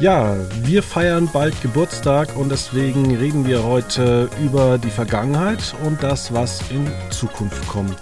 Ja, 0.00 0.36
wir 0.62 0.82
feiern 0.82 1.28
bald 1.32 1.60
Geburtstag 1.62 2.36
und 2.36 2.50
deswegen 2.50 3.16
reden 3.16 3.46
wir 3.46 3.62
heute 3.62 4.28
über 4.44 4.76
die 4.76 4.90
Vergangenheit 4.90 5.74
und 5.84 6.02
das, 6.02 6.34
was 6.34 6.68
in 6.70 6.90
Zukunft 7.10 7.66
kommt. 7.68 7.98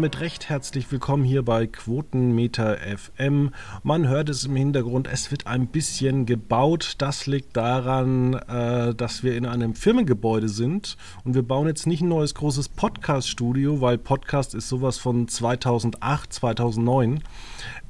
Damit 0.00 0.20
recht 0.20 0.48
herzlich 0.48 0.90
willkommen 0.90 1.24
hier 1.24 1.42
bei 1.42 1.66
Quotenmeter 1.66 2.78
FM. 2.78 3.50
Man 3.82 4.08
hört 4.08 4.30
es 4.30 4.46
im 4.46 4.56
Hintergrund, 4.56 5.06
es 5.12 5.30
wird 5.30 5.46
ein 5.46 5.66
bisschen 5.66 6.24
gebaut. 6.24 6.94
Das 6.96 7.26
liegt 7.26 7.54
daran, 7.54 8.32
äh, 8.32 8.94
dass 8.94 9.22
wir 9.22 9.36
in 9.36 9.44
einem 9.44 9.74
Firmengebäude 9.74 10.48
sind 10.48 10.96
und 11.24 11.34
wir 11.34 11.42
bauen 11.42 11.66
jetzt 11.66 11.86
nicht 11.86 12.00
ein 12.00 12.08
neues 12.08 12.34
großes 12.34 12.70
Podcast-Studio, 12.70 13.82
weil 13.82 13.98
Podcast 13.98 14.54
ist 14.54 14.70
sowas 14.70 14.96
von 14.96 15.28
2008, 15.28 16.32
2009. 16.32 17.22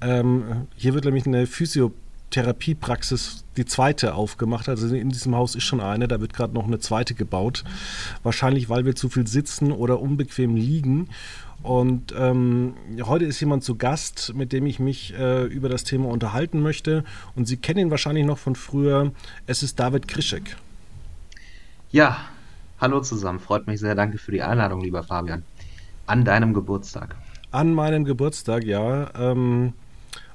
Ähm, 0.00 0.66
hier 0.74 0.94
wird 0.94 1.04
nämlich 1.04 1.26
eine 1.26 1.46
Physiotherapiepraxis 1.46 3.44
die 3.56 3.66
zweite 3.66 4.14
aufgemacht. 4.14 4.68
Also 4.68 4.92
in 4.94 5.10
diesem 5.10 5.36
Haus 5.36 5.54
ist 5.54 5.64
schon 5.64 5.80
eine, 5.80 6.08
da 6.08 6.20
wird 6.20 6.32
gerade 6.32 6.54
noch 6.54 6.66
eine 6.66 6.80
zweite 6.80 7.14
gebaut. 7.14 7.62
Wahrscheinlich, 8.24 8.68
weil 8.68 8.84
wir 8.84 8.96
zu 8.96 9.08
viel 9.08 9.28
sitzen 9.28 9.70
oder 9.70 10.00
unbequem 10.00 10.56
liegen. 10.56 11.08
Und 11.62 12.14
ähm, 12.16 12.74
heute 13.02 13.26
ist 13.26 13.38
jemand 13.40 13.64
zu 13.64 13.76
Gast, 13.76 14.32
mit 14.34 14.52
dem 14.52 14.64
ich 14.64 14.80
mich 14.80 15.14
äh, 15.14 15.44
über 15.44 15.68
das 15.68 15.84
Thema 15.84 16.08
unterhalten 16.08 16.62
möchte. 16.62 17.04
Und 17.36 17.46
Sie 17.46 17.58
kennen 17.58 17.80
ihn 17.80 17.90
wahrscheinlich 17.90 18.24
noch 18.24 18.38
von 18.38 18.54
früher. 18.54 19.12
Es 19.46 19.62
ist 19.62 19.78
David 19.78 20.08
Krischek. 20.08 20.56
Ja, 21.90 22.16
hallo 22.80 23.00
zusammen. 23.00 23.40
Freut 23.40 23.66
mich 23.66 23.80
sehr. 23.80 23.94
Danke 23.94 24.16
für 24.16 24.32
die 24.32 24.42
Einladung, 24.42 24.80
lieber 24.80 25.02
Fabian. 25.02 25.42
An 26.06 26.24
deinem 26.24 26.54
Geburtstag. 26.54 27.14
An 27.50 27.74
meinem 27.74 28.04
Geburtstag, 28.04 28.64
ja. 28.64 29.10
Ähm, 29.14 29.74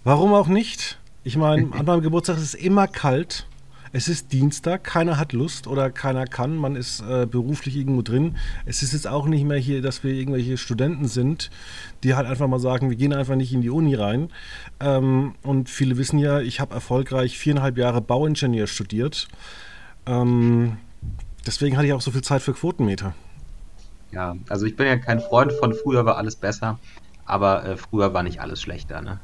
warum 0.04 0.34
auch 0.34 0.48
nicht? 0.48 1.00
Ich 1.24 1.38
meine, 1.38 1.74
an 1.74 1.86
meinem 1.86 2.02
Geburtstag 2.02 2.38
ist 2.38 2.44
es 2.44 2.54
immer 2.54 2.88
kalt. 2.88 3.48
Es 3.96 4.10
ist 4.10 4.34
Dienstag, 4.34 4.84
keiner 4.84 5.18
hat 5.18 5.32
Lust 5.32 5.68
oder 5.68 5.90
keiner 5.90 6.26
kann, 6.26 6.58
man 6.58 6.76
ist 6.76 7.00
äh, 7.00 7.26
beruflich 7.26 7.78
irgendwo 7.78 8.02
drin. 8.02 8.36
Es 8.66 8.84
ist 8.84 8.92
jetzt 8.92 9.08
auch 9.08 9.26
nicht 9.26 9.46
mehr 9.46 9.58
hier, 9.58 9.82
dass 9.82 10.04
wir 10.04 10.12
irgendwelche 10.12 10.58
Studenten 10.58 11.08
sind, 11.08 11.50
die 12.04 12.14
halt 12.14 12.28
einfach 12.28 12.46
mal 12.50 12.60
sagen, 12.60 12.90
wir 12.90 12.98
gehen 12.98 13.14
einfach 13.14 13.38
nicht 13.38 13.54
in 13.54 13.62
die 13.62 13.70
Uni 13.70 13.96
rein. 13.96 14.32
Ähm, 14.82 15.36
und 15.44 15.70
viele 15.70 15.96
wissen 15.96 16.20
ja, 16.20 16.42
ich 16.42 16.60
habe 16.60 16.74
erfolgreich 16.74 17.38
viereinhalb 17.38 17.78
Jahre 17.78 18.02
Bauingenieur 18.02 18.68
studiert. 18.68 19.30
Ähm, 20.06 20.76
deswegen 21.48 21.78
hatte 21.78 21.88
ich 21.88 21.94
auch 21.94 22.02
so 22.02 22.12
viel 22.12 22.22
Zeit 22.22 22.42
für 22.42 22.52
Quotenmeter. 22.52 23.16
Ja, 24.12 24.36
also 24.50 24.66
ich 24.66 24.76
bin 24.76 24.88
ja 24.88 24.98
kein 24.98 25.22
Freund 25.22 25.54
von 25.54 25.74
früher 25.74 26.06
war 26.06 26.18
alles 26.18 26.36
besser, 26.36 26.80
aber 27.24 27.64
äh, 27.64 27.78
früher 27.78 28.14
war 28.14 28.24
nicht 28.24 28.42
alles 28.42 28.62
schlechter. 28.62 29.02
Ne? 29.02 29.22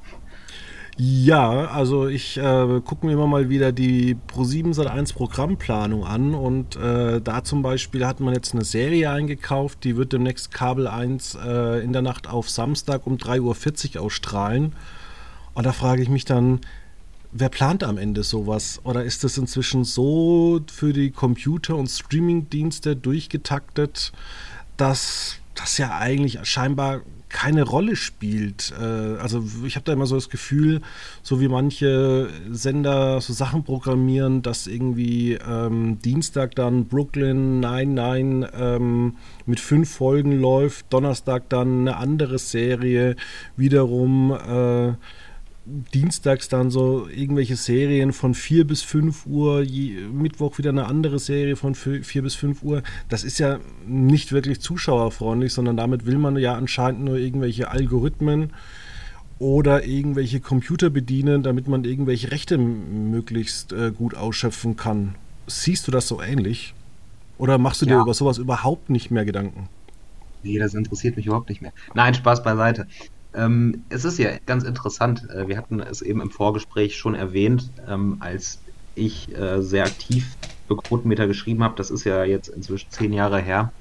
Ja, 0.97 1.66
also 1.67 2.08
ich 2.08 2.38
äh, 2.38 2.81
gucke 2.86 3.06
mir 3.06 3.14
immer 3.14 3.28
mal 3.28 3.50
wieder 3.50 3.72
die 3.72 4.17
Pro7 4.28 4.75
Sat1 4.75 5.13
Programmplanung 5.13 6.03
an 6.03 6.35
und 6.35 6.75
äh, 6.75 7.22
da 7.22 7.44
zum 7.44 7.62
Beispiel 7.62 8.06
hat 8.06 8.19
man 8.19 8.34
jetzt 8.34 8.53
eine 8.53 8.66
Serie 8.66 9.09
eingekauft, 9.09 9.84
die 9.84 9.96
wird 9.96 10.13
demnächst 10.13 10.53
Kabel 10.53 10.88
1 10.88 11.35
äh, 11.35 11.84
in 11.84 11.94
der 11.94 12.01
Nacht 12.01 12.28
auf 12.28 12.50
Samstag 12.50 13.07
um 13.07 13.16
3.40 13.16 13.96
Uhr 13.96 14.03
ausstrahlen. 14.03 14.74
Und 15.53 15.66
da 15.66 15.72
frage 15.72 16.01
ich 16.01 16.09
mich 16.09 16.25
dann, 16.25 16.59
wer 17.31 17.50
plant 17.50 17.84
am 17.84 17.97
Ende 17.97 18.24
sowas? 18.24 18.81
Oder 18.84 19.03
ist 19.03 19.24
das 19.24 19.38
inzwischen 19.38 19.85
so 19.85 20.62
für 20.72 20.94
die 20.94 21.12
Computer- 21.12 21.78
und 21.78 21.88
Streamingdienste 21.88 22.96
durchgetaktet, 22.96 24.12
dass 24.78 25.38
das 25.56 25.78
ja 25.78 25.97
eigentlich 25.97 26.40
scheinbar 26.44 27.01
keine 27.31 27.64
Rolle 27.64 27.96
spielt. 27.96 28.74
Äh, 28.80 28.84
also 28.84 29.44
ich 29.66 29.75
habe 29.75 29.86
da 29.86 29.94
immer 29.94 30.06
so 30.06 30.16
das 30.16 30.30
Gefühl, 30.30 30.81
so 31.24 31.40
wie 31.42 31.47
manche 31.47 32.30
Sender 32.52 33.22
so 33.22 33.34
Sachen 33.34 33.64
programmieren, 33.64 34.42
dass 34.42 34.68
irgendwie 34.68 35.34
ähm, 35.34 36.00
Dienstag 36.00 36.56
dann 36.56 36.86
Brooklyn 36.86 37.59
99 37.59 38.52
ähm, 38.58 39.18
mit 39.46 39.59
fünf 39.59 39.90
Folgen 39.90 40.40
läuft, 40.40 40.92
Donnerstag 40.92 41.50
dann 41.50 41.81
eine 41.81 41.97
andere 41.97 42.38
Serie, 42.38 43.16
wiederum 43.56 44.31
äh, 44.31 44.94
dienstags 45.66 46.49
dann 46.49 46.72
so 46.72 47.07
irgendwelche 47.07 47.55
Serien 47.55 48.13
von 48.13 48.33
4 48.33 48.66
bis 48.66 48.81
5 48.81 49.27
Uhr, 49.27 49.61
je, 49.61 50.07
Mittwoch 50.11 50.57
wieder 50.57 50.72
eine 50.72 50.85
andere 50.85 51.19
Serie 51.19 51.55
von 51.55 51.75
4 51.75 52.22
bis 52.22 52.35
5 52.35 52.63
Uhr. 52.63 52.81
Das 53.09 53.23
ist 53.23 53.38
ja 53.38 53.59
nicht 53.85 54.31
wirklich 54.31 54.59
zuschauerfreundlich, 54.59 55.53
sondern 55.53 55.77
damit 55.77 56.05
will 56.05 56.17
man 56.17 56.35
ja 56.38 56.55
anscheinend 56.55 57.03
nur 57.03 57.17
irgendwelche 57.17 57.69
Algorithmen 57.69 58.53
oder 59.38 59.85
irgendwelche 59.85 60.39
Computer 60.39 60.89
bedienen, 60.89 61.44
damit 61.44 61.67
man 61.67 61.83
irgendwelche 61.83 62.31
Rechte 62.31 62.57
möglichst 62.57 63.71
äh, 63.73 63.91
gut 63.91 64.16
ausschöpfen 64.16 64.75
kann. 64.75 65.16
Siehst 65.47 65.88
du 65.88 65.91
das 65.91 66.07
so 66.07 66.21
ähnlich? 66.21 66.73
Oder 67.38 67.57
machst 67.57 67.81
du 67.81 67.85
ja. 67.85 67.95
dir 67.95 68.01
über 68.01 68.13
sowas 68.13 68.38
überhaupt 68.38 68.89
nicht 68.89 69.09
mehr 69.11 69.25
Gedanken? 69.25 69.67
Nee, 70.44 70.57
das 70.57 70.73
interessiert 70.73 71.17
mich 71.17 71.27
überhaupt 71.27 71.50
nicht 71.50 71.61
mehr. 71.61 71.73
Nein, 71.94 72.13
Spaß 72.13 72.44
beiseite. 72.44 72.88
Ähm, 73.34 73.84
es 73.90 74.06
ist 74.06 74.18
ja 74.19 74.31
ganz 74.46 74.64
interessant. 74.64 75.30
Äh, 75.30 75.47
wir 75.47 75.58
hatten 75.58 75.80
es 75.80 76.02
eben 76.02 76.22
im 76.22 76.31
Vorgespräch 76.31 76.97
schon 76.97 77.16
erwähnt, 77.16 77.69
ähm, 77.88 78.18
als 78.19 78.59
ich 78.96 79.36
äh, 79.38 79.62
sehr 79.62 79.86
aktiv 79.86 80.36
für 80.68 80.78
Quotenmeter 80.78 81.28
geschrieben 81.28 81.64
habe. 81.64 81.75
Das 81.75 81.92
ist 81.92 82.03
ja 82.03 82.24
jetzt 82.24 82.50
inzwischen 82.50 82.90
zehn 82.92 83.14
Jahre 83.14 83.40
her. 83.40 83.72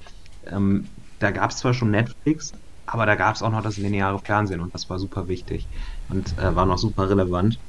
Ähm, 0.47 0.87
da 1.19 1.31
gab 1.31 1.51
es 1.51 1.57
zwar 1.57 1.73
schon 1.73 1.91
Netflix, 1.91 2.53
aber 2.85 3.05
da 3.05 3.15
gab 3.15 3.35
es 3.35 3.43
auch 3.43 3.51
noch 3.51 3.61
das 3.61 3.77
lineare 3.77 4.19
Fernsehen 4.19 4.59
und 4.59 4.73
das 4.73 4.89
war 4.89 4.99
super 4.99 5.27
wichtig 5.27 5.67
und 6.09 6.37
äh, 6.37 6.55
war 6.55 6.65
noch 6.65 6.77
super 6.77 7.09
relevant. 7.09 7.59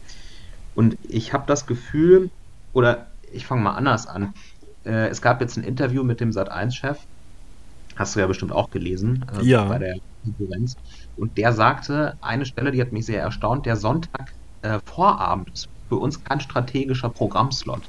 Und 0.74 0.96
ich 1.02 1.32
habe 1.32 1.44
das 1.46 1.66
Gefühl, 1.66 2.30
oder 2.72 3.08
ich 3.32 3.46
fange 3.46 3.62
mal 3.62 3.74
anders 3.74 4.06
an. 4.06 4.32
Äh, 4.84 5.08
es 5.08 5.20
gab 5.20 5.40
jetzt 5.40 5.56
ein 5.56 5.64
Interview 5.64 6.02
mit 6.02 6.20
dem 6.20 6.30
Sat1-Chef. 6.30 6.98
Hast 7.96 8.16
du 8.16 8.20
ja 8.20 8.26
bestimmt 8.26 8.52
auch 8.52 8.70
gelesen. 8.70 9.24
Äh, 9.38 9.44
ja. 9.44 9.64
Bei 9.64 9.78
der 9.78 9.96
Konkurrenz. 10.24 10.76
Und 11.16 11.38
der 11.38 11.52
sagte, 11.52 12.14
eine 12.20 12.46
Stelle, 12.46 12.70
die 12.70 12.80
hat 12.80 12.92
mich 12.92 13.06
sehr 13.06 13.22
erstaunt, 13.22 13.66
der 13.66 13.76
Sonntag 13.76 14.32
äh, 14.62 14.78
Vorabend 14.86 15.50
ist 15.52 15.66
für 15.88 15.96
uns 15.96 16.24
kein 16.24 16.40
strategischer 16.40 17.10
Programmslot. 17.10 17.86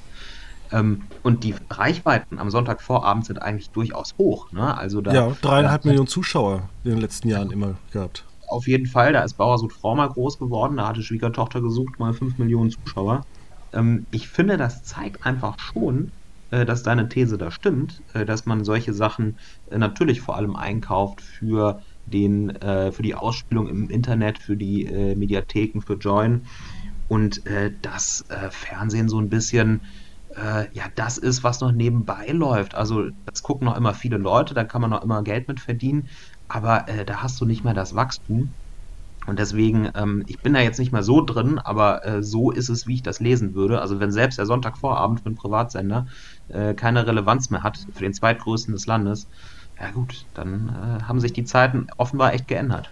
Ähm, 0.71 1.07
und 1.21 1.43
die 1.43 1.55
Reichweiten 1.69 2.39
am 2.39 2.49
Sonntagvorabend 2.49 3.25
sind 3.25 3.41
eigentlich 3.41 3.71
durchaus 3.71 4.11
hoch. 4.17 4.51
Ne? 4.51 4.75
Also 4.77 5.01
da, 5.01 5.13
ja, 5.13 5.37
dreieinhalb 5.41 5.85
Millionen 5.85 6.07
Zuschauer 6.07 6.69
in 6.83 6.91
den 6.91 6.99
letzten 6.99 7.29
Jahren 7.29 7.51
immer 7.51 7.75
gehabt. 7.91 8.25
Auf 8.49 8.67
jeden 8.67 8.87
Fall, 8.87 9.13
da 9.13 9.23
ist 9.23 9.37
Bauer 9.37 9.57
Frau 9.69 9.95
mal 9.95 10.09
groß 10.09 10.37
geworden, 10.37 10.77
da 10.77 10.87
hatte 10.87 11.01
Schwiegertochter 11.01 11.61
gesucht, 11.61 11.99
mal 11.99 12.13
fünf 12.13 12.37
Millionen 12.37 12.71
Zuschauer. 12.71 13.21
Ähm, 13.73 14.05
ich 14.11 14.27
finde, 14.27 14.57
das 14.57 14.83
zeigt 14.83 15.25
einfach 15.25 15.55
schon, 15.59 16.11
äh, 16.51 16.65
dass 16.65 16.83
deine 16.83 17.09
These 17.09 17.37
da 17.37 17.51
stimmt, 17.51 18.01
äh, 18.13 18.25
dass 18.25 18.45
man 18.45 18.63
solche 18.63 18.93
Sachen 18.93 19.37
äh, 19.71 19.77
natürlich 19.77 20.21
vor 20.21 20.35
allem 20.35 20.55
einkauft 20.55 21.21
für 21.21 21.79
den, 22.05 22.49
äh, 22.49 22.91
für 22.91 23.01
die 23.01 23.15
Ausspielung 23.15 23.67
im 23.67 23.89
Internet, 23.89 24.39
für 24.39 24.57
die 24.57 24.85
äh, 24.85 25.15
Mediatheken, 25.15 25.81
für 25.81 25.95
Join. 25.95 26.45
Und 27.07 27.45
äh, 27.45 27.71
das 27.81 28.25
äh, 28.29 28.49
Fernsehen 28.49 29.09
so 29.09 29.19
ein 29.19 29.29
bisschen, 29.29 29.81
äh, 30.35 30.65
ja, 30.73 30.85
das 30.95 31.17
ist, 31.17 31.43
was 31.43 31.61
noch 31.61 31.71
nebenbei 31.71 32.27
läuft. 32.27 32.75
Also 32.75 33.09
das 33.25 33.43
gucken 33.43 33.65
noch 33.65 33.77
immer 33.77 33.93
viele 33.93 34.17
Leute, 34.17 34.53
da 34.53 34.63
kann 34.63 34.81
man 34.81 34.89
noch 34.89 35.03
immer 35.03 35.23
Geld 35.23 35.47
mit 35.47 35.59
verdienen, 35.59 36.09
aber 36.47 36.87
äh, 36.89 37.05
da 37.05 37.21
hast 37.21 37.39
du 37.41 37.45
nicht 37.45 37.63
mehr 37.63 37.73
das 37.73 37.95
Wachstum. 37.95 38.53
Und 39.25 39.39
deswegen, 39.39 39.89
ähm, 39.95 40.23
ich 40.27 40.41
bin 40.41 40.53
da 40.53 40.59
jetzt 40.59 40.79
nicht 40.79 40.91
mehr 40.91 41.03
so 41.03 41.23
drin, 41.23 41.57
aber 41.57 42.05
äh, 42.05 42.23
so 42.23 42.51
ist 42.51 42.69
es, 42.69 42.87
wie 42.87 42.95
ich 42.95 43.03
das 43.03 43.19
lesen 43.19 43.53
würde. 43.53 43.81
Also 43.81 43.99
wenn 43.99 44.11
selbst 44.11 44.37
der 44.37 44.45
Sonntagvorabend 44.45 45.21
für 45.21 45.27
einen 45.27 45.35
Privatsender 45.35 46.07
äh, 46.49 46.73
keine 46.73 47.07
Relevanz 47.07 47.49
mehr 47.49 47.63
hat, 47.63 47.87
für 47.93 48.03
den 48.03 48.13
zweitgrößten 48.13 48.73
des 48.73 48.85
Landes, 48.85 49.27
ja 49.79 49.91
gut, 49.91 50.25
dann 50.33 50.69
äh, 50.69 51.03
haben 51.03 51.19
sich 51.19 51.33
die 51.33 51.45
Zeiten 51.45 51.87
offenbar 51.97 52.33
echt 52.33 52.47
geändert. 52.47 52.91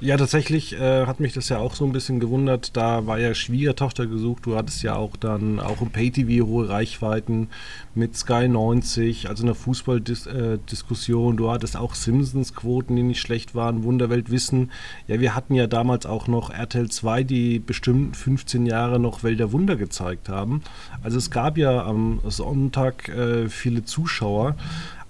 Ja, 0.00 0.16
tatsächlich 0.16 0.78
äh, 0.78 1.06
hat 1.06 1.18
mich 1.18 1.32
das 1.32 1.48
ja 1.48 1.58
auch 1.58 1.74
so 1.74 1.84
ein 1.84 1.90
bisschen 1.90 2.20
gewundert. 2.20 2.76
Da 2.76 3.06
war 3.06 3.18
ja 3.18 3.34
Schwiegertochter 3.34 4.06
gesucht. 4.06 4.46
Du 4.46 4.56
hattest 4.56 4.82
ja 4.84 4.94
auch 4.94 5.16
dann 5.16 5.58
auch 5.58 5.80
im 5.82 5.90
Pay-TV 5.90 6.46
hohe 6.46 6.68
Reichweiten 6.68 7.48
mit 7.96 8.16
Sky 8.16 8.48
90, 8.48 9.28
also 9.28 9.42
eine 9.42 9.56
Fußballdiskussion. 9.56 11.34
Äh, 11.34 11.36
du 11.36 11.50
hattest 11.50 11.76
auch 11.76 11.96
Simpsons-Quoten, 11.96 12.94
die 12.94 13.02
nicht 13.02 13.20
schlecht 13.20 13.56
waren. 13.56 13.82
Wunderwelt 13.82 14.30
Wissen. 14.30 14.70
Ja, 15.08 15.18
wir 15.18 15.34
hatten 15.34 15.54
ja 15.54 15.66
damals 15.66 16.06
auch 16.06 16.28
noch 16.28 16.50
RTL 16.50 16.88
2, 16.88 17.24
die 17.24 17.58
bestimmt 17.58 18.16
15 18.16 18.66
Jahre 18.66 19.00
noch 19.00 19.24
Welt 19.24 19.40
der 19.40 19.50
Wunder 19.50 19.74
gezeigt 19.74 20.28
haben. 20.28 20.62
Also 21.02 21.18
es 21.18 21.32
gab 21.32 21.58
ja 21.58 21.84
am 21.84 22.20
Sonntag 22.24 23.08
äh, 23.08 23.48
viele 23.48 23.84
Zuschauer 23.84 24.54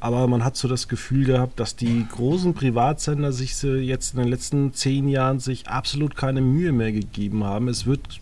aber 0.00 0.26
man 0.28 0.44
hat 0.44 0.56
so 0.56 0.68
das 0.68 0.88
Gefühl 0.88 1.24
gehabt, 1.24 1.58
dass 1.58 1.74
die 1.74 2.06
großen 2.08 2.54
Privatsender 2.54 3.32
sich 3.32 3.60
jetzt 3.62 4.14
in 4.14 4.20
den 4.20 4.28
letzten 4.28 4.72
zehn 4.72 5.08
Jahren 5.08 5.40
sich 5.40 5.68
absolut 5.68 6.14
keine 6.14 6.40
Mühe 6.40 6.72
mehr 6.72 6.92
gegeben 6.92 7.44
haben. 7.44 7.68
Es 7.68 7.84
wird, 7.86 8.20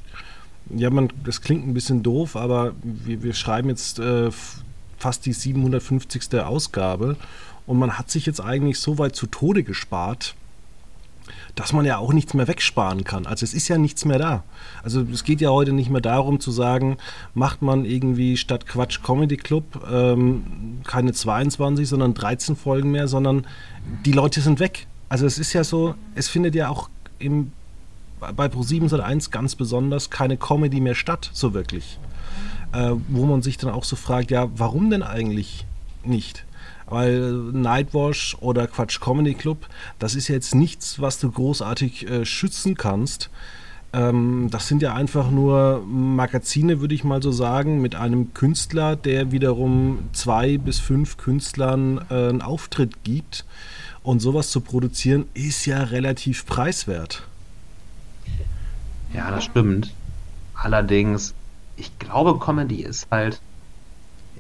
ja, 0.75 0.89
man, 0.91 1.11
das 1.25 1.43
klingt 1.43 1.67
ein 1.67 1.75
bisschen 1.75 2.03
doof, 2.03 2.37
aber 2.37 2.73
wir, 2.83 3.23
wir 3.23 3.35
schreiben 3.35 3.69
jetzt 3.69 3.99
äh, 3.99 4.31
fast 4.99 5.27
die 5.27 5.33
750. 5.33 6.41
Ausgabe 6.41 7.17
und 7.67 7.79
man 7.79 7.99
hat 7.99 8.11
sich 8.11 8.25
jetzt 8.25 8.41
eigentlich 8.41 8.79
so 8.79 8.99
weit 8.99 9.15
zu 9.15 9.27
Tode 9.27 9.63
gespart, 9.63 10.35
dass 11.57 11.73
man 11.73 11.87
ja 11.87 11.97
auch 11.97 12.13
nichts 12.13 12.35
mehr 12.35 12.47
wegsparen 12.47 13.03
kann. 13.03 13.27
Also 13.27 13.45
es 13.45 13.55
ist 13.55 13.67
ja 13.69 13.79
nichts 13.79 14.05
mehr 14.05 14.19
da. 14.19 14.45
Also 14.83 15.05
es 15.13 15.25
geht 15.25 15.41
ja 15.41 15.51
heute 15.51 15.73
nicht 15.73 15.91
mehr 15.91 16.03
darum 16.03 16.39
zu 16.39 16.53
sagen, 16.53 16.99
macht 17.35 17.63
man 17.63 17.87
irgendwie 17.87 18.37
statt 18.37 18.67
Quatsch 18.67 19.03
Comedy 19.03 19.39
Club 19.39 19.65
ähm, 19.91 20.81
keine 20.87 21.15
22, 21.15 21.89
sondern 21.89 22.13
13 22.13 22.57
Folgen 22.57 22.91
mehr, 22.91 23.09
sondern 23.09 23.47
die 24.05 24.13
Leute 24.13 24.43
sind 24.43 24.61
weg. 24.61 24.87
Also 25.09 25.25
es 25.25 25.39
ist 25.39 25.55
ja 25.55 25.65
so, 25.65 25.95
es 26.15 26.29
findet 26.29 26.55
ja 26.55 26.69
auch 26.69 26.91
im, 27.19 27.53
bei 28.21 28.47
Pro7 28.47 29.01
1 29.01 29.31
ganz 29.31 29.55
besonders 29.55 30.11
keine 30.11 30.37
Comedy 30.37 30.81
mehr 30.81 30.95
statt, 30.95 31.31
so 31.33 31.55
wirklich. 31.55 31.99
Äh, 32.73 32.93
wo 33.09 33.25
man 33.25 33.41
sich 33.41 33.57
dann 33.57 33.71
auch 33.71 33.85
so 33.85 33.97
fragt, 33.97 34.31
ja, 34.31 34.49
warum 34.57 34.91
denn 34.91 35.03
eigentlich 35.03 35.65
nicht? 36.05 36.45
Weil 36.89 37.33
Nightwash 37.33 38.37
oder 38.41 38.67
Quatsch 38.67 39.01
Comedy 39.01 39.35
Club, 39.35 39.67
das 39.99 40.15
ist 40.15 40.29
jetzt 40.29 40.55
nichts, 40.55 41.01
was 41.01 41.19
du 41.19 41.31
großartig 41.31 42.09
äh, 42.09 42.25
schützen 42.25 42.77
kannst. 42.77 43.31
Ähm, 43.93 44.49
das 44.51 44.69
sind 44.69 44.83
ja 44.83 44.95
einfach 44.95 45.31
nur 45.31 45.83
Magazine, 45.87 46.81
würde 46.81 46.95
ich 46.95 47.03
mal 47.03 47.23
so 47.23 47.33
sagen, 47.33 47.81
mit 47.81 47.95
einem 47.95 48.35
Künstler, 48.35 48.95
der 48.95 49.33
wiederum 49.33 50.11
zwei 50.13 50.59
bis 50.59 50.79
fünf 50.79 51.17
Künstlern 51.17 52.05
äh, 52.11 52.29
einen 52.29 52.43
Auftritt 52.43 53.03
gibt. 53.05 53.45
Und 54.03 54.21
sowas 54.21 54.51
zu 54.51 54.61
produzieren, 54.61 55.27
ist 55.35 55.67
ja 55.67 55.83
relativ 55.83 56.47
preiswert. 56.47 57.27
Ja, 59.13 59.31
das 59.33 59.45
stimmt. 59.45 59.93
Allerdings, 60.55 61.35
ich 61.77 61.99
glaube, 61.99 62.39
Comedy 62.39 62.83
ist 62.83 63.09
halt 63.11 63.41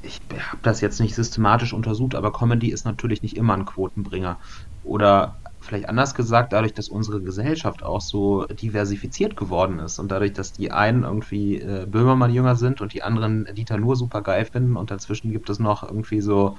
ich 0.02 0.18
habe 0.50 0.62
das 0.62 0.80
jetzt 0.80 1.00
nicht 1.00 1.14
systematisch 1.14 1.72
untersucht, 1.72 2.14
aber 2.14 2.32
Comedy 2.32 2.70
ist 2.70 2.84
natürlich 2.84 3.22
nicht 3.22 3.36
immer 3.36 3.54
ein 3.54 3.64
Quotenbringer. 3.64 4.38
Oder 4.82 5.40
vielleicht 5.60 5.88
anders 5.88 6.14
gesagt, 6.14 6.52
dadurch, 6.52 6.74
dass 6.74 6.88
unsere 6.88 7.20
Gesellschaft 7.22 7.82
auch 7.82 8.00
so 8.00 8.44
diversifiziert 8.46 9.36
geworden 9.36 9.78
ist 9.80 9.98
und 9.98 10.12
dadurch, 10.12 10.32
dass 10.32 10.52
die 10.52 10.70
einen 10.70 11.02
irgendwie 11.02 11.60
äh, 11.60 11.86
Böhmermann 11.88 12.32
jünger 12.32 12.56
sind 12.56 12.80
und 12.80 12.92
die 12.92 13.02
anderen 13.02 13.46
Dieter 13.54 13.78
nur 13.78 13.96
super 13.96 14.22
geil 14.22 14.44
finden 14.44 14.76
und 14.76 14.90
dazwischen 14.90 15.32
gibt 15.32 15.50
es 15.50 15.58
noch 15.58 15.82
irgendwie 15.82 16.20
so 16.20 16.56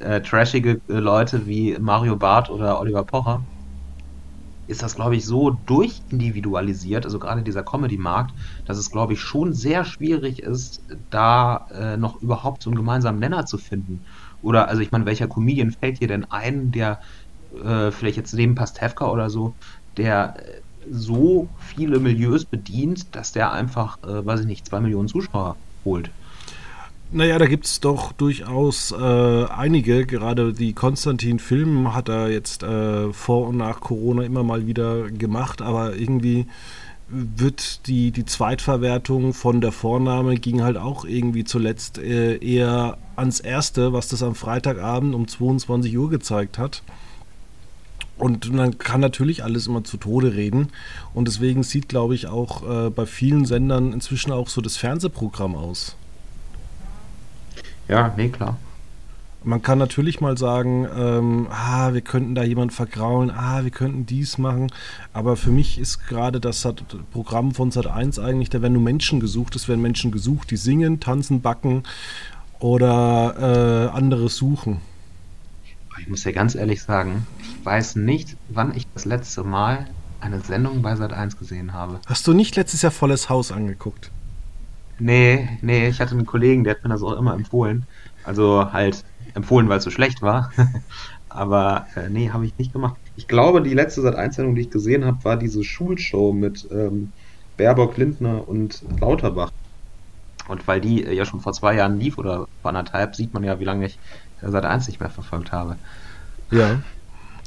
äh, 0.00 0.20
trashige 0.20 0.80
äh, 0.88 0.94
Leute 0.94 1.46
wie 1.46 1.78
Mario 1.78 2.16
Barth 2.16 2.50
oder 2.50 2.80
Oliver 2.80 3.04
Pocher, 3.04 3.46
ist 4.68 4.82
das, 4.82 4.94
glaube 4.94 5.16
ich, 5.16 5.24
so 5.26 5.50
durchindividualisiert, 5.66 7.04
also 7.04 7.18
gerade 7.18 7.42
dieser 7.42 7.64
Comedy-Markt, 7.64 8.32
dass 8.64 8.78
es, 8.78 8.90
glaube 8.90 9.14
ich, 9.14 9.20
schon 9.20 9.52
sehr 9.54 9.84
schwierig 9.84 10.40
ist, 10.42 10.82
da 11.10 11.66
äh, 11.70 11.96
noch 11.96 12.20
überhaupt 12.22 12.62
so 12.62 12.70
einen 12.70 12.76
gemeinsamen 12.76 13.18
Nenner 13.18 13.46
zu 13.46 13.58
finden. 13.58 14.04
Oder, 14.40 14.68
also 14.68 14.82
ich 14.82 14.90
meine, 14.92 15.06
welcher 15.06 15.28
Comedian 15.28 15.72
fällt 15.72 16.00
dir 16.00 16.08
denn 16.08 16.24
ein, 16.30 16.70
der 16.70 17.00
äh, 17.50 17.90
vielleicht 17.90 18.16
jetzt 18.16 18.34
neben 18.34 18.54
Pastewka 18.54 19.10
oder 19.10 19.30
so, 19.30 19.56
der 19.96 20.34
äh, 20.38 20.60
so 20.90 21.54
viele 21.58 22.00
Milieus 22.00 22.46
bedient, 22.46 23.14
dass 23.16 23.32
der 23.32 23.52
einfach, 23.52 23.96
äh, 24.02 24.24
weiß 24.24 24.40
ich 24.40 24.46
nicht, 24.46 24.66
zwei 24.66 24.80
Millionen 24.80 25.08
Zuschauer 25.08 25.60
holt? 25.84 26.12
Naja, 27.10 27.38
da 27.38 27.46
gibt 27.46 27.64
es 27.64 27.80
doch 27.80 28.12
durchaus 28.12 28.92
äh, 28.92 29.44
einige. 29.46 30.04
Gerade 30.04 30.52
die 30.52 30.74
Konstantin-Film 30.74 31.94
hat 31.94 32.10
er 32.10 32.30
jetzt 32.30 32.62
äh, 32.62 33.12
vor 33.14 33.48
und 33.48 33.56
nach 33.56 33.80
Corona 33.80 34.24
immer 34.24 34.42
mal 34.42 34.66
wieder 34.66 35.10
gemacht, 35.10 35.62
aber 35.62 35.96
irgendwie 35.96 36.46
wird 37.08 37.86
die, 37.86 38.10
die 38.10 38.26
Zweitverwertung 38.26 39.32
von 39.32 39.62
der 39.62 39.72
Vorname 39.72 40.36
ging 40.36 40.62
halt 40.62 40.76
auch 40.76 41.06
irgendwie 41.06 41.44
zuletzt 41.44 41.96
äh, 41.96 42.36
eher 42.36 42.98
ans 43.16 43.40
Erste, 43.40 43.94
was 43.94 44.08
das 44.08 44.22
am 44.22 44.34
Freitagabend 44.34 45.14
um 45.14 45.26
22 45.26 45.96
Uhr 45.96 46.10
gezeigt 46.10 46.58
hat. 46.58 46.82
Und 48.18 48.52
man 48.52 48.76
kann 48.76 49.00
natürlich 49.00 49.44
alles 49.44 49.66
immer 49.66 49.82
zu 49.82 49.96
Tode 49.96 50.34
reden. 50.34 50.68
Und 51.14 51.26
deswegen 51.26 51.62
sieht, 51.62 51.88
glaube 51.88 52.14
ich, 52.14 52.26
auch 52.26 52.68
äh, 52.68 52.90
bei 52.90 53.06
vielen 53.06 53.46
Sendern 53.46 53.94
inzwischen 53.94 54.32
auch 54.32 54.48
so 54.48 54.60
das 54.60 54.76
Fernsehprogramm 54.76 55.54
aus. 55.54 55.96
Ja, 57.88 58.12
nee, 58.16 58.28
klar. 58.28 58.56
Man 59.44 59.62
kann 59.62 59.78
natürlich 59.78 60.20
mal 60.20 60.36
sagen, 60.36 60.86
ähm, 60.96 61.46
ah, 61.50 61.94
wir 61.94 62.00
könnten 62.00 62.34
da 62.34 62.42
jemanden 62.42 62.74
vergraulen, 62.74 63.30
ah, 63.30 63.62
wir 63.62 63.70
könnten 63.70 64.04
dies 64.04 64.36
machen. 64.36 64.70
Aber 65.12 65.36
für 65.36 65.50
mich 65.50 65.78
ist 65.78 66.06
gerade 66.06 66.40
das 66.40 66.66
Programm 67.12 67.54
von 67.54 67.70
Sat 67.70 67.86
1 67.86 68.18
eigentlich, 68.18 68.50
da 68.50 68.60
werden 68.62 68.72
nur 68.74 68.82
Menschen 68.82 69.20
gesucht, 69.20 69.54
es 69.54 69.68
werden 69.68 69.80
Menschen 69.80 70.10
gesucht, 70.10 70.50
die 70.50 70.56
singen, 70.56 70.98
tanzen, 70.98 71.40
backen 71.40 71.84
oder 72.58 73.90
äh, 73.92 73.96
anderes 73.96 74.36
suchen. 74.36 74.80
Ich 76.00 76.08
muss 76.08 76.24
ja 76.24 76.32
ganz 76.32 76.54
ehrlich 76.54 76.82
sagen, 76.82 77.26
ich 77.40 77.64
weiß 77.64 77.96
nicht, 77.96 78.36
wann 78.48 78.74
ich 78.76 78.86
das 78.92 79.04
letzte 79.04 79.44
Mal 79.44 79.86
eine 80.20 80.40
Sendung 80.40 80.82
bei 80.82 80.96
Sat 80.96 81.12
1 81.12 81.38
gesehen 81.38 81.72
habe. 81.72 82.00
Hast 82.06 82.26
du 82.26 82.32
nicht 82.32 82.56
letztes 82.56 82.82
Jahr 82.82 82.92
volles 82.92 83.28
Haus 83.28 83.52
angeguckt? 83.52 84.10
Nee, 84.98 85.48
nee, 85.62 85.88
ich 85.88 86.00
hatte 86.00 86.12
einen 86.12 86.26
Kollegen, 86.26 86.64
der 86.64 86.74
hat 86.74 86.82
mir 86.82 86.90
das 86.90 87.02
auch 87.02 87.16
immer 87.16 87.34
empfohlen. 87.34 87.86
Also 88.24 88.72
halt 88.72 89.04
empfohlen, 89.34 89.68
weil 89.68 89.78
es 89.78 89.84
so 89.84 89.90
schlecht 89.90 90.22
war. 90.22 90.52
Aber 91.28 91.86
äh, 91.94 92.08
nee, 92.08 92.30
habe 92.30 92.46
ich 92.46 92.56
nicht 92.58 92.72
gemacht. 92.72 92.96
Ich 93.16 93.28
glaube, 93.28 93.62
die 93.62 93.74
letzte 93.74 94.00
Sat-1-Sendung, 94.00 94.54
die 94.54 94.62
ich 94.62 94.70
gesehen 94.70 95.04
habe, 95.04 95.22
war 95.24 95.36
diese 95.36 95.62
Schulshow 95.62 96.32
mit 96.32 96.66
ähm, 96.70 97.12
Baerbock, 97.56 97.96
Lindner 97.96 98.48
und 98.48 98.82
Lauterbach. 99.00 99.52
Und 100.48 100.66
weil 100.66 100.80
die 100.80 101.04
äh, 101.04 101.12
ja 101.12 101.24
schon 101.24 101.40
vor 101.40 101.52
zwei 101.52 101.74
Jahren 101.74 102.00
lief 102.00 102.18
oder 102.18 102.48
vor 102.62 102.70
anderthalb, 102.70 103.14
sieht 103.14 103.34
man 103.34 103.44
ja, 103.44 103.60
wie 103.60 103.64
lange 103.64 103.86
ich 103.86 103.98
äh, 104.42 104.46
Sat1 104.46 104.86
nicht 104.86 105.00
mehr 105.00 105.10
verfolgt 105.10 105.52
habe. 105.52 105.76
Ja. 106.50 106.80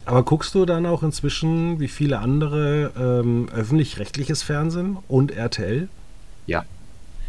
Aber 0.06 0.24
guckst 0.24 0.56
du 0.56 0.66
dann 0.66 0.86
auch 0.86 1.04
inzwischen 1.04 1.80
wie 1.80 1.88
viele 1.88 2.20
andere 2.20 2.92
ähm, 2.98 3.50
öffentlich-rechtliches 3.54 4.44
Fernsehen 4.44 4.98
und 5.08 5.32
RTL? 5.32 5.90
Ja, 6.48 6.66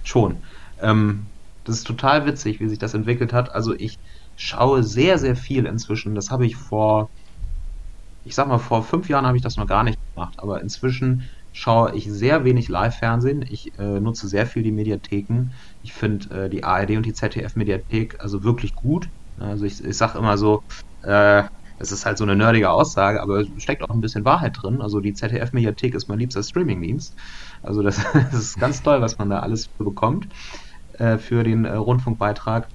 Schon. 0.02 0.37
Ähm, 0.80 1.26
das 1.64 1.76
ist 1.76 1.87
total 1.87 2.26
witzig, 2.26 2.61
wie 2.61 2.68
sich 2.68 2.78
das 2.78 2.94
entwickelt 2.94 3.32
hat. 3.32 3.54
Also 3.54 3.75
ich 3.75 3.99
schaue 4.37 4.82
sehr, 4.82 5.18
sehr 5.18 5.37
viel 5.37 5.66
inzwischen. 5.66 6.14
Das 6.14 6.30
habe 6.30 6.47
ich 6.47 6.56
vor, 6.56 7.09
ich 8.25 8.35
sag 8.35 8.49
mal, 8.49 8.59
vor 8.59 8.82
fünf 8.82 9.09
Jahren 9.09 9.26
habe 9.26 9.37
ich 9.37 9.42
das 9.42 9.56
noch 9.56 9.66
gar 9.66 9.85
nicht 9.85 9.99
gemacht, 10.14 10.35
aber 10.38 10.61
inzwischen 10.61 11.28
schaue 11.52 11.94
ich 11.94 12.11
sehr 12.11 12.44
wenig 12.44 12.68
Live-Fernsehen. 12.68 13.44
Ich 13.49 13.78
äh, 13.78 14.00
nutze 14.00 14.26
sehr 14.26 14.47
viel 14.47 14.62
die 14.62 14.73
Mediatheken. 14.73 15.52
Ich 15.82 15.92
finde 15.92 16.44
äh, 16.44 16.50
die 16.50 16.64
ARD 16.64 16.97
und 16.97 17.06
die 17.06 17.12
ZDF-Mediathek 17.12 18.21
also 18.21 18.42
wirklich 18.42 18.75
gut. 18.75 19.09
Also 19.38 19.64
ich, 19.64 19.82
ich 19.85 19.97
sage 19.97 20.18
immer 20.18 20.38
so, 20.38 20.62
äh, 21.02 21.44
das 21.79 21.93
ist 21.93 22.07
halt 22.07 22.19
so 22.19 22.25
eine 22.25 22.37
nerdige 22.37 22.71
Aussage, 22.71 23.23
aber 23.23 23.41
es 23.41 23.49
steckt 23.59 23.83
auch 23.83 23.91
ein 23.91 24.00
bisschen 24.00 24.25
Wahrheit 24.25 24.59
drin. 24.62 24.81
Also 24.81 25.00
die 25.00 25.14
ZDF-Mediathek 25.14 25.95
ist 25.95 26.09
mein 26.09 26.19
liebster 26.19 26.43
Streamingdienst. 26.43 27.14
Also 27.62 27.83
das, 27.83 28.00
das, 28.12 28.35
ist 28.35 28.61
ganz 28.61 28.83
toll, 28.83 29.00
was 29.00 29.19
man 29.19 29.31
da 29.31 29.41
alles 29.41 29.69
bekommt 29.69 30.29
äh, 30.99 31.19
für 31.19 31.43
den 31.43 31.64
äh, 31.64 31.73
Rundfunkbeitrag. 31.75 32.69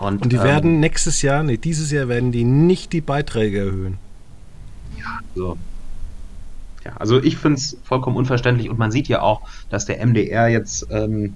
Und, 0.00 0.22
Und 0.22 0.32
die 0.32 0.36
ähm, 0.36 0.42
werden 0.42 0.80
nächstes 0.80 1.22
Jahr, 1.22 1.42
nee, 1.42 1.56
dieses 1.56 1.90
Jahr 1.90 2.08
werden 2.08 2.32
die 2.32 2.44
nicht 2.44 2.92
die 2.92 3.00
Beiträge 3.00 3.60
erhöhen. 3.60 3.98
Ja, 4.98 5.20
so. 5.34 5.56
Ja, 6.84 6.92
also 6.98 7.20
ich 7.20 7.36
finde 7.36 7.56
es 7.56 7.76
vollkommen 7.82 8.16
unverständlich 8.16 8.70
und 8.70 8.78
man 8.78 8.92
sieht 8.92 9.08
ja 9.08 9.20
auch, 9.22 9.42
dass 9.70 9.86
der 9.86 10.04
MDR 10.04 10.48
jetzt 10.48 10.86
ähm, 10.90 11.34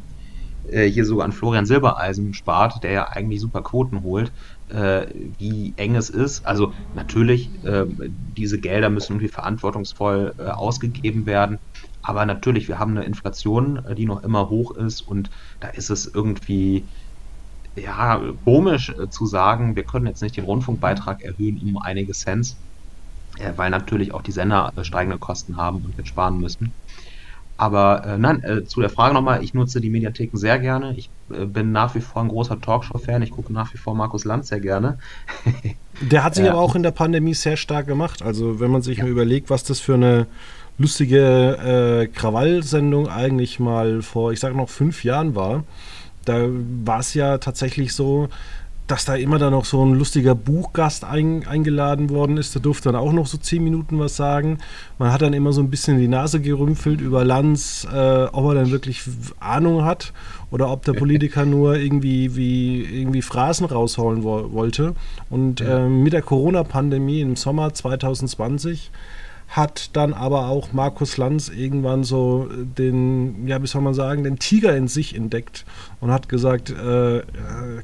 äh, 0.70 0.86
hier 0.86 1.04
sogar 1.04 1.24
an 1.24 1.32
Florian 1.32 1.66
Silbereisen 1.66 2.34
spart, 2.34 2.84
der 2.84 2.92
ja 2.92 3.08
eigentlich 3.08 3.40
super 3.40 3.62
Quoten 3.62 4.02
holt, 4.02 4.30
äh, 4.70 5.06
wie 5.38 5.74
eng 5.76 5.96
es 5.96 6.10
ist. 6.10 6.46
Also 6.46 6.72
natürlich, 6.92 7.62
äh, 7.62 7.84
diese 8.10 8.60
Gelder 8.60 8.90
müssen 8.90 9.14
irgendwie 9.14 9.28
verantwortungsvoll 9.28 10.34
äh, 10.38 10.44
ausgegeben 10.44 11.26
werden. 11.26 11.58
Aber 12.02 12.26
natürlich, 12.26 12.68
wir 12.68 12.78
haben 12.78 12.92
eine 12.96 13.04
Inflation, 13.06 13.84
äh, 13.84 13.94
die 13.94 14.06
noch 14.06 14.22
immer 14.22 14.48
hoch 14.48 14.72
ist 14.76 15.02
und 15.02 15.30
da 15.60 15.68
ist 15.68 15.90
es 15.90 16.10
irgendwie 16.12 16.90
ja 17.76 18.20
komisch 18.44 18.90
äh, 18.90 19.08
zu 19.08 19.26
sagen, 19.26 19.76
wir 19.76 19.84
können 19.84 20.06
jetzt 20.06 20.22
nicht 20.22 20.36
den 20.36 20.44
Rundfunkbeitrag 20.44 21.22
erhöhen 21.22 21.58
um 21.62 21.78
einige 21.82 22.12
Cent. 22.12 22.56
äh, 23.38 23.52
weil 23.56 23.70
natürlich 23.70 24.12
auch 24.14 24.22
die 24.22 24.32
Sender 24.32 24.72
steigende 24.82 25.18
Kosten 25.18 25.56
haben 25.56 25.84
und 25.84 25.96
jetzt 25.96 26.08
sparen 26.08 26.38
müssen. 26.38 26.74
Aber 27.56 28.16
nein, 28.18 28.42
zu 28.66 28.80
der 28.80 28.90
Frage 28.90 29.14
nochmal, 29.14 29.44
ich 29.44 29.54
nutze 29.54 29.80
die 29.80 29.90
Mediatheken 29.90 30.36
sehr 30.38 30.58
gerne. 30.58 30.96
Ich 30.96 31.10
bin 31.46 31.72
nach 31.72 31.94
wie 31.94 32.00
vor 32.00 32.22
ein 32.22 32.28
großer 32.28 32.60
Talkshow-Fan. 32.60 33.22
Ich 33.22 33.30
gucke 33.30 33.52
nach 33.52 33.72
wie 33.72 33.78
vor 33.78 33.94
Markus 33.94 34.24
Lanz 34.24 34.48
sehr 34.48 34.60
gerne. 34.60 34.98
Der 36.00 36.24
hat 36.24 36.34
sich 36.34 36.48
aber 36.48 36.60
auch 36.60 36.74
in 36.74 36.82
der 36.82 36.92
Pandemie 36.92 37.34
sehr 37.34 37.56
stark 37.56 37.86
gemacht. 37.86 38.22
Also 38.22 38.60
wenn 38.60 38.70
man 38.70 38.82
sich 38.82 38.98
ja. 38.98 39.04
mal 39.04 39.10
überlegt, 39.10 39.50
was 39.50 39.64
das 39.64 39.80
für 39.80 39.94
eine 39.94 40.26
lustige 40.78 41.18
äh, 42.02 42.06
Krawallsendung 42.06 43.08
eigentlich 43.08 43.60
mal 43.60 44.00
vor, 44.00 44.32
ich 44.32 44.40
sage 44.40 44.56
noch, 44.56 44.70
fünf 44.70 45.04
Jahren 45.04 45.34
war, 45.34 45.64
da 46.24 46.48
war 46.84 47.00
es 47.00 47.14
ja 47.14 47.38
tatsächlich 47.38 47.94
so, 47.94 48.28
dass 48.90 49.04
da 49.04 49.14
immer 49.14 49.38
dann 49.38 49.52
noch 49.52 49.64
so 49.64 49.84
ein 49.84 49.94
lustiger 49.94 50.34
Buchgast 50.34 51.04
ein, 51.04 51.46
eingeladen 51.46 52.10
worden 52.10 52.36
ist. 52.36 52.54
Der 52.54 52.62
durfte 52.62 52.90
dann 52.90 53.00
auch 53.00 53.12
noch 53.12 53.26
so 53.26 53.38
zehn 53.38 53.62
Minuten 53.62 53.98
was 53.98 54.16
sagen. 54.16 54.58
Man 54.98 55.12
hat 55.12 55.22
dann 55.22 55.32
immer 55.32 55.52
so 55.52 55.60
ein 55.60 55.70
bisschen 55.70 55.98
die 55.98 56.08
Nase 56.08 56.40
gerümpfelt 56.40 57.00
über 57.00 57.24
Lanz, 57.24 57.86
äh, 57.92 58.24
ob 58.24 58.46
er 58.46 58.54
dann 58.54 58.70
wirklich 58.70 59.02
Ahnung 59.38 59.84
hat 59.84 60.12
oder 60.50 60.70
ob 60.70 60.84
der 60.84 60.94
Politiker 60.94 61.44
nur 61.46 61.76
irgendwie, 61.76 62.34
wie, 62.34 62.82
irgendwie 62.82 63.22
Phrasen 63.22 63.66
rausholen 63.66 64.24
wo 64.24 64.52
wollte. 64.52 64.94
Und 65.28 65.60
äh, 65.60 65.86
mit 65.86 66.12
der 66.12 66.22
Corona-Pandemie 66.22 67.20
im 67.20 67.36
Sommer 67.36 67.72
2020 67.72 68.90
hat 69.50 69.96
dann 69.96 70.14
aber 70.14 70.46
auch 70.46 70.72
Markus 70.72 71.16
Lanz 71.16 71.48
irgendwann 71.48 72.04
so 72.04 72.48
den, 72.50 73.48
ja, 73.48 73.60
wie 73.60 73.66
soll 73.66 73.82
man 73.82 73.94
sagen, 73.94 74.22
den 74.22 74.38
Tiger 74.38 74.76
in 74.76 74.86
sich 74.86 75.16
entdeckt 75.16 75.64
und 76.00 76.12
hat 76.12 76.28
gesagt, 76.28 76.70
äh, 76.70 77.22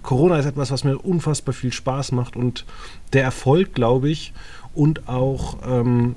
Corona 0.02 0.38
ist 0.38 0.46
etwas, 0.46 0.70
was 0.70 0.84
mir 0.84 0.96
unfassbar 0.98 1.52
viel 1.52 1.72
Spaß 1.72 2.12
macht 2.12 2.36
und 2.36 2.64
der 3.12 3.24
Erfolg, 3.24 3.74
glaube 3.74 4.08
ich, 4.08 4.32
und 4.74 5.08
auch 5.08 5.58
ähm, 5.66 6.14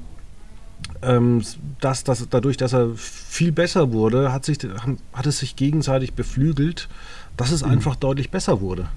ähm, 1.02 1.42
dass, 1.82 2.04
dass 2.04 2.28
dadurch, 2.30 2.58
dass 2.58 2.74
er 2.74 2.90
viel 2.96 3.52
besser 3.52 3.92
wurde, 3.92 4.32
hat, 4.32 4.46
sich, 4.46 4.60
hat 5.14 5.26
es 5.26 5.40
sich 5.40 5.56
gegenseitig 5.56 6.14
beflügelt, 6.14 6.90
dass 7.38 7.52
es 7.52 7.64
mhm. 7.64 7.72
einfach 7.72 7.96
deutlich 7.96 8.32
besser 8.32 8.62
wurde. 8.62 8.88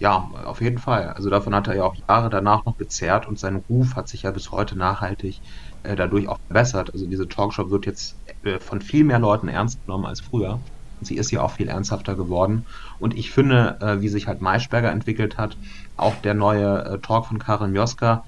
Ja, 0.00 0.28
auf 0.44 0.60
jeden 0.60 0.78
Fall. 0.78 1.08
Also 1.10 1.28
davon 1.28 1.54
hat 1.56 1.66
er 1.66 1.74
ja 1.76 1.82
auch 1.84 1.94
Jahre 2.08 2.30
danach 2.30 2.64
noch 2.64 2.76
gezerrt 2.76 3.26
und 3.26 3.36
sein 3.38 3.56
Ruf 3.68 3.96
hat 3.96 4.08
sich 4.08 4.22
ja 4.22 4.30
bis 4.30 4.52
heute 4.52 4.78
nachhaltig 4.78 5.40
äh, 5.82 5.96
dadurch 5.96 6.28
auch 6.28 6.36
verbessert. 6.46 6.90
Also 6.92 7.06
diese 7.08 7.26
Talkshow 7.26 7.70
wird 7.70 7.84
jetzt 7.86 8.16
äh, 8.42 8.60
von 8.60 8.80
viel 8.80 9.02
mehr 9.02 9.18
Leuten 9.18 9.48
ernst 9.48 9.84
genommen 9.84 10.06
als 10.06 10.20
früher. 10.20 10.62
Sie 11.00 11.16
ist 11.16 11.32
ja 11.32 11.42
auch 11.42 11.50
viel 11.50 11.68
ernsthafter 11.68 12.14
geworden. 12.16 12.64
Und 13.00 13.14
ich 13.16 13.32
finde, 13.32 13.76
äh, 13.80 14.00
wie 14.00 14.08
sich 14.08 14.28
halt 14.28 14.40
Maischberger 14.40 14.90
entwickelt 14.92 15.36
hat, 15.36 15.56
auch 15.96 16.14
der 16.16 16.34
neue 16.34 16.84
äh, 16.84 17.00
Talk 17.00 17.26
von 17.26 17.38
Karin 17.40 17.74
Joska, 17.74 18.22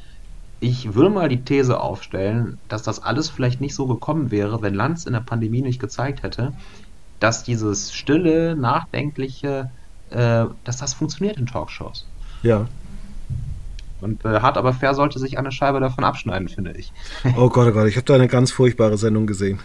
ich 0.60 0.94
würde 0.94 1.10
mal 1.10 1.28
die 1.28 1.44
These 1.44 1.80
aufstellen, 1.80 2.60
dass 2.68 2.82
das 2.82 3.00
alles 3.00 3.30
vielleicht 3.30 3.60
nicht 3.60 3.74
so 3.76 3.86
gekommen 3.86 4.30
wäre, 4.32 4.60
wenn 4.62 4.74
Lanz 4.74 5.06
in 5.06 5.12
der 5.14 5.20
Pandemie 5.20 5.62
nicht 5.62 5.80
gezeigt 5.80 6.22
hätte, 6.22 6.52
dass 7.18 7.44
dieses 7.44 7.92
stille, 7.92 8.56
nachdenkliche, 8.56 9.66
äh, 10.10 10.46
dass 10.64 10.76
das 10.76 10.94
funktioniert 10.94 11.36
in 11.36 11.46
Talkshows. 11.46 12.06
Ja. 12.42 12.66
Und 14.00 14.24
äh, 14.24 14.40
hart 14.40 14.56
aber 14.56 14.72
fair 14.72 14.94
sollte 14.94 15.18
sich 15.18 15.38
eine 15.38 15.52
Scheibe 15.52 15.80
davon 15.80 16.04
abschneiden, 16.04 16.48
finde 16.48 16.72
ich. 16.72 16.92
Oh 17.36 17.48
Gott, 17.48 17.68
oh 17.68 17.72
Gott, 17.72 17.86
ich 17.86 17.96
habe 17.96 18.06
da 18.06 18.14
eine 18.14 18.28
ganz 18.28 18.50
furchtbare 18.50 18.96
Sendung 18.96 19.26
gesehen. 19.26 19.60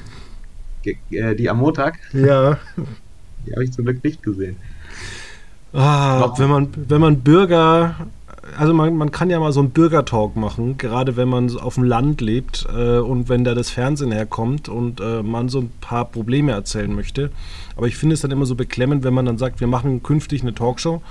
Ge 0.81 0.97
äh, 1.11 1.35
die 1.35 1.49
am 1.49 1.57
Montag? 1.57 1.97
Ja. 2.13 2.57
Die 3.45 3.53
habe 3.53 3.63
ich 3.63 3.71
zum 3.71 3.85
Glück 3.85 4.03
nicht 4.03 4.23
gesehen. 4.23 4.57
Ah, 5.73 6.33
wenn 6.37 6.49
man, 6.49 6.69
wenn 6.75 7.01
man 7.01 7.21
Bürger, 7.21 7.95
also 8.57 8.73
man, 8.73 8.95
man 8.95 9.11
kann 9.11 9.29
ja 9.29 9.39
mal 9.39 9.51
so 9.51 9.59
einen 9.59 9.71
Bürgertalk 9.71 10.35
machen, 10.35 10.77
gerade 10.77 11.17
wenn 11.17 11.27
man 11.27 11.57
auf 11.57 11.75
dem 11.75 11.83
Land 11.83 12.21
lebt 12.21 12.67
äh, 12.73 12.99
und 12.99 13.27
wenn 13.27 13.43
da 13.43 13.55
das 13.55 13.69
Fernsehen 13.69 14.11
herkommt 14.11 14.69
und 14.69 15.01
äh, 15.01 15.23
man 15.23 15.49
so 15.49 15.59
ein 15.59 15.71
paar 15.81 16.05
Probleme 16.05 16.51
erzählen 16.51 16.93
möchte. 16.93 17.31
Aber 17.75 17.87
ich 17.87 17.97
finde 17.97 18.13
es 18.13 18.21
dann 18.21 18.31
immer 18.31 18.45
so 18.45 18.55
beklemmend, 18.55 19.03
wenn 19.03 19.13
man 19.13 19.25
dann 19.25 19.37
sagt, 19.37 19.59
wir 19.59 19.67
machen 19.67 20.03
künftig 20.03 20.41
eine 20.41 20.53
Talkshow, 20.53 21.01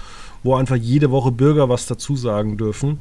wo 0.43 0.55
einfach 0.55 0.77
jede 0.77 1.11
Woche 1.11 1.33
Bürger 1.33 1.69
was 1.69 1.87
dazu 1.87 2.17
sagen 2.17 2.57
dürfen. 2.57 3.01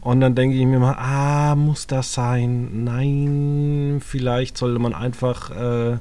Und 0.00 0.20
dann 0.20 0.34
denke 0.34 0.56
ich 0.56 0.66
mir 0.66 0.78
mal, 0.78 0.96
ah, 0.98 1.54
muss 1.54 1.86
das 1.86 2.12
sein? 2.12 2.84
Nein, 2.84 4.00
vielleicht 4.04 4.58
sollte 4.58 4.78
man 4.78 4.94
einfach, 4.94 5.50
äh, 5.50 5.98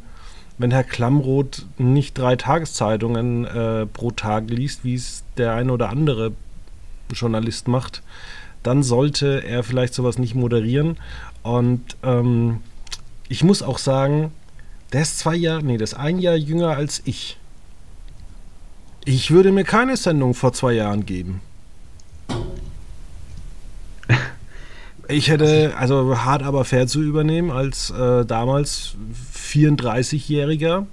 wenn 0.58 0.72
Herr 0.72 0.84
Klammroth 0.84 1.66
nicht 1.78 2.18
drei 2.18 2.36
Tageszeitungen 2.36 3.46
äh, 3.46 3.86
pro 3.86 4.12
Tag 4.12 4.50
liest, 4.50 4.84
wie 4.84 4.96
es 4.96 5.24
der 5.38 5.54
eine 5.54 5.72
oder 5.72 5.90
andere 5.90 6.34
Journalist 7.14 7.68
macht, 7.68 8.02
dann 8.64 8.84
sollte 8.84 9.44
er 9.44 9.64
vielleicht 9.64 9.94
sowas 9.94 10.18
nicht 10.18 10.36
moderieren. 10.36 10.98
Und 11.44 11.98
ähm, 12.04 12.62
ich 13.28 13.44
muss 13.44 13.62
auch 13.62 13.78
sagen, 13.78 14.32
der 14.92 15.02
ist 15.04 15.20
zwei 15.20 15.36
Jahre, 15.36 15.64
nee, 15.64 15.78
der 15.78 15.86
ist 15.86 15.94
ein 15.94 16.20
Jahr 16.20 16.36
jünger 16.36 16.70
als 16.70 17.02
ich. 17.06 17.38
Ich 19.06 19.32
würde 19.32 19.52
mir 19.52 19.64
keine 19.64 19.98
Sendung 19.98 20.34
vor 20.34 20.54
zwei 20.54 20.74
Jahren 20.74 21.06
geben. 21.06 21.42
Ich 25.08 25.30
hätte, 25.30 25.74
also 25.76 26.20
hart 26.24 26.44
aber 26.44 26.66
fair 26.66 26.86
zu 26.86 27.02
übernehmen, 27.02 27.50
als 27.50 27.90
äh, 27.90 28.26
damals 28.26 28.96
34-Jähriger 29.34 30.86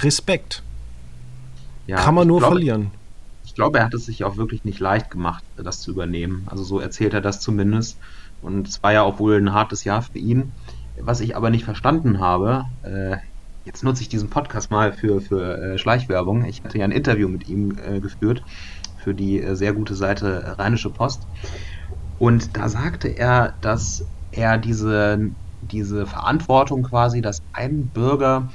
Respekt. 0.00 0.64
Ja, 1.86 1.96
Kann 1.98 2.16
man 2.16 2.26
nur 2.26 2.40
glaube, 2.40 2.56
verlieren. 2.56 2.90
Ich 3.50 3.56
glaube, 3.56 3.78
er 3.78 3.84
hat 3.84 3.94
es 3.94 4.04
sich 4.04 4.22
auch 4.22 4.36
wirklich 4.36 4.62
nicht 4.62 4.78
leicht 4.78 5.10
gemacht, 5.10 5.42
das 5.56 5.80
zu 5.80 5.90
übernehmen. 5.90 6.46
Also 6.46 6.62
so 6.62 6.78
erzählt 6.78 7.14
er 7.14 7.20
das 7.20 7.40
zumindest. 7.40 7.98
Und 8.40 8.68
es 8.68 8.80
war 8.80 8.92
ja 8.92 9.02
auch 9.02 9.18
wohl 9.18 9.38
ein 9.38 9.52
hartes 9.52 9.82
Jahr 9.82 10.02
für 10.02 10.18
ihn. 10.18 10.52
Was 11.00 11.20
ich 11.20 11.34
aber 11.34 11.50
nicht 11.50 11.64
verstanden 11.64 12.20
habe, 12.20 12.62
äh, 12.84 13.16
jetzt 13.64 13.82
nutze 13.82 14.02
ich 14.02 14.08
diesen 14.08 14.30
Podcast 14.30 14.70
mal 14.70 14.92
für, 14.92 15.20
für 15.20 15.58
äh, 15.58 15.78
Schleichwerbung. 15.78 16.44
Ich 16.44 16.62
hatte 16.62 16.78
ja 16.78 16.84
ein 16.84 16.92
Interview 16.92 17.28
mit 17.28 17.48
ihm 17.48 17.76
äh, 17.76 17.98
geführt 17.98 18.44
für 19.02 19.14
die 19.14 19.42
äh, 19.42 19.56
sehr 19.56 19.72
gute 19.72 19.96
Seite 19.96 20.56
Rheinische 20.56 20.90
Post. 20.90 21.22
Und 22.18 22.56
da 22.56 22.68
sagte 22.68 23.08
er, 23.08 23.56
dass 23.62 24.04
er 24.30 24.58
diese, 24.58 25.18
diese 25.60 26.06
Verantwortung 26.06 26.84
quasi, 26.84 27.20
dass 27.20 27.40
ein 27.52 27.88
Bürger 27.88 28.52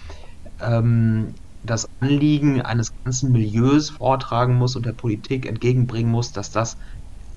ähm, 0.62 1.36
das 1.66 1.88
Anliegen 2.00 2.62
eines 2.62 2.92
ganzen 3.04 3.32
Milieus 3.32 3.90
vortragen 3.90 4.56
muss 4.56 4.76
und 4.76 4.86
der 4.86 4.94
Politik 4.94 5.46
entgegenbringen 5.46 6.12
muss, 6.12 6.32
dass 6.32 6.52
das 6.52 6.78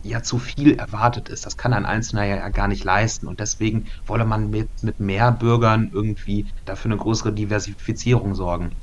ja 0.02 0.23
zu 0.23 0.38
viel 0.38 0.75
erwartet 0.75 1.28
ist. 1.28 1.47
Das 1.47 1.56
kann 1.56 1.73
ein 1.73 1.87
Einzelner 1.87 2.25
ja 2.25 2.49
gar 2.50 2.68
nicht 2.68 2.85
leisten. 2.85 3.26
Und 3.26 3.40
deswegen 3.40 3.88
wolle 4.06 4.25
man 4.25 4.50
mit, 4.50 4.68
mit 4.82 5.00
mehr 5.00 5.32
Bürgern 5.32 5.90
irgendwie 5.92 6.50
dafür 6.64 6.90
eine 6.92 7.00
größere 7.00 7.32
Diversifizierung 7.32 8.35
sorgen. 8.35 8.76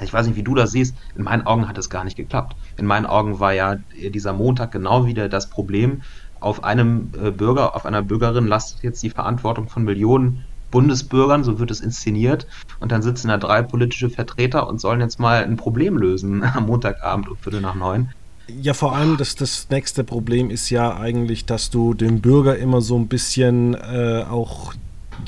Ich 0.00 0.12
weiß 0.12 0.26
nicht, 0.26 0.36
wie 0.36 0.42
du 0.42 0.54
das 0.54 0.70
siehst. 0.72 0.96
In 1.14 1.24
meinen 1.24 1.46
Augen 1.46 1.68
hat 1.68 1.78
es 1.78 1.90
gar 1.90 2.04
nicht 2.04 2.16
geklappt. 2.16 2.56
In 2.76 2.86
meinen 2.86 3.06
Augen 3.06 3.40
war 3.40 3.52
ja 3.52 3.76
dieser 3.92 4.32
Montag 4.32 4.72
genau 4.72 5.06
wieder 5.06 5.28
das 5.28 5.48
Problem. 5.50 6.02
Auf 6.40 6.64
einem 6.64 7.12
äh, 7.14 7.30
Bürger, 7.30 7.76
auf 7.76 7.86
einer 7.86 8.02
Bürgerin 8.02 8.46
lastet 8.46 8.82
jetzt 8.82 9.02
die 9.02 9.10
Verantwortung 9.10 9.68
von 9.68 9.84
Millionen 9.84 10.44
Bundesbürgern, 10.72 11.44
so 11.44 11.60
wird 11.60 11.70
es 11.70 11.80
inszeniert. 11.80 12.48
Und 12.80 12.90
dann 12.90 13.02
sitzen 13.02 13.28
da 13.28 13.38
drei 13.38 13.62
politische 13.62 14.10
Vertreter 14.10 14.66
und 14.66 14.80
sollen 14.80 15.00
jetzt 15.00 15.20
mal 15.20 15.44
ein 15.44 15.56
Problem 15.56 15.96
lösen 15.96 16.42
am 16.54 16.66
Montagabend 16.66 17.28
um 17.28 17.36
Viertel 17.36 17.60
nach 17.60 17.76
neun. 17.76 18.08
Ja, 18.48 18.74
vor 18.74 18.96
allem 18.96 19.16
das, 19.16 19.36
das 19.36 19.68
nächste 19.70 20.02
Problem 20.02 20.50
ist 20.50 20.68
ja 20.70 20.96
eigentlich, 20.96 21.46
dass 21.46 21.70
du 21.70 21.94
dem 21.94 22.20
Bürger 22.20 22.58
immer 22.58 22.80
so 22.80 22.98
ein 22.98 23.06
bisschen 23.06 23.74
äh, 23.74 24.24
auch 24.28 24.74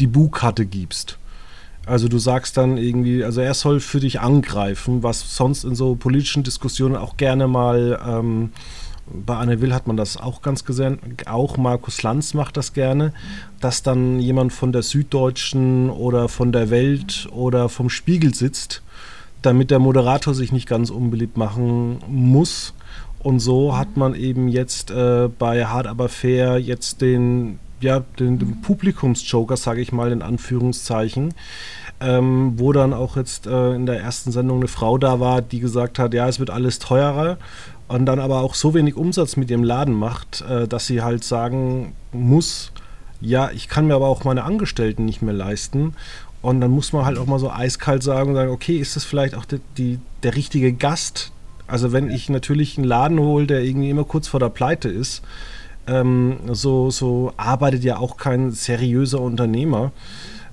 die 0.01 0.09
Bukarte 0.09 0.67
gibst. 0.67 1.19
Also 1.87 2.09
du 2.09 2.19
sagst 2.19 2.57
dann 2.57 2.77
irgendwie, 2.77 3.23
also 3.23 3.41
er 3.41 3.55
soll 3.55 3.81
für 3.81 4.01
dich 4.01 4.21
angreifen, 4.21 5.03
was 5.03 5.37
sonst 5.37 5.65
in 5.65 5.75
so 5.75 5.95
politischen 5.95 6.43
Diskussionen 6.43 6.97
auch 6.97 7.17
gerne 7.17 7.47
mal, 7.47 8.01
ähm, 8.07 8.53
bei 9.07 9.37
Anne 9.37 9.61
Will 9.61 9.75
hat 9.75 9.87
man 9.87 9.97
das 9.97 10.17
auch 10.17 10.41
ganz 10.41 10.65
gesehen, 10.65 10.99
auch 11.27 11.57
Markus 11.57 12.03
Lanz 12.03 12.35
macht 12.35 12.57
das 12.57 12.73
gerne, 12.73 13.13
dass 13.61 13.83
dann 13.83 14.19
jemand 14.19 14.53
von 14.53 14.73
der 14.73 14.83
Süddeutschen 14.83 15.91
oder 15.91 16.29
von 16.29 16.53
der 16.53 16.71
Welt 16.71 17.29
oder 17.33 17.69
vom 17.69 17.91
Spiegel 17.91 18.35
sitzt, 18.35 18.83
damit 19.43 19.71
der 19.71 19.79
Moderator 19.79 20.35
sich 20.35 20.53
nicht 20.53 20.69
ganz 20.69 20.91
unbeliebt 20.91 21.37
machen 21.37 21.99
muss. 22.09 22.73
Und 23.19 23.41
so 23.41 23.77
hat 23.77 23.97
man 23.97 24.15
eben 24.15 24.49
jetzt 24.49 24.91
äh, 24.91 25.29
bei 25.39 25.67
Hard 25.67 25.87
Aber 25.87 26.09
Fair 26.09 26.59
jetzt 26.59 27.01
den, 27.01 27.59
ja, 27.81 28.01
den, 28.19 28.39
den 28.39 28.61
Publikumsjoker, 28.61 29.57
sage 29.57 29.81
ich 29.81 29.93
mal 29.93 30.13
in 30.13 30.23
Anführungszeichen, 30.23 31.35
ähm, 32.01 32.55
wo 32.57 32.73
dann 32.73 32.93
auch 32.93 33.17
jetzt 33.17 33.47
äh, 33.47 33.75
in 33.75 33.87
der 33.87 34.01
ersten 34.01 34.33
Sendung 34.33 34.59
eine 34.59 34.69
Frau 34.69 34.99
da 34.99 35.21
war, 35.21 35.41
die 35.41 35.61
gesagt 35.61 35.99
hat, 35.99 36.13
ja, 36.13 36.29
es 36.29 36.39
wird 36.39 36.51
alles 36.51 36.79
teurer 36.79 37.39
und 37.95 38.07
dann 38.07 38.19
aber 38.19 38.41
auch 38.41 38.57
so 38.57 38.75
wenig 38.75 38.97
Umsatz 38.97 39.37
mit 39.37 39.53
ihrem 39.53 39.63
Laden 39.63 39.95
macht, 39.95 40.45
äh, 40.51 40.67
dass 40.67 40.89
sie 40.89 41.03
halt 41.03 41.23
sagen 41.23 41.93
muss, 42.11 42.73
ja, 43.21 43.53
ich 43.53 43.69
kann 43.69 43.87
mir 43.87 43.95
aber 43.95 44.09
auch 44.09 44.25
meine 44.25 44.43
Angestellten 44.43 45.05
nicht 45.05 45.23
mehr 45.23 45.33
leisten. 45.33 45.95
Und 46.43 46.61
dann 46.61 46.73
muss 46.73 46.93
man 46.93 47.05
halt 47.05 47.19
auch 47.19 47.27
mal 47.27 47.39
so 47.39 47.53
eiskalt 47.53 48.03
sagen 48.03 48.31
und 48.31 48.35
sagen, 48.35 48.51
okay, 48.51 48.79
ist 48.79 48.97
das 48.97 49.05
vielleicht 49.05 49.37
auch 49.37 49.45
die, 49.45 49.61
die, 49.79 49.99
der 50.25 50.35
richtige 50.35 50.73
Gast, 50.73 51.31
also 51.69 51.93
wenn 51.93 52.11
ich 52.11 52.29
natürlich 52.29 52.77
einen 52.79 52.87
Laden 52.87 53.21
hole, 53.21 53.47
der 53.47 53.63
irgendwie 53.63 53.91
immer 53.91 54.03
kurz 54.03 54.27
vor 54.27 54.41
der 54.41 54.49
Pleite 54.49 54.89
ist, 54.89 55.23
ähm, 55.87 56.39
so, 56.51 56.91
so 56.91 57.33
arbeitet 57.37 57.85
ja 57.85 57.99
auch 57.99 58.17
kein 58.17 58.51
seriöser 58.51 59.21
Unternehmer. 59.21 59.93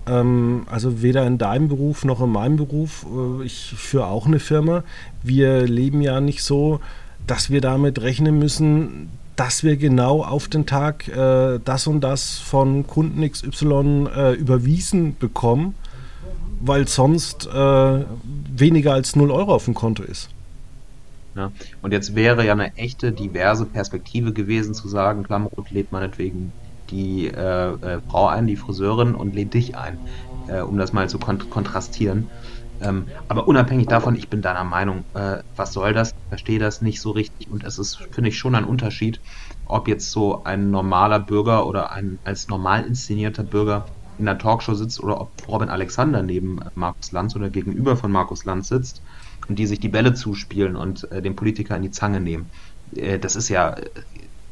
Ähm, 0.05 0.67
also 0.69 1.01
weder 1.01 1.25
in 1.25 1.39
deinem 1.39 1.69
Beruf 1.69 2.05
noch 2.05 2.21
in 2.21 2.29
meinem 2.29 2.57
Beruf. 2.57 3.05
Äh, 3.41 3.45
ich 3.45 3.73
führe 3.75 4.05
auch 4.05 4.27
eine 4.27 4.39
Firma. 4.39 4.83
Wir 5.23 5.67
leben 5.67 6.01
ja 6.01 6.21
nicht 6.21 6.43
so, 6.43 6.79
dass 7.27 7.49
wir 7.49 7.61
damit 7.61 8.01
rechnen 8.01 8.37
müssen, 8.39 9.09
dass 9.35 9.63
wir 9.63 9.77
genau 9.77 10.23
auf 10.23 10.47
den 10.47 10.65
Tag 10.65 11.07
äh, 11.07 11.59
das 11.63 11.87
und 11.87 12.01
das 12.01 12.37
von 12.39 12.85
Kunden 12.85 13.29
XY 13.29 14.07
äh, 14.15 14.33
überwiesen 14.33 15.17
bekommen, 15.17 15.75
weil 16.59 16.87
sonst 16.87 17.47
äh, 17.47 18.05
weniger 18.55 18.93
als 18.93 19.15
0 19.15 19.31
Euro 19.31 19.55
auf 19.55 19.65
dem 19.65 19.73
Konto 19.73 20.03
ist. 20.03 20.29
Ja. 21.35 21.51
Und 21.81 21.93
jetzt 21.93 22.13
wäre 22.15 22.45
ja 22.45 22.53
eine 22.53 22.75
echte 22.75 23.11
diverse 23.11 23.65
Perspektive 23.65 24.33
gewesen 24.33 24.73
zu 24.73 24.87
sagen, 24.89 25.23
Klammerot 25.23 25.71
lädt 25.71 25.91
meinetwegen 25.91 26.51
die 26.89 27.27
äh, 27.27 27.31
äh, 27.31 28.01
Frau 28.09 28.27
ein, 28.27 28.47
die 28.47 28.57
Friseurin 28.57 29.15
und 29.15 29.33
lädt 29.33 29.53
dich 29.53 29.77
ein, 29.77 29.97
äh, 30.47 30.59
um 30.59 30.77
das 30.77 30.91
mal 30.91 31.09
zu 31.09 31.19
kont 31.19 31.49
kontrastieren. 31.49 32.27
Ähm, 32.81 33.07
aber 33.27 33.47
unabhängig 33.47 33.87
davon, 33.87 34.15
ich 34.15 34.29
bin 34.29 34.41
deiner 34.41 34.63
Meinung, 34.63 35.03
äh, 35.13 35.37
was 35.55 35.73
soll 35.73 35.93
das? 35.93 36.11
Ich 36.11 36.29
verstehe 36.29 36.59
das 36.59 36.81
nicht 36.81 36.99
so 36.99 37.11
richtig 37.11 37.49
und 37.51 37.63
es 37.63 37.77
ist, 37.77 37.97
finde 38.11 38.29
ich, 38.29 38.37
schon 38.37 38.55
ein 38.55 38.65
Unterschied, 38.65 39.19
ob 39.65 39.87
jetzt 39.87 40.11
so 40.11 40.43
ein 40.43 40.71
normaler 40.71 41.19
Bürger 41.19 41.67
oder 41.67 41.91
ein 41.91 42.19
als 42.23 42.47
normal 42.47 42.85
inszenierter 42.85 43.43
Bürger 43.43 43.85
in 44.17 44.25
der 44.25 44.37
Talkshow 44.37 44.73
sitzt 44.73 45.01
oder 45.01 45.21
ob 45.21 45.29
Robin 45.47 45.69
Alexander 45.69 46.23
neben 46.23 46.59
Markus 46.75 47.11
Lanz 47.11 47.35
oder 47.35 47.49
gegenüber 47.49 47.95
von 47.95 48.11
Markus 48.11 48.45
Lanz 48.45 48.67
sitzt 48.69 49.01
und 49.47 49.57
die 49.59 49.67
sich 49.67 49.79
die 49.79 49.89
Bälle 49.89 50.13
zuspielen 50.13 50.75
und 50.75 51.11
äh, 51.11 51.21
den 51.21 51.35
Politiker 51.35 51.75
in 51.75 51.83
die 51.83 51.91
Zange 51.91 52.19
nehmen. 52.19 52.49
Äh, 52.95 53.19
das 53.19 53.35
ist 53.35 53.49
ja 53.49 53.75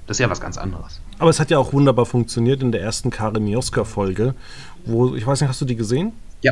das 0.09 0.17
ist 0.17 0.21
ja 0.23 0.29
was 0.31 0.41
ganz 0.41 0.57
anderes. 0.57 1.01
Aber 1.19 1.29
es 1.29 1.39
hat 1.39 1.51
ja 1.51 1.59
auch 1.59 1.71
wunderbar 1.71 2.07
funktioniert 2.07 2.63
in 2.63 2.71
der 2.71 2.81
ersten 2.81 3.11
Karin 3.11 3.43
Mioska-Folge, 3.43 4.33
wo, 4.85 5.13
ich 5.13 5.27
weiß 5.27 5.39
nicht, 5.39 5.49
hast 5.49 5.61
du 5.61 5.65
die 5.65 5.75
gesehen? 5.75 6.13
Ja. 6.41 6.51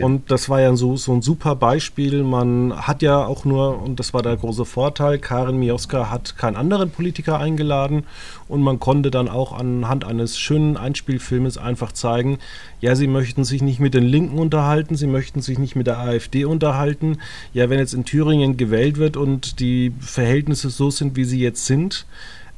Und 0.00 0.30
das 0.30 0.48
war 0.48 0.60
ja 0.60 0.74
so, 0.76 0.96
so 0.96 1.12
ein 1.12 1.22
super 1.22 1.56
Beispiel. 1.56 2.22
Man 2.22 2.74
hat 2.74 3.02
ja 3.02 3.24
auch 3.24 3.44
nur, 3.44 3.82
und 3.82 4.00
das 4.00 4.14
war 4.14 4.22
der 4.22 4.36
große 4.36 4.64
Vorteil, 4.64 5.18
Karin 5.18 5.58
Mioska 5.58 6.10
hat 6.10 6.36
keinen 6.36 6.56
anderen 6.56 6.90
Politiker 6.90 7.38
eingeladen 7.38 8.04
und 8.48 8.60
man 8.60 8.78
konnte 8.78 9.10
dann 9.10 9.28
auch 9.28 9.52
anhand 9.52 10.04
eines 10.04 10.38
schönen 10.38 10.76
Einspielfilmes 10.76 11.58
einfach 11.58 11.92
zeigen, 11.92 12.38
ja, 12.80 12.94
sie 12.94 13.06
möchten 13.06 13.44
sich 13.44 13.62
nicht 13.62 13.80
mit 13.80 13.94
den 13.94 14.04
Linken 14.04 14.38
unterhalten, 14.38 14.96
sie 14.96 15.06
möchten 15.06 15.40
sich 15.40 15.58
nicht 15.58 15.76
mit 15.76 15.86
der 15.86 15.98
AfD 15.98 16.44
unterhalten. 16.44 17.18
Ja, 17.52 17.70
wenn 17.70 17.78
jetzt 17.78 17.94
in 17.94 18.04
Thüringen 18.04 18.56
gewählt 18.56 18.98
wird 18.98 19.16
und 19.16 19.60
die 19.60 19.92
Verhältnisse 20.00 20.70
so 20.70 20.90
sind, 20.90 21.16
wie 21.16 21.24
sie 21.24 21.40
jetzt 21.40 21.66
sind, 21.66 22.06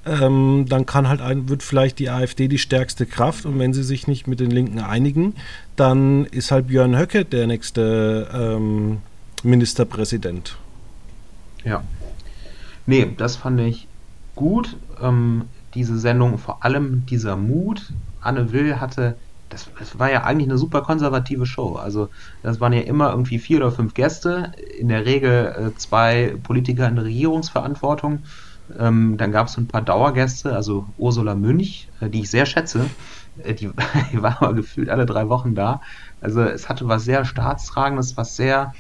ähm, 0.07 0.67
dann 0.69 0.87
kann 0.87 1.09
halt 1.09 1.21
ein, 1.21 1.49
wird 1.49 1.63
vielleicht 1.63 1.99
die 1.99 2.11
AfD 2.11 2.49
die 2.49 2.59
stärkste 2.59 3.07
Kraft 3.07 3.45
und 3.45 3.59
wenn 3.59 3.75
sie 3.75 3.83
sich 3.83 4.07
nicht 4.07 4.27
mit 4.27 4.41
den 4.41 4.51
Linken 4.51 4.79
einigen, 4.79 5.35
dann 5.75 6.25
ist 6.27 6.51
halt 6.51 6.69
Björn 6.69 6.97
Höcke 6.97 7.25
der 7.25 7.47
nächste 7.47 8.29
ähm, 8.33 8.99
Ministerpräsident. 9.43 10.57
Ja. 11.65 11.83
Nee, 12.87 13.13
das 13.17 13.37
fand 13.37 13.61
ich 13.61 13.89
gut. 14.37 14.77
Ähm, 15.03 15.47
diese 15.75 15.99
Sendung, 15.99 16.39
vor 16.39 16.65
allem 16.65 17.05
dieser 17.07 17.37
Mut. 17.37 17.93
Anne 18.21 18.53
Will 18.53 18.81
hatte, 18.81 19.17
das, 19.51 19.69
das, 19.79 19.99
war 19.99 20.11
ja 20.11 20.25
eigentlich 20.25 20.49
eine 20.49 20.59
super 20.59 20.83
konservative 20.83 21.47
Show. 21.47 21.75
Also, 21.75 22.09
das 22.43 22.61
waren 22.61 22.73
ja 22.73 22.81
immer 22.81 23.11
irgendwie 23.11 23.39
vier 23.39 23.59
oder 23.59 23.73
fünf 23.73 23.95
Gäste, 23.95 24.53
in 24.79 24.89
der 24.89 25.05
Regel 25.05 25.73
äh, 25.75 25.79
zwei 25.79 26.35
Politiker 26.43 26.89
in 26.89 26.99
Regierungsverantwortung 26.99 28.21
ähm, 28.79 29.17
dann 29.17 29.33
gab 29.33 29.47
es 29.49 29.57
ein 29.57 29.69
paar 29.69 29.83
Dauergäste, 29.83 30.55
also 30.55 30.87
Ursula 30.99 31.35
Münch, 31.35 31.89
äh, 32.01 32.09
die 32.09 32.21
ich 32.21 32.31
sehr 32.31 32.47
schätze. 32.47 32.87
Äh, 33.43 33.55
die, 33.55 33.71
die, 34.13 34.23
war 34.23 34.43
aber 34.43 34.55
gefühlt 34.55 34.89
alle 34.89 35.07
drei 35.07 35.29
Wochen 35.29 35.55
da. 35.55 35.81
Also 36.21 36.43
es 36.43 36.69
hatte 36.69 36.89
was 36.89 37.05
sehr 37.05 37.25
Staatstragendes, 37.25 38.17
was 38.17 38.37
sehr 38.37 38.73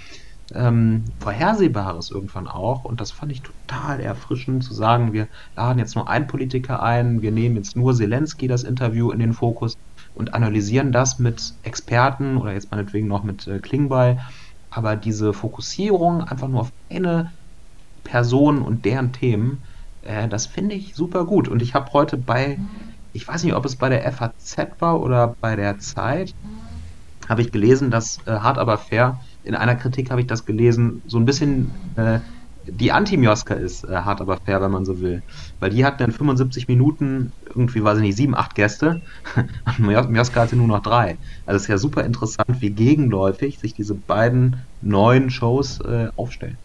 ähm, 0.54 1.04
Vorhersehbares 1.20 2.10
irgendwann 2.10 2.46
auch. 2.46 2.84
Und 2.84 3.00
das 3.00 3.10
fand 3.10 3.32
ich 3.32 3.42
total 3.42 4.00
erfrischend 4.00 4.64
zu 4.64 4.74
sagen, 4.74 5.12
wir 5.12 5.28
laden 5.56 5.78
jetzt 5.78 5.96
nur 5.96 6.08
einen 6.08 6.26
Politiker 6.26 6.82
ein, 6.82 7.22
wir 7.22 7.32
nehmen 7.32 7.56
jetzt 7.56 7.76
nur 7.76 7.94
Zelensky 7.94 8.48
das 8.48 8.62
Interview 8.62 9.10
in 9.10 9.18
den 9.18 9.32
Fokus 9.32 9.76
und 10.14 10.34
analysieren 10.34 10.92
das 10.92 11.18
mit 11.18 11.54
Experten 11.62 12.36
oder 12.36 12.52
jetzt 12.52 12.70
meinetwegen 12.70 13.06
noch 13.06 13.22
mit 13.22 13.46
äh, 13.46 13.58
Klingbeil. 13.58 14.20
Aber 14.70 14.96
diese 14.96 15.32
Fokussierung 15.32 16.22
einfach 16.22 16.48
nur 16.48 16.60
auf 16.60 16.72
eine 16.90 17.32
Person 18.04 18.62
und 18.62 18.84
deren 18.84 19.12
Themen, 19.12 19.62
äh, 20.06 20.28
das 20.28 20.46
finde 20.46 20.74
ich 20.74 20.94
super 20.94 21.24
gut. 21.24 21.48
Und 21.48 21.62
ich 21.62 21.74
habe 21.74 21.92
heute 21.92 22.16
bei, 22.16 22.58
ich 23.12 23.26
weiß 23.26 23.44
nicht, 23.44 23.54
ob 23.54 23.64
es 23.64 23.76
bei 23.76 23.88
der 23.88 24.10
FAZ 24.12 24.56
war 24.78 25.00
oder 25.00 25.34
bei 25.40 25.56
der 25.56 25.78
Zeit, 25.78 26.34
habe 27.28 27.42
ich 27.42 27.52
gelesen, 27.52 27.90
dass 27.90 28.18
äh, 28.26 28.32
Hart 28.32 28.58
aber 28.58 28.78
fair, 28.78 29.20
in 29.42 29.54
einer 29.54 29.74
Kritik 29.76 30.10
habe 30.10 30.20
ich 30.20 30.26
das 30.26 30.44
gelesen, 30.44 31.02
so 31.06 31.18
ein 31.18 31.24
bisschen 31.24 31.70
äh, 31.96 32.20
die 32.68 32.92
Anti-Mioska 32.92 33.54
ist, 33.54 33.84
äh, 33.84 33.96
hart 33.96 34.20
aber 34.20 34.38
fair, 34.44 34.60
wenn 34.60 34.70
man 34.70 34.84
so 34.84 35.00
will. 35.00 35.22
Weil 35.60 35.70
die 35.70 35.84
hatten 35.84 36.02
in 36.02 36.12
75 36.12 36.68
Minuten 36.68 37.32
irgendwie, 37.48 37.82
weiß 37.82 37.98
ich 37.98 38.02
nicht, 38.02 38.16
sieben, 38.16 38.34
acht 38.34 38.54
Gäste 38.54 39.02
und 39.78 40.10
Mioska 40.10 40.40
hatte 40.40 40.56
nur 40.56 40.66
noch 40.66 40.82
drei. 40.82 41.16
Also 41.44 41.56
es 41.56 41.62
ist 41.62 41.68
ja 41.68 41.78
super 41.78 42.04
interessant, 42.04 42.60
wie 42.60 42.70
gegenläufig 42.70 43.58
sich 43.58 43.74
diese 43.74 43.94
beiden 43.94 44.56
neuen 44.80 45.30
Shows 45.30 45.80
äh, 45.80 46.08
aufstellen. 46.16 46.58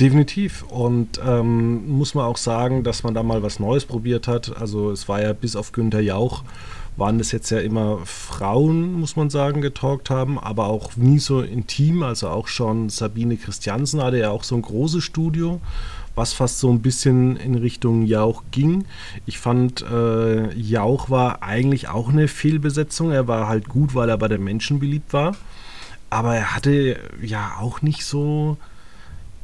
Definitiv. 0.00 0.64
Und 0.64 1.20
ähm, 1.24 1.88
muss 1.88 2.14
man 2.14 2.24
auch 2.24 2.36
sagen, 2.36 2.82
dass 2.82 3.04
man 3.04 3.14
da 3.14 3.22
mal 3.22 3.42
was 3.42 3.60
Neues 3.60 3.84
probiert 3.84 4.26
hat. 4.26 4.56
Also 4.56 4.90
es 4.90 5.08
war 5.08 5.22
ja 5.22 5.32
bis 5.32 5.54
auf 5.54 5.70
Günther 5.70 6.00
Jauch, 6.00 6.42
waren 6.96 7.18
das 7.18 7.30
jetzt 7.30 7.50
ja 7.50 7.60
immer 7.60 7.98
Frauen, 8.04 8.94
muss 8.94 9.14
man 9.14 9.30
sagen, 9.30 9.60
getalkt 9.60 10.10
haben, 10.10 10.38
aber 10.38 10.66
auch 10.66 10.96
nie 10.96 11.20
so 11.20 11.42
intim. 11.42 12.02
Also 12.02 12.28
auch 12.28 12.48
schon 12.48 12.88
Sabine 12.88 13.36
Christiansen 13.36 14.02
hatte 14.02 14.18
ja 14.18 14.30
auch 14.30 14.42
so 14.42 14.56
ein 14.56 14.62
großes 14.62 15.04
Studio, 15.04 15.60
was 16.16 16.32
fast 16.32 16.58
so 16.58 16.70
ein 16.70 16.82
bisschen 16.82 17.36
in 17.36 17.54
Richtung 17.54 18.04
Jauch 18.04 18.42
ging. 18.50 18.86
Ich 19.26 19.38
fand, 19.38 19.82
äh, 19.82 20.52
Jauch 20.54 21.08
war 21.08 21.44
eigentlich 21.44 21.88
auch 21.88 22.08
eine 22.08 22.26
Fehlbesetzung. 22.26 23.12
Er 23.12 23.28
war 23.28 23.46
halt 23.46 23.68
gut, 23.68 23.94
weil 23.94 24.08
er 24.08 24.18
bei 24.18 24.28
den 24.28 24.42
Menschen 24.42 24.80
beliebt 24.80 25.12
war. 25.12 25.36
Aber 26.10 26.34
er 26.34 26.54
hatte 26.54 26.98
ja 27.22 27.56
auch 27.60 27.80
nicht 27.80 28.04
so 28.04 28.56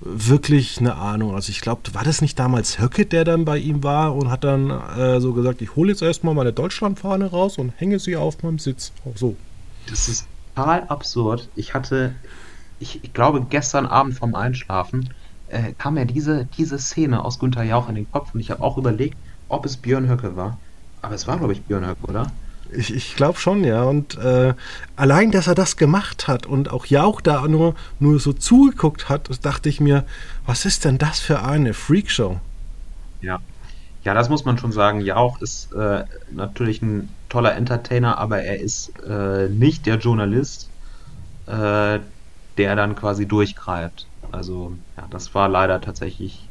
wirklich 0.00 0.78
eine 0.78 0.94
Ahnung. 0.96 1.34
Also 1.34 1.50
ich 1.50 1.60
glaube, 1.60 1.82
war 1.92 2.04
das 2.04 2.22
nicht 2.22 2.38
damals 2.38 2.80
Höcke, 2.80 3.06
der 3.06 3.24
dann 3.24 3.44
bei 3.44 3.58
ihm 3.58 3.82
war 3.82 4.14
und 4.14 4.30
hat 4.30 4.44
dann 4.44 4.70
äh, 4.70 5.20
so 5.20 5.32
gesagt, 5.32 5.60
ich 5.62 5.76
hole 5.76 5.90
jetzt 5.90 6.02
erstmal 6.02 6.34
meine 6.34 6.52
Deutschlandfahne 6.52 7.26
raus 7.26 7.58
und 7.58 7.72
hänge 7.76 7.98
sie 7.98 8.16
auf 8.16 8.42
meinem 8.42 8.58
Sitz. 8.58 8.92
Auch 9.04 9.16
so. 9.16 9.36
Das 9.88 10.08
ist 10.08 10.26
total 10.54 10.84
absurd. 10.84 11.48
Ich 11.54 11.74
hatte, 11.74 12.14
ich, 12.78 13.04
ich 13.04 13.12
glaube, 13.12 13.46
gestern 13.48 13.86
Abend 13.86 14.14
vorm 14.14 14.34
Einschlafen 14.34 15.10
äh, 15.48 15.72
kam 15.76 15.94
mir 15.94 16.06
diese, 16.06 16.46
diese 16.56 16.78
Szene 16.78 17.24
aus 17.24 17.38
Günther 17.38 17.64
Jauch 17.64 17.88
in 17.88 17.94
den 17.94 18.10
Kopf 18.10 18.34
und 18.34 18.40
ich 18.40 18.50
habe 18.50 18.62
auch 18.62 18.78
überlegt, 18.78 19.16
ob 19.48 19.66
es 19.66 19.76
Björn 19.76 20.08
Höcke 20.08 20.36
war. 20.36 20.58
Aber 21.02 21.14
es 21.14 21.26
war, 21.26 21.38
glaube 21.38 21.52
ich, 21.52 21.62
Björn 21.62 21.86
Höcke, 21.86 22.06
oder? 22.08 22.30
Ich, 22.72 22.94
ich 22.94 23.16
glaube 23.16 23.38
schon, 23.38 23.64
ja. 23.64 23.83
Und 23.85 24.16
äh, 24.18 24.54
allein, 24.96 25.30
dass 25.30 25.46
er 25.46 25.54
das 25.54 25.76
gemacht 25.76 26.28
hat 26.28 26.46
und 26.46 26.70
auch 26.70 26.87
Jauch 26.87 27.20
da 27.20 27.46
nur, 27.48 27.74
nur 27.98 28.20
so 28.20 28.33
zugeguckt 28.33 29.09
hat, 29.09 29.28
dachte 29.44 29.68
ich 29.68 29.80
mir, 29.80 30.04
was 30.46 30.64
ist 30.64 30.85
denn 30.85 30.98
das 30.98 31.20
für 31.20 31.42
eine 31.42 31.74
Freakshow? 31.74 32.40
Ja. 33.20 33.40
Ja, 34.02 34.14
das 34.14 34.30
muss 34.30 34.44
man 34.44 34.56
schon 34.56 34.72
sagen. 34.72 35.00
Jauch 35.02 35.42
ist 35.42 35.72
äh, 35.72 36.04
natürlich 36.30 36.80
ein 36.80 37.11
toller 37.28 37.54
Entertainer, 37.54 38.16
aber 38.18 38.42
er 38.42 38.59
ist 38.59 38.92
äh, 39.06 39.48
nicht 39.48 39.85
der 39.85 39.96
Journalist, 39.98 40.70
äh, 41.46 41.98
der 42.56 42.76
dann 42.76 42.96
quasi 42.96 43.26
durchgreift. 43.26 44.06
Also, 44.33 44.72
ja, 44.96 45.06
das 45.11 45.35
war 45.35 45.48
leider 45.48 45.80
tatsächlich 45.80 46.48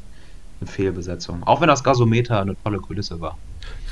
eine 0.60 0.70
Fehlbesetzung. 0.70 1.42
Auch 1.44 1.60
wenn 1.60 1.68
das 1.68 1.82
Gasometer 1.82 2.40
eine 2.40 2.54
tolle 2.62 2.78
Kulisse 2.78 3.20
war. 3.20 3.36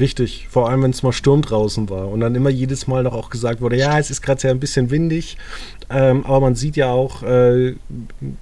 Richtig, 0.00 0.46
vor 0.48 0.68
allem 0.68 0.82
wenn 0.84 0.92
es 0.92 1.02
mal 1.02 1.12
Sturm 1.12 1.42
draußen 1.42 1.90
war 1.90 2.08
und 2.08 2.20
dann 2.20 2.34
immer 2.36 2.50
jedes 2.50 2.86
Mal 2.86 3.02
noch 3.02 3.14
auch 3.14 3.30
gesagt 3.30 3.60
wurde, 3.60 3.76
ja, 3.76 3.98
es 3.98 4.10
ist 4.10 4.22
gerade 4.22 4.42
ja 4.42 4.50
ein 4.50 4.60
bisschen 4.60 4.90
windig, 4.90 5.36
ähm, 5.90 6.24
aber 6.24 6.40
man 6.40 6.54
sieht 6.54 6.76
ja 6.76 6.90
auch, 6.90 7.24
äh, 7.24 7.74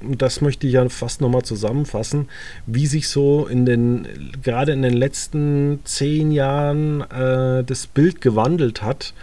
das 0.03 0.42
möchte 0.42 0.66
ich 0.66 0.75
ja 0.75 0.87
fast 0.90 1.23
nochmal 1.23 1.42
zusammenfassen, 1.42 2.29
wie 2.66 2.87
sich 2.87 3.09
so 3.09 3.47
in 3.47 3.64
den, 3.64 4.07
gerade 4.42 4.73
in 4.73 4.83
den 4.83 4.92
letzten 4.92 5.81
zehn 5.85 6.31
Jahren 6.31 7.01
äh, 7.11 7.64
das 7.64 7.87
Bild 7.87 8.21
gewandelt 8.21 8.83
hat, 8.83 9.14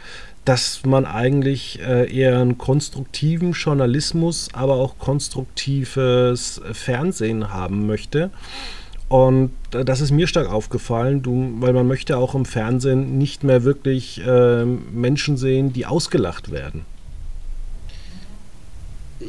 dass 0.44 0.84
man 0.86 1.06
eigentlich 1.06 1.80
äh, 1.86 2.12
eher 2.12 2.40
einen 2.40 2.58
konstruktiven 2.58 3.52
Journalismus, 3.54 4.50
aber 4.54 4.74
auch 4.74 4.98
konstruktives 4.98 6.62
Fernsehen 6.74 7.54
haben 7.54 7.86
möchte. 7.86 8.32
Und 9.10 9.52
äh, 9.74 9.86
das 9.86 10.02
ist 10.02 10.12
mir 10.12 10.28
stark 10.28 10.50
aufgefallen, 10.50 11.22
du, 11.22 11.54
weil 11.60 11.74
man 11.74 11.88
möchte 11.88 12.18
auch 12.18 12.36
im 12.36 12.46
Fernsehen 12.46 13.18
nicht 13.18 13.44
mehr 13.44 13.64
wirklich 13.64 14.22
äh, 14.26 14.66
Menschen 14.66 15.38
sehen, 15.38 15.74
die 15.74 15.86
ausgelacht 15.86 16.52
werden. 16.52 16.86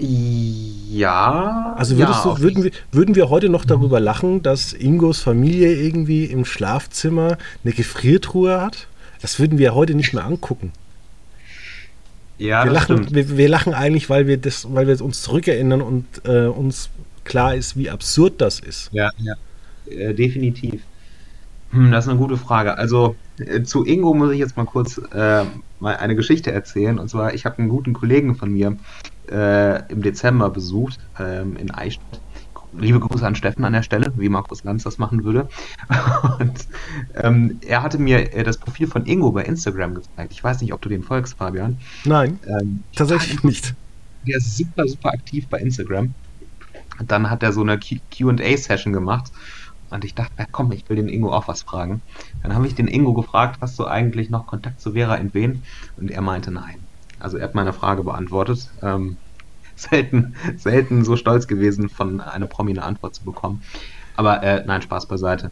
Ja. 0.00 1.74
Also 1.76 1.94
ja, 1.94 2.06
du, 2.06 2.40
würden, 2.40 2.64
wir, 2.64 2.70
würden 2.90 3.14
wir 3.14 3.30
heute 3.30 3.48
noch 3.48 3.64
darüber 3.64 4.00
lachen, 4.00 4.42
dass 4.42 4.72
Ingos 4.72 5.20
Familie 5.20 5.74
irgendwie 5.74 6.24
im 6.24 6.44
Schlafzimmer 6.44 7.38
eine 7.62 7.72
Gefriertruhe 7.72 8.60
hat? 8.60 8.88
Das 9.20 9.38
würden 9.38 9.58
wir 9.58 9.74
heute 9.74 9.94
nicht 9.94 10.12
mehr 10.12 10.24
angucken. 10.24 10.72
Ja, 12.38 12.64
wir, 12.64 12.72
lachen, 12.72 13.14
wir, 13.14 13.36
wir, 13.36 13.48
lachen 13.48 13.74
eigentlich, 13.74 14.10
weil 14.10 14.26
wir, 14.26 14.38
das, 14.38 14.66
weil 14.74 14.88
wir 14.88 15.00
uns 15.00 15.22
zurückerinnern 15.22 15.80
und 15.80 16.04
äh, 16.24 16.46
uns 16.46 16.90
klar 17.22 17.54
ist, 17.54 17.76
wie 17.76 17.90
absurd 17.90 18.40
das 18.40 18.58
ist. 18.58 18.90
Ja, 18.92 19.10
ja. 19.18 19.34
Äh, 19.88 20.14
definitiv. 20.14 20.82
Hm, 21.70 21.90
das 21.90 22.04
ist 22.04 22.10
eine 22.10 22.18
gute 22.18 22.36
Frage. 22.36 22.78
Also 22.78 23.16
äh, 23.38 23.62
zu 23.62 23.84
Ingo 23.84 24.14
muss 24.14 24.32
ich 24.32 24.38
jetzt 24.38 24.56
mal 24.56 24.64
kurz 24.64 24.98
äh, 24.98 25.44
mal 25.80 25.96
eine 25.96 26.14
Geschichte 26.14 26.52
erzählen. 26.52 26.98
Und 26.98 27.08
zwar, 27.08 27.34
ich 27.34 27.44
habe 27.44 27.58
einen 27.58 27.68
guten 27.68 27.92
Kollegen 27.92 28.36
von 28.36 28.52
mir 28.52 28.76
äh, 29.30 29.92
im 29.92 30.02
Dezember 30.02 30.50
besucht 30.50 31.00
ähm, 31.18 31.56
in 31.56 31.70
Eichstätt. 31.70 32.20
Liebe 32.76 32.98
Grüße 32.98 33.24
an 33.24 33.36
Steffen 33.36 33.64
an 33.64 33.72
der 33.72 33.82
Stelle, 33.82 34.12
wie 34.16 34.28
Markus 34.28 34.64
Lanz 34.64 34.82
das 34.82 34.98
machen 34.98 35.22
würde. 35.22 35.48
Und 36.40 36.66
ähm, 37.14 37.60
er 37.66 37.82
hatte 37.82 37.98
mir 37.98 38.34
äh, 38.34 38.42
das 38.42 38.58
Profil 38.58 38.88
von 38.88 39.06
Ingo 39.06 39.30
bei 39.30 39.44
Instagram 39.44 39.94
gezeigt. 39.94 40.32
Ich 40.32 40.42
weiß 40.42 40.60
nicht, 40.60 40.72
ob 40.72 40.80
du 40.80 40.88
den 40.88 41.04
folgst, 41.04 41.34
Fabian. 41.34 41.78
Nein, 42.04 42.38
ähm, 42.46 42.82
tatsächlich 42.94 43.44
nicht. 43.44 43.74
Der 44.26 44.38
ist 44.38 44.56
super, 44.56 44.88
super 44.88 45.10
aktiv 45.10 45.46
bei 45.48 45.58
Instagram. 45.58 46.14
Dann 47.06 47.30
hat 47.30 47.42
er 47.42 47.52
so 47.52 47.60
eine 47.60 47.78
QA-Session 47.78 48.92
gemacht. 48.92 49.30
Und 49.94 50.04
ich 50.04 50.14
dachte, 50.14 50.32
ja, 50.36 50.44
komm, 50.50 50.72
ich 50.72 50.82
will 50.88 50.96
den 50.96 51.08
Ingo 51.08 51.32
auch 51.32 51.46
was 51.46 51.62
fragen. 51.62 52.02
Dann 52.42 52.52
habe 52.52 52.66
ich 52.66 52.74
den 52.74 52.88
Ingo 52.88 53.14
gefragt, 53.14 53.58
hast 53.60 53.78
du 53.78 53.86
eigentlich 53.86 54.28
noch 54.28 54.46
Kontakt 54.46 54.80
zu 54.80 54.92
Vera 54.92 55.14
in 55.14 55.32
Wen? 55.34 55.62
Und 55.96 56.10
er 56.10 56.20
meinte 56.20 56.50
nein. 56.50 56.88
Also 57.20 57.36
er 57.36 57.44
hat 57.44 57.54
meine 57.54 57.72
Frage 57.72 58.02
beantwortet. 58.02 58.58
Ähm, 58.82 59.18
selten, 59.76 60.34
selten 60.56 61.04
so 61.04 61.16
stolz 61.16 61.46
gewesen, 61.46 61.88
von 61.88 62.20
einer 62.20 62.48
Promi 62.48 62.72
eine 62.72 62.82
Antwort 62.82 63.14
zu 63.14 63.24
bekommen. 63.24 63.62
Aber 64.16 64.42
äh, 64.42 64.64
nein, 64.66 64.82
Spaß 64.82 65.06
beiseite. 65.06 65.50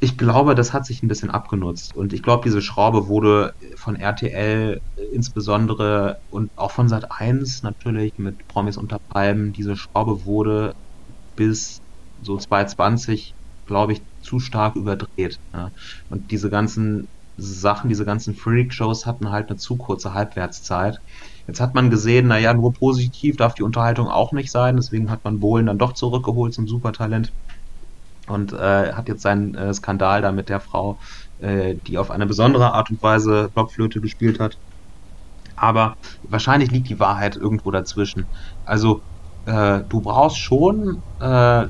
Ich 0.00 0.18
glaube, 0.18 0.56
das 0.56 0.72
hat 0.72 0.84
sich 0.84 1.04
ein 1.04 1.08
bisschen 1.08 1.30
abgenutzt. 1.30 1.94
Und 1.94 2.12
ich 2.12 2.24
glaube, 2.24 2.42
diese 2.42 2.62
Schraube 2.62 3.06
wurde 3.06 3.52
von 3.76 3.94
RTL 3.94 4.80
insbesondere 5.12 6.16
und 6.28 6.50
auch 6.56 6.72
von 6.72 6.88
Sat 6.88 7.12
1 7.12 7.62
natürlich 7.62 8.10
mit 8.18 8.48
Promis 8.48 8.76
unter 8.76 8.98
Palmen, 9.08 9.52
diese 9.52 9.76
Schraube 9.76 10.24
wurde 10.24 10.72
bis 11.36 11.78
so 12.22 12.36
2020, 12.36 13.34
glaube 13.66 13.92
ich, 13.94 14.02
zu 14.22 14.40
stark 14.40 14.76
überdreht. 14.76 15.38
Ja. 15.52 15.70
Und 16.10 16.30
diese 16.30 16.50
ganzen 16.50 17.08
Sachen, 17.36 17.88
diese 17.88 18.04
ganzen 18.04 18.34
Freak-Shows 18.34 19.06
hatten 19.06 19.30
halt 19.30 19.48
eine 19.48 19.58
zu 19.58 19.76
kurze 19.76 20.14
Halbwertszeit. 20.14 21.00
Jetzt 21.46 21.60
hat 21.60 21.74
man 21.74 21.90
gesehen, 21.90 22.28
naja, 22.28 22.54
nur 22.54 22.72
positiv 22.72 23.36
darf 23.36 23.54
die 23.54 23.62
Unterhaltung 23.62 24.08
auch 24.08 24.32
nicht 24.32 24.50
sein, 24.50 24.76
deswegen 24.76 25.10
hat 25.10 25.24
man 25.24 25.40
Bohlen 25.40 25.66
dann 25.66 25.78
doch 25.78 25.92
zurückgeholt 25.94 26.54
zum 26.54 26.68
Supertalent 26.68 27.32
und 28.28 28.52
äh, 28.52 28.92
hat 28.92 29.08
jetzt 29.08 29.22
seinen 29.22 29.54
äh, 29.54 29.74
Skandal 29.74 30.22
da 30.22 30.30
mit 30.30 30.48
der 30.48 30.60
Frau, 30.60 30.98
äh, 31.40 31.74
die 31.86 31.98
auf 31.98 32.10
eine 32.10 32.26
besondere 32.26 32.72
Art 32.72 32.90
und 32.90 33.02
Weise 33.02 33.50
Blockflöte 33.52 34.00
gespielt 34.00 34.38
hat. 34.38 34.56
Aber 35.56 35.96
wahrscheinlich 36.22 36.70
liegt 36.70 36.88
die 36.88 37.00
Wahrheit 37.00 37.36
irgendwo 37.36 37.70
dazwischen. 37.70 38.26
Also 38.64 39.02
äh, 39.44 39.80
du 39.88 40.00
brauchst 40.00 40.38
schon 40.38 41.02
äh, 41.20 41.66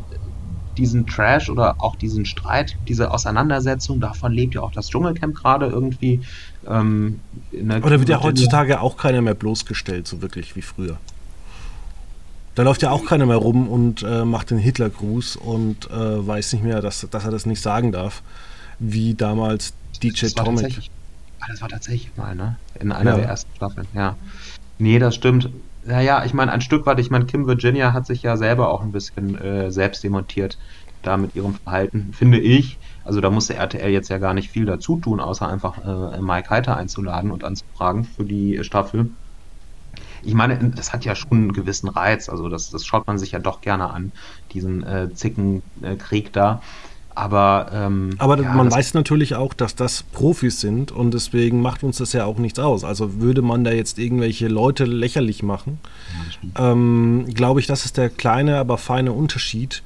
diesen 0.76 1.06
Trash 1.06 1.50
oder 1.50 1.76
auch 1.78 1.96
diesen 1.96 2.24
Streit, 2.24 2.76
diese 2.88 3.10
Auseinandersetzung, 3.10 4.00
davon 4.00 4.32
lebt 4.32 4.54
ja 4.54 4.62
auch 4.62 4.72
das 4.72 4.88
Dschungelcamp 4.88 5.34
gerade 5.34 5.66
irgendwie. 5.66 6.20
Ähm, 6.66 7.20
oder 7.52 7.98
wird 7.98 8.08
ja 8.08 8.22
heutzutage 8.22 8.80
auch 8.80 8.96
keiner 8.96 9.20
mehr 9.20 9.34
bloßgestellt, 9.34 10.06
so 10.06 10.22
wirklich 10.22 10.56
wie 10.56 10.62
früher. 10.62 10.98
Da 12.54 12.62
läuft 12.64 12.82
ja 12.82 12.90
auch 12.90 13.06
keiner 13.06 13.24
mehr 13.26 13.36
rum 13.36 13.68
und 13.68 14.02
äh, 14.02 14.24
macht 14.24 14.50
den 14.50 14.58
Hitlergruß 14.58 15.36
und 15.36 15.90
äh, 15.90 16.26
weiß 16.26 16.52
nicht 16.52 16.62
mehr, 16.62 16.82
dass, 16.82 17.06
dass 17.10 17.24
er 17.24 17.30
das 17.30 17.46
nicht 17.46 17.62
sagen 17.62 17.92
darf, 17.92 18.22
wie 18.78 19.14
damals 19.14 19.72
DJ 20.02 20.26
Tomic. 20.26 20.90
Ah, 21.40 21.46
das 21.48 21.60
war 21.60 21.68
tatsächlich 21.68 22.10
mal, 22.16 22.34
ne? 22.34 22.56
In 22.78 22.92
einer 22.92 23.12
ja. 23.12 23.16
der 23.16 23.26
ersten 23.26 23.50
Staffeln, 23.56 23.86
ja. 23.94 24.16
Nee, 24.78 24.98
das 24.98 25.14
stimmt. 25.14 25.48
Naja, 25.84 26.24
ich 26.24 26.32
meine, 26.32 26.52
ein 26.52 26.60
Stück 26.60 26.86
weit, 26.86 27.00
ich 27.00 27.10
meine, 27.10 27.26
Kim 27.26 27.46
Virginia 27.46 27.92
hat 27.92 28.06
sich 28.06 28.22
ja 28.22 28.36
selber 28.36 28.70
auch 28.70 28.82
ein 28.82 28.92
bisschen 28.92 29.36
äh, 29.36 29.70
selbst 29.70 30.02
demontiert 30.04 30.56
da 31.02 31.16
mit 31.16 31.34
ihrem 31.34 31.54
Verhalten, 31.54 32.12
finde 32.12 32.38
ich. 32.38 32.78
Also 33.04 33.20
da 33.20 33.30
musste 33.30 33.54
RTL 33.54 33.90
jetzt 33.90 34.08
ja 34.08 34.18
gar 34.18 34.34
nicht 34.34 34.50
viel 34.50 34.64
dazu 34.64 35.00
tun, 35.00 35.18
außer 35.20 35.48
einfach 35.48 35.78
äh, 35.78 36.20
Mike 36.20 36.50
Heiter 36.50 36.76
einzuladen 36.76 37.32
und 37.32 37.42
anzufragen 37.42 38.04
für 38.04 38.24
die 38.24 38.62
Staffel. 38.62 39.10
Ich 40.22 40.34
meine, 40.34 40.70
das 40.70 40.92
hat 40.92 41.04
ja 41.04 41.14
schon 41.16 41.38
einen 41.38 41.52
gewissen 41.52 41.88
Reiz, 41.88 42.28
also 42.28 42.48
das, 42.48 42.70
das 42.70 42.84
schaut 42.86 43.06
man 43.06 43.18
sich 43.18 43.32
ja 43.32 43.40
doch 43.40 43.60
gerne 43.60 43.90
an, 43.90 44.12
diesen 44.52 44.84
äh, 44.84 45.12
Zickenkrieg 45.12 46.28
äh, 46.28 46.30
da. 46.30 46.60
Aber, 47.14 47.70
ähm, 47.72 48.10
Aber 48.18 48.40
ja, 48.40 48.52
man 48.54 48.70
weiß 48.70 48.94
natürlich 48.94 49.34
auch, 49.34 49.52
dass 49.54 49.74
das 49.74 50.02
Profis 50.02 50.60
sind 50.60 50.92
und 50.92 51.12
deswegen 51.12 51.60
macht 51.60 51.82
uns 51.84 51.98
das 51.98 52.12
ja 52.12 52.24
auch 52.24 52.38
nichts 52.38 52.58
aus. 52.58 52.84
Also 52.84 53.20
würde 53.20 53.42
man 53.42 53.64
da 53.64 53.72
jetzt 53.72 53.98
irgendwelche 53.98 54.48
Leute 54.48 54.84
lächerlich 54.84 55.42
machen, 55.42 55.78
ja, 56.56 56.72
ähm, 56.72 57.26
glaube 57.34 57.60
ich, 57.60 57.66
das 57.66 57.84
ist 57.84 57.96
der 57.96 58.08
kleine, 58.08 58.58
aber 58.58 58.78
feine 58.78 59.12
Unterschied, 59.12 59.82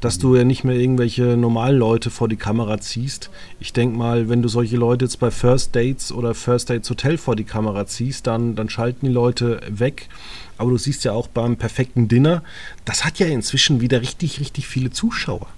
dass 0.00 0.18
du 0.18 0.36
ja 0.36 0.44
nicht 0.44 0.62
mehr 0.62 0.76
irgendwelche 0.76 1.36
normalen 1.36 1.76
Leute 1.76 2.10
vor 2.10 2.28
die 2.28 2.36
Kamera 2.36 2.78
ziehst. 2.78 3.30
Ich 3.58 3.72
denke 3.72 3.96
mal, 3.98 4.28
wenn 4.28 4.42
du 4.42 4.48
solche 4.48 4.76
Leute 4.76 5.06
jetzt 5.06 5.18
bei 5.18 5.30
First 5.30 5.74
Dates 5.74 6.12
oder 6.12 6.34
First 6.34 6.70
Dates 6.70 6.88
Hotel 6.88 7.18
vor 7.18 7.34
die 7.34 7.44
Kamera 7.44 7.86
ziehst, 7.86 8.26
dann, 8.26 8.54
dann 8.54 8.68
schalten 8.68 9.06
die 9.06 9.12
Leute 9.12 9.60
weg. 9.68 10.08
Aber 10.56 10.70
du 10.70 10.78
siehst 10.78 11.04
ja 11.04 11.12
auch 11.12 11.26
beim 11.26 11.56
perfekten 11.56 12.06
Dinner, 12.06 12.42
das 12.84 13.04
hat 13.04 13.18
ja 13.18 13.26
inzwischen 13.26 13.80
wieder 13.80 14.00
richtig, 14.00 14.40
richtig 14.40 14.68
viele 14.68 14.90
Zuschauer. 14.90 15.48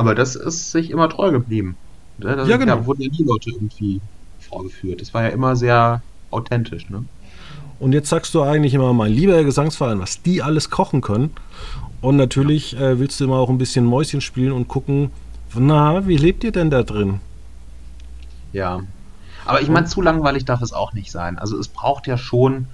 Aber 0.00 0.14
das 0.14 0.34
ist 0.34 0.70
sich 0.70 0.90
immer 0.90 1.10
treu 1.10 1.30
geblieben. 1.30 1.76
Ne? 2.16 2.34
Das 2.34 2.48
ja, 2.48 2.56
genau. 2.56 2.76
Da 2.76 2.86
wurden 2.86 3.02
ja 3.02 3.10
nie 3.10 3.22
Leute 3.22 3.50
irgendwie 3.50 4.00
vorgeführt. 4.38 5.02
Das 5.02 5.12
war 5.12 5.24
ja 5.24 5.28
immer 5.28 5.56
sehr 5.56 6.00
authentisch. 6.30 6.88
Ne? 6.88 7.04
Und 7.78 7.92
jetzt 7.92 8.08
sagst 8.08 8.34
du 8.34 8.40
eigentlich 8.40 8.72
immer, 8.72 8.94
mein 8.94 9.12
lieber 9.12 9.44
Gesangsverein, 9.44 10.00
was 10.00 10.22
die 10.22 10.40
alles 10.40 10.70
kochen 10.70 11.02
können. 11.02 11.32
Und 12.00 12.16
natürlich 12.16 12.74
äh, 12.78 12.98
willst 12.98 13.20
du 13.20 13.24
immer 13.24 13.36
auch 13.36 13.50
ein 13.50 13.58
bisschen 13.58 13.84
Mäuschen 13.84 14.22
spielen 14.22 14.52
und 14.52 14.68
gucken, 14.68 15.10
na, 15.54 16.06
wie 16.06 16.16
lebt 16.16 16.44
ihr 16.44 16.52
denn 16.52 16.70
da 16.70 16.82
drin? 16.82 17.20
Ja. 18.54 18.80
Aber 19.44 19.60
ich 19.60 19.68
meine, 19.68 19.86
zu 19.86 20.00
langweilig 20.00 20.46
darf 20.46 20.62
es 20.62 20.72
auch 20.72 20.94
nicht 20.94 21.10
sein. 21.10 21.38
Also 21.38 21.58
es 21.58 21.68
braucht 21.68 22.06
ja 22.06 22.16
schon 22.16 22.68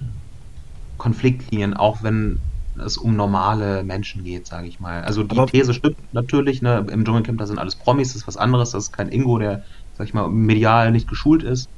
Konfliktlinien, 0.97 1.73
auch 1.73 2.03
wenn 2.03 2.39
es 2.79 2.97
um 2.97 3.15
normale 3.15 3.83
Menschen 3.83 4.23
geht, 4.23 4.47
sage 4.47 4.67
ich 4.67 4.79
mal. 4.79 5.03
Also 5.03 5.23
die 5.23 5.37
Aber 5.37 5.47
These 5.47 5.73
stimmt 5.73 5.97
natürlich, 6.13 6.61
ne, 6.61 6.85
im 6.91 7.05
Dschungelcamp, 7.05 7.39
da 7.39 7.47
sind 7.47 7.59
alles 7.59 7.75
Promis, 7.75 8.09
das 8.09 8.17
ist 8.17 8.27
was 8.27 8.37
anderes, 8.37 8.71
das 8.71 8.85
ist 8.85 8.91
kein 8.93 9.09
Ingo, 9.09 9.39
der, 9.39 9.63
sag 9.97 10.07
ich 10.07 10.13
mal, 10.13 10.27
medial 10.27 10.91
nicht 10.91 11.07
geschult 11.07 11.43
ist. 11.43 11.69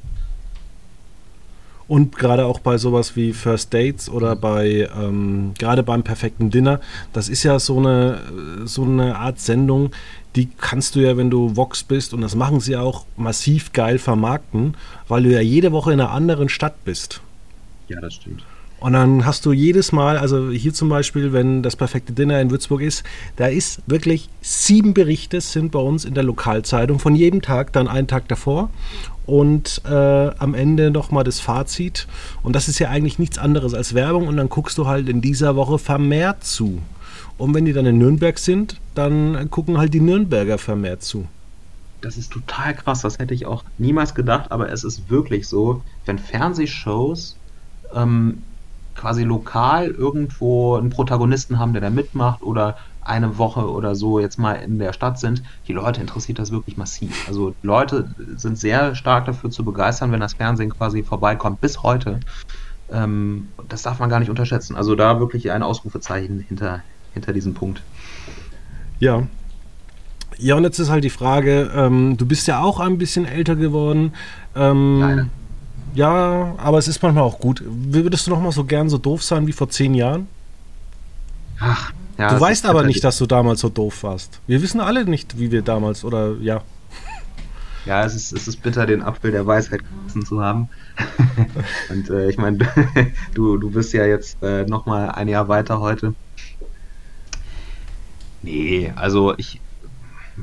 Und 1.87 2.15
gerade 2.17 2.45
auch 2.45 2.59
bei 2.59 2.77
sowas 2.77 3.15
wie 3.15 3.33
First 3.33 3.73
Dates 3.73 4.09
oder 4.09 4.35
bei, 4.35 4.87
ähm, 4.95 5.55
gerade 5.57 5.81
beim 5.81 6.03
perfekten 6.03 6.51
Dinner, 6.51 6.79
das 7.13 7.29
ist 7.29 7.41
ja 7.41 7.57
so 7.57 7.79
eine, 7.79 8.19
so 8.65 8.83
eine 8.83 9.17
Art 9.17 9.39
Sendung, 9.39 9.89
die 10.35 10.49
kannst 10.55 10.95
du 10.95 10.99
ja, 10.99 11.17
wenn 11.17 11.31
du 11.31 11.55
Vox 11.55 11.83
bist, 11.83 12.13
und 12.13 12.21
das 12.21 12.35
machen 12.35 12.59
sie 12.59 12.77
auch 12.77 13.05
massiv 13.17 13.73
geil 13.73 13.97
vermarkten, 13.97 14.75
weil 15.07 15.23
du 15.23 15.31
ja 15.31 15.41
jede 15.41 15.71
Woche 15.71 15.91
in 15.91 15.99
einer 15.99 16.11
anderen 16.11 16.47
Stadt 16.47 16.85
bist. 16.85 17.21
Ja, 17.87 17.99
das 17.99 18.13
stimmt. 18.13 18.43
Und 18.79 18.93
dann 18.93 19.25
hast 19.25 19.45
du 19.45 19.51
jedes 19.51 19.91
Mal, 19.91 20.17
also 20.17 20.49
hier 20.51 20.73
zum 20.73 20.87
Beispiel, 20.87 21.33
wenn 21.33 21.63
das 21.63 21.75
perfekte 21.75 22.13
Dinner 22.13 22.39
in 22.39 22.49
Würzburg 22.49 22.81
ist, 22.81 23.03
da 23.35 23.47
ist 23.47 23.81
wirklich 23.87 24.29
sieben 24.41 24.93
Berichte 24.93 25.41
sind 25.41 25.71
bei 25.71 25.79
uns 25.79 26.05
in 26.05 26.13
der 26.13 26.23
Lokalzeitung 26.23 26.97
von 26.99 27.13
jedem 27.13 27.41
Tag, 27.41 27.73
dann 27.73 27.89
einen 27.89 28.07
Tag 28.07 28.29
davor 28.29 28.69
und 29.25 29.81
äh, 29.85 29.93
am 29.93 30.53
Ende 30.53 30.91
nochmal 30.91 31.25
das 31.25 31.41
Fazit. 31.41 32.07
Und 32.41 32.55
das 32.55 32.69
ist 32.69 32.79
ja 32.79 32.89
eigentlich 32.89 33.19
nichts 33.19 33.37
anderes 33.37 33.73
als 33.73 33.93
Werbung 33.93 34.27
und 34.27 34.37
dann 34.37 34.47
guckst 34.47 34.77
du 34.77 34.87
halt 34.87 35.09
in 35.09 35.21
dieser 35.21 35.57
Woche 35.57 35.77
vermehrt 35.77 36.45
zu. 36.45 36.81
Und 37.37 37.53
wenn 37.53 37.65
die 37.65 37.73
dann 37.73 37.85
in 37.85 37.97
Nürnberg 37.97 38.39
sind, 38.39 38.79
dann 38.95 39.49
gucken 39.49 39.77
halt 39.77 39.93
die 39.93 40.01
Nürnberger 40.01 40.57
vermehrt 40.57 41.03
zu. 41.03 41.27
Das 42.01 42.17
ist 42.17 42.31
total 42.31 42.75
krass, 42.75 43.01
das 43.01 43.19
hätte 43.19 43.33
ich 43.33 43.45
auch 43.45 43.65
niemals 43.77 44.15
gedacht, 44.15 44.53
aber 44.53 44.71
es 44.71 44.85
ist 44.85 45.09
wirklich 45.09 45.49
so, 45.49 45.81
wenn 46.05 46.17
Fernsehshows 46.17 47.35
ähm, 47.93 48.41
quasi 48.99 49.23
lokal 49.23 49.87
irgendwo 49.87 50.75
einen 50.75 50.89
Protagonisten 50.89 51.57
haben, 51.57 51.71
der 51.73 51.81
da 51.81 51.89
mitmacht 51.89 52.43
oder 52.43 52.77
eine 53.01 53.37
Woche 53.37 53.67
oder 53.67 53.95
so 53.95 54.19
jetzt 54.19 54.37
mal 54.37 54.53
in 54.53 54.77
der 54.77 54.93
Stadt 54.93 55.19
sind, 55.19 55.41
die 55.67 55.73
Leute 55.73 56.01
interessiert 56.01 56.37
das 56.37 56.51
wirklich 56.51 56.77
massiv. 56.77 57.27
Also 57.27 57.55
Leute 57.63 58.13
sind 58.35 58.57
sehr 58.57 58.93
stark 58.95 59.25
dafür 59.25 59.49
zu 59.49 59.63
begeistern, 59.63 60.11
wenn 60.11 60.19
das 60.19 60.33
Fernsehen 60.33 60.69
quasi 60.69 61.01
vorbeikommt, 61.01 61.61
bis 61.61 61.81
heute. 61.81 62.19
Ähm, 62.91 63.47
das 63.69 63.83
darf 63.83 63.99
man 63.99 64.09
gar 64.09 64.19
nicht 64.19 64.29
unterschätzen. 64.29 64.75
Also 64.75 64.95
da 64.95 65.19
wirklich 65.19 65.49
ein 65.51 65.63
Ausrufezeichen 65.63 66.45
hinter, 66.47 66.81
hinter 67.13 67.33
diesem 67.33 67.53
Punkt. 67.53 67.81
Ja. 68.99 69.23
Ja, 70.37 70.55
und 70.55 70.63
jetzt 70.63 70.79
ist 70.79 70.89
halt 70.89 71.03
die 71.03 71.09
Frage, 71.09 71.71
ähm, 71.73 72.15
du 72.17 72.25
bist 72.25 72.47
ja 72.47 72.61
auch 72.61 72.79
ein 72.79 72.97
bisschen 72.97 73.25
älter 73.25 73.55
geworden. 73.55 74.13
Ähm, 74.55 74.99
Leider 74.99 75.25
ja, 75.99 76.55
aber 76.57 76.77
es 76.77 76.87
ist 76.87 77.03
manchmal 77.03 77.25
auch 77.25 77.39
gut. 77.39 77.61
Würdest 77.65 78.25
du 78.25 78.31
noch 78.31 78.39
mal 78.39 78.53
so 78.53 78.63
gern 78.63 78.87
so 78.87 78.97
doof 78.97 79.21
sein 79.21 79.47
wie 79.47 79.51
vor 79.51 79.69
zehn 79.69 79.93
Jahren? 79.93 80.29
Ach, 81.59 81.91
ja, 82.17 82.33
du 82.33 82.39
weißt 82.39 82.65
aber 82.67 82.83
nicht, 82.83 83.03
dass 83.03 83.17
du 83.17 83.25
damals 83.25 83.59
so 83.59 83.67
doof 83.67 84.03
warst. 84.03 84.39
Wir 84.47 84.61
wissen 84.61 84.79
alle 84.79 85.03
nicht, 85.03 85.37
wie 85.37 85.51
wir 85.51 85.61
damals 85.61 86.05
oder 86.05 86.35
ja. 86.39 86.61
Ja, 87.85 88.05
es 88.05 88.15
ist, 88.15 88.31
es 88.31 88.47
ist 88.47 88.63
bitter, 88.63 88.85
den 88.85 89.01
Apfel 89.01 89.31
der 89.31 89.45
Weisheit 89.45 89.81
gegessen 89.81 90.25
zu 90.25 90.41
haben. 90.41 90.69
Und 91.89 92.09
äh, 92.09 92.29
ich 92.29 92.37
meine, 92.37 92.59
du, 93.33 93.57
du 93.57 93.69
bist 93.69 93.91
ja 93.91 94.05
jetzt 94.05 94.41
äh, 94.41 94.63
nochmal 94.63 95.09
ein 95.09 95.27
Jahr 95.27 95.49
weiter 95.49 95.81
heute. 95.81 96.13
Nee, 98.41 98.93
also 98.95 99.33
ich, 99.37 99.59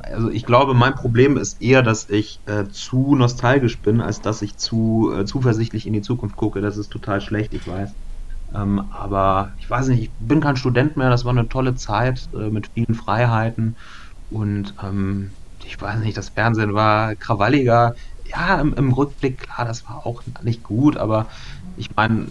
also 0.03 0.31
ich 0.31 0.45
glaube, 0.45 0.75
mein 0.75 0.95
Problem 0.95 1.37
ist 1.37 1.61
eher, 1.61 1.83
dass 1.83 2.09
ich 2.09 2.41
äh, 2.47 2.65
zu 2.69 3.15
nostalgisch 3.15 3.81
bin, 3.81 4.01
als 4.01 4.21
dass 4.21 4.43
ich 4.43 4.57
zu 4.57 5.13
äh, 5.15 5.25
zuversichtlich 5.25 5.87
in 5.87 5.93
die 5.93 6.03
Zukunft 6.03 6.37
gucke. 6.37 6.61
Das 6.61 6.77
ist 6.77 6.91
total 6.91 7.21
schlecht, 7.21 7.55
ich 7.55 7.67
weiß. 7.67 7.93
Ähm, 8.55 8.81
aber 8.93 9.55
ich 9.59 9.69
weiß 9.69 9.89
nicht, 9.89 10.03
ich 10.03 10.11
bin 10.19 10.41
kein 10.41 10.57
Student 10.57 10.97
mehr. 10.97 11.11
Das 11.11 11.25
war 11.25 11.33
eine 11.33 11.49
tolle 11.49 11.75
Zeit 11.75 12.29
äh, 12.33 12.51
mit 12.51 12.69
vielen 12.75 12.95
Freiheiten. 12.95 13.77
Und 14.31 14.75
ähm, 14.83 15.33
ich 15.65 15.81
weiß 15.81 16.01
nicht, 16.01 16.17
das 16.17 16.31
Fernsehen 16.31 16.75
war 16.75 17.15
krawalliger. 17.17 17.95
Ja, 18.25 18.61
im, 18.61 18.75
im 18.75 18.93
Rückblick, 18.93 19.39
klar, 19.39 19.67
das 19.67 19.85
war 19.89 20.07
auch 20.07 20.23
nicht 20.43 20.63
gut, 20.63 20.97
aber 20.97 21.29
ich 21.77 21.89
meine, 21.95 22.29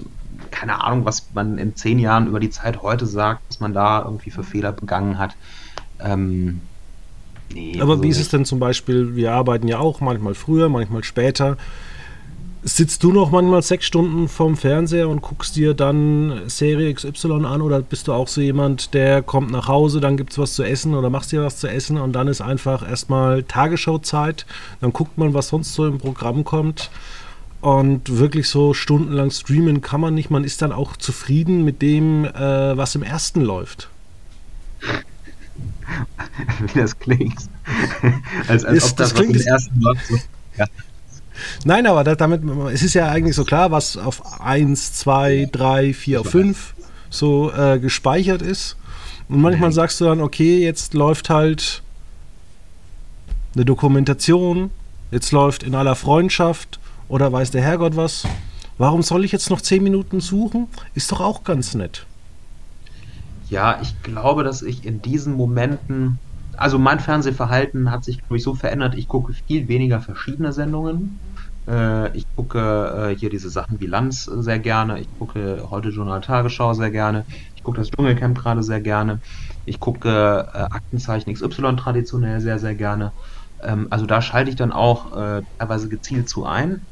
keine 0.51 0.83
Ahnung, 0.83 1.05
was 1.05 1.31
man 1.33 1.57
in 1.57 1.75
zehn 1.75 1.99
Jahren 1.99 2.27
über 2.27 2.39
die 2.39 2.49
Zeit 2.49 2.81
heute 2.81 3.05
sagt, 3.05 3.43
was 3.49 3.59
man 3.59 3.73
da 3.73 4.03
irgendwie 4.03 4.31
für 4.31 4.43
Fehler 4.43 4.71
begangen 4.71 5.17
hat. 5.17 5.35
Ähm, 5.99 6.61
nee, 7.53 7.79
Aber 7.79 7.93
also 7.93 8.03
wie 8.03 8.09
ist 8.09 8.19
es 8.19 8.29
denn 8.29 8.45
zum 8.45 8.59
Beispiel, 8.59 9.15
wir 9.15 9.33
arbeiten 9.33 9.67
ja 9.67 9.79
auch 9.79 10.01
manchmal 10.01 10.33
früher, 10.35 10.69
manchmal 10.69 11.03
später. 11.03 11.57
Sitzt 12.63 13.03
du 13.03 13.11
noch 13.11 13.29
manchmal 13.29 13.61
sechs 13.61 13.85
Stunden 13.85 14.27
vorm 14.27 14.57
Fernseher 14.57 15.07
und 15.07 15.21
guckst 15.21 15.55
dir 15.55 15.75
dann 15.75 16.41
Serie 16.47 16.91
XY 16.91 17.45
an 17.45 17.61
oder 17.61 17.79
bist 17.81 18.07
du 18.07 18.13
auch 18.13 18.27
so 18.27 18.41
jemand, 18.41 18.95
der 18.95 19.21
kommt 19.21 19.51
nach 19.51 19.67
Hause, 19.67 19.99
dann 19.99 20.17
gibt 20.17 20.31
es 20.31 20.39
was 20.39 20.55
zu 20.55 20.63
essen 20.63 20.95
oder 20.95 21.11
machst 21.11 21.31
dir 21.31 21.43
was 21.43 21.57
zu 21.57 21.67
essen 21.67 21.99
und 21.99 22.13
dann 22.13 22.27
ist 22.27 22.41
einfach 22.41 22.87
erstmal 22.87 23.43
Tagesschau-Zeit, 23.43 24.47
dann 24.81 24.93
guckt 24.93 25.15
man, 25.19 25.35
was 25.35 25.49
sonst 25.49 25.75
so 25.75 25.85
im 25.85 25.99
Programm 25.99 26.43
kommt 26.43 26.89
und 27.65 28.19
wirklich 28.19 28.47
so 28.47 28.75
stundenlang 28.75 29.31
streamen 29.31 29.81
kann 29.81 29.99
man 29.99 30.13
nicht. 30.13 30.29
Man 30.29 30.43
ist 30.43 30.61
dann 30.61 30.71
auch 30.71 30.97
zufrieden 30.97 31.63
mit 31.63 31.81
dem, 31.81 32.23
äh, 32.25 32.77
was 32.77 32.93
im 32.93 33.01
ersten 33.01 33.41
läuft. 33.41 33.89
wie 36.73 36.79
das 36.79 36.97
klingt. 36.99 37.37
als 38.47 38.65
als 38.65 38.77
Ist- 38.77 38.91
ob 38.91 38.97
das, 38.97 39.09
das 39.09 39.11
was 39.13 39.19
klingt- 39.19 39.35
im 39.41 39.47
ersten 39.47 39.81
läuft, 39.81 40.07
so, 40.07 40.15
ja, 40.57 40.65
Nein, 41.65 41.85
aber 41.85 42.03
da, 42.05 42.15
damit, 42.15 42.41
es 42.73 42.81
ist 42.81 42.93
ja 42.93 43.09
eigentlich 43.09 43.35
so 43.35 43.43
klar, 43.43 43.69
was 43.71 43.97
auf 43.97 44.39
1, 44.41 44.93
2, 44.93 45.49
3, 45.51 45.93
4, 45.93 46.21
auf 46.21 46.29
5 46.29 46.73
so 47.09 47.51
äh, 47.51 47.77
gespeichert 47.79 48.41
ist. 48.41 48.77
Und 49.27 49.41
manchmal 49.41 49.71
sagst 49.73 49.99
du 49.99 50.05
dann, 50.05 50.21
okay, 50.21 50.63
jetzt 50.63 50.93
läuft 50.93 51.29
halt 51.29 51.81
eine 53.53 53.65
Dokumentation, 53.65 54.69
jetzt 55.11 55.31
läuft 55.33 55.63
in 55.63 55.75
aller 55.75 55.95
Freundschaft 55.95 56.79
oder 57.09 57.31
weiß 57.31 57.51
der 57.51 57.61
Herrgott 57.61 57.95
was. 57.97 58.25
Warum 58.77 59.01
soll 59.03 59.25
ich 59.25 59.31
jetzt 59.31 59.49
noch 59.49 59.61
10 59.61 59.83
Minuten 59.83 60.19
suchen? 60.21 60.67
Ist 60.93 61.11
doch 61.11 61.21
auch 61.21 61.43
ganz 61.43 61.73
nett. 61.73 62.05
Ja, 63.47 63.79
ich 63.81 64.01
glaube, 64.01 64.43
dass 64.43 64.61
ich 64.61 64.83
in 64.85 65.01
diesen 65.01 65.33
Momenten, 65.33 66.19
also 66.53 66.79
mein 66.79 66.99
Fernsehverhalten 66.99 67.91
hat 67.91 68.03
sich, 68.03 68.19
glaube 68.27 68.39
so 68.39 68.55
verändert. 68.55 68.95
Ich 68.95 69.07
gucke 69.07 69.33
viel 69.47 69.67
weniger 69.67 70.01
verschiedene 70.01 70.51
Sendungen. 70.51 71.21
Äh, 71.69 72.15
ich 72.17 72.25
gucke 72.35 73.11
äh, 73.13 73.15
hier 73.17 73.29
diese 73.29 73.49
Sachen 73.49 73.79
wie 73.79 73.85
Lanz 73.87 74.23
sehr 74.23 74.59
gerne. 74.59 74.99
Ich 74.99 75.07
gucke 75.17 75.67
heute 75.69 75.89
Journal 75.89 76.21
Tagesschau 76.21 76.73
sehr 76.73 76.91
gerne. 76.91 77.25
Ich 77.55 77.61
gucke 77.63 77.79
das 77.79 77.89
Dschungelcamp 77.89 78.37
gerade 78.37 78.63
sehr 78.63 78.81
gerne. 78.81 79.19
Ich 79.63 79.79
gucke 79.79 80.09
äh, 80.53 80.57
Aktenzeichen 80.71 81.29
XY 81.29 81.75
traditionell 81.75 82.39
sehr, 82.41 82.57
sehr 82.59 82.75
gerne. 82.75 83.11
Ähm, 83.61 83.87
also 83.91 84.05
da 84.07 84.21
schalte 84.21 84.49
ich 84.49 84.55
dann 84.55 84.71
auch 84.71 85.15
äh, 85.15 85.41
teilweise 85.59 85.87
gezielt 85.89 86.29
zu 86.29 86.45
ein. 86.45 86.87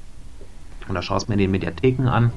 Und 0.88 0.96
da 0.96 1.02
schaue 1.02 1.20
ich 1.22 1.28
mir 1.28 1.36
in 1.36 1.40
den 1.40 1.52
Mediatheken 1.52 2.08
an. 2.08 2.34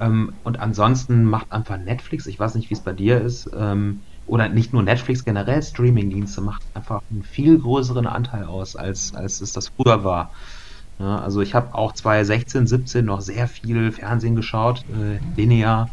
Ähm, 0.00 0.40
und 0.42 0.60
ansonsten 0.60 1.24
macht 1.24 1.50
einfach 1.52 1.78
Netflix, 1.78 2.26
ich 2.26 2.38
weiß 2.38 2.54
nicht, 2.54 2.70
wie 2.70 2.74
es 2.74 2.82
bei 2.82 2.92
dir 2.92 3.20
ist, 3.20 3.48
ähm, 3.54 4.02
oder 4.26 4.48
nicht 4.48 4.72
nur 4.72 4.82
Netflix, 4.82 5.24
generell 5.24 5.62
Streamingdienste 5.62 6.40
macht 6.42 6.62
einfach 6.74 7.00
einen 7.10 7.22
viel 7.22 7.58
größeren 7.58 8.06
Anteil 8.06 8.44
aus, 8.44 8.76
als, 8.76 9.12
als 9.14 9.40
es 9.40 9.52
das 9.52 9.68
früher 9.68 10.04
war. 10.04 10.32
Ja, 10.98 11.18
also 11.18 11.40
ich 11.42 11.54
habe 11.54 11.74
auch 11.74 11.92
2016, 11.92 12.66
17 12.66 13.04
noch 13.04 13.20
sehr 13.20 13.48
viel 13.48 13.92
Fernsehen 13.92 14.34
geschaut, 14.34 14.82
äh, 14.88 15.20
linear. 15.36 15.90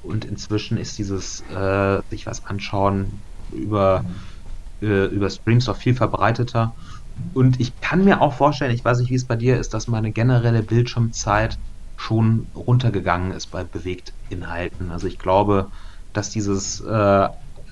Und 0.00 0.24
inzwischen 0.24 0.76
ist 0.76 0.98
dieses 0.98 1.40
äh, 1.48 2.00
sich 2.10 2.26
was 2.26 2.44
anschauen 2.44 3.24
über, 3.50 4.04
äh, 4.82 5.06
über 5.06 5.30
Streams 5.30 5.64
doch 5.64 5.76
viel 5.76 5.94
verbreiteter. 5.94 6.74
Und 7.32 7.58
ich 7.60 7.72
kann 7.80 8.04
mir 8.04 8.20
auch 8.20 8.34
vorstellen, 8.34 8.74
ich 8.74 8.84
weiß 8.84 8.98
nicht, 9.00 9.10
wie 9.10 9.16
es 9.16 9.26
bei 9.26 9.36
dir 9.36 9.58
ist, 9.58 9.74
dass 9.74 9.88
meine 9.88 10.12
generelle 10.12 10.62
Bildschirmzeit 10.62 11.56
schon 11.96 12.50
runtergegangen 12.54 13.32
ist 13.32 13.48
bei 13.48 13.64
Bewegtinhalten. 13.64 14.90
Also 14.90 15.06
ich 15.06 15.18
glaube, 15.18 15.68
dass 16.12 16.30
dieses 16.30 16.80
äh, 16.80 17.28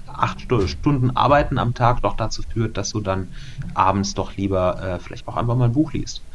acht 0.07 0.41
Stu 0.41 0.67
Stunden 0.67 1.11
Arbeiten 1.17 1.59
am 1.59 1.75
Tag 1.75 2.03
doch 2.03 2.15
dazu 2.17 2.43
führt, 2.53 2.77
dass 2.77 2.91
du 2.91 3.01
dann 3.01 3.31
abends 3.75 4.15
doch 4.15 4.37
lieber 4.37 4.81
äh, 4.83 5.01
vielleicht 5.01 5.27
auch 5.27 5.37
einfach 5.37 5.57
mal 5.57 5.67
ein 5.67 5.73
Buch 5.73 5.93
liest. 5.93 6.27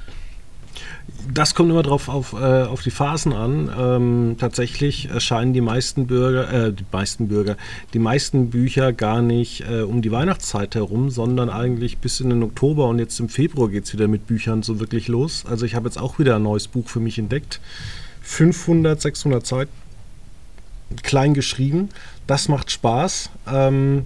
Das 1.33 1.55
kommt 1.55 1.69
immer 1.69 1.83
drauf 1.83 2.09
auf, 2.09 2.33
äh, 2.33 2.63
auf 2.63 2.81
die 2.81 2.91
Phasen 2.91 3.33
an. 3.33 3.71
Ähm, 3.77 4.35
tatsächlich 4.37 5.09
erscheinen 5.09 5.53
die 5.53 5.61
meisten 5.61 6.07
Bürger, 6.07 6.51
äh, 6.51 6.73
die 6.73 6.85
meisten 6.91 7.27
Bürger, 7.27 7.57
die 7.93 7.99
meisten 7.99 8.49
Bücher 8.49 8.93
gar 8.93 9.21
nicht 9.21 9.63
äh, 9.69 9.81
um 9.81 10.01
die 10.01 10.11
Weihnachtszeit 10.11 10.75
herum, 10.75 11.09
sondern 11.09 11.49
eigentlich 11.49 11.97
bis 11.97 12.19
in 12.19 12.29
den 12.29 12.43
Oktober 12.43 12.87
und 12.87 12.99
jetzt 12.99 13.19
im 13.19 13.29
Februar 13.29 13.69
geht 13.69 13.85
es 13.85 13.93
wieder 13.93 14.07
mit 14.07 14.27
Büchern 14.27 14.63
so 14.63 14.79
wirklich 14.79 15.07
los. 15.07 15.45
Also 15.49 15.65
ich 15.65 15.75
habe 15.75 15.87
jetzt 15.87 15.97
auch 15.97 16.19
wieder 16.19 16.37
ein 16.37 16.43
neues 16.43 16.67
Buch 16.67 16.87
für 16.87 16.99
mich 16.99 17.17
entdeckt. 17.17 17.59
500, 18.21 19.01
600 19.01 19.45
Seiten, 19.45 19.71
klein 21.03 21.33
geschrieben. 21.33 21.89
Das 22.25 22.49
macht 22.49 22.71
Spaß. 22.71 23.29
Ähm, 23.49 24.05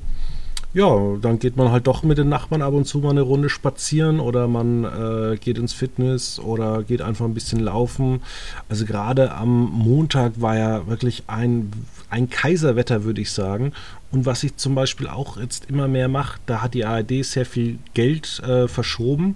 ja, 0.74 1.18
dann 1.22 1.40
geht 1.40 1.58
man 1.58 1.72
halt 1.72 1.88
doch 1.88 2.04
mit 2.04 2.18
den 2.18 2.30
Nachbarn 2.30 2.62
ab 2.62 2.74
und 2.74 2.86
zu 2.86 3.00
mal 3.00 3.10
eine 3.10 3.22
Runde 3.22 3.50
spazieren 3.50 4.22
oder 4.22 4.48
man 4.48 4.86
äh, 4.86 5.38
geht 5.38 5.58
ins 5.58 5.74
Fitness 5.74 6.40
oder 6.40 6.84
geht 6.84 7.02
einfach 7.02 7.26
ein 7.26 7.34
bisschen 7.34 7.60
laufen. 7.60 8.22
Also 8.70 8.86
gerade 8.86 9.34
am 9.34 9.66
Montag 9.66 10.40
war 10.40 10.58
ja 10.58 10.88
wirklich 10.88 11.24
ein, 11.28 11.72
ein 12.10 12.30
Kaiserwetter, 12.30 13.04
würde 13.04 13.20
ich 13.20 13.32
sagen. 13.32 13.74
Und 14.12 14.26
was 14.26 14.44
ich 14.44 14.56
zum 14.56 14.74
Beispiel 14.74 15.08
auch 15.08 15.38
jetzt 15.38 15.70
immer 15.70 15.90
mehr 15.90 16.08
mache, 16.08 16.40
da 16.46 16.62
hat 16.62 16.74
die 16.74 16.86
ARD 16.86 17.26
sehr 17.26 17.46
viel 17.46 17.78
Geld 17.94 18.40
äh, 18.40 18.70
verschoben. 18.70 19.36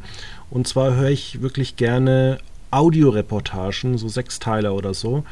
Und 0.50 0.68
zwar 0.70 0.96
höre 0.96 1.10
ich 1.10 1.42
wirklich 1.42 1.76
gerne 1.76 2.38
Audioreportagen, 2.72 3.98
so 3.98 4.08
Sechsteiler 4.08 4.74
oder 4.74 4.94
so. 4.94 5.26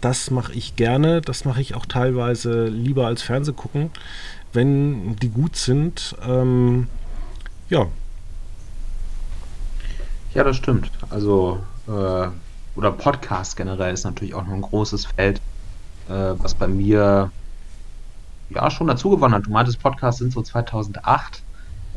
Das 0.00 0.30
mache 0.30 0.52
ich 0.52 0.76
gerne. 0.76 1.20
Das 1.20 1.44
mache 1.44 1.60
ich 1.60 1.74
auch 1.74 1.86
teilweise 1.86 2.66
lieber 2.66 3.06
als 3.06 3.22
Fernsehgucken 3.22 3.90
wenn 4.52 5.16
die 5.16 5.28
gut 5.28 5.56
sind. 5.56 6.16
Ähm, 6.26 6.88
ja. 7.68 7.86
Ja, 10.34 10.44
das 10.44 10.56
stimmt. 10.56 10.90
Also, 11.10 11.60
äh, 11.86 12.28
oder 12.76 12.92
Podcast 12.92 13.56
generell 13.56 13.92
ist 13.92 14.04
natürlich 14.04 14.34
auch 14.34 14.44
noch 14.44 14.52
ein 14.52 14.62
großes 14.62 15.06
Feld, 15.06 15.40
äh, 16.08 16.12
was 16.38 16.54
bei 16.54 16.68
mir 16.68 17.30
ja 18.50 18.70
schon 18.70 18.86
dazu 18.86 19.10
gewonnen 19.10 19.34
hat. 19.34 19.46
Du 19.46 19.50
meintest, 19.50 19.80
Podcasts 19.80 20.20
sind 20.20 20.32
so 20.32 20.42
2008. 20.42 21.42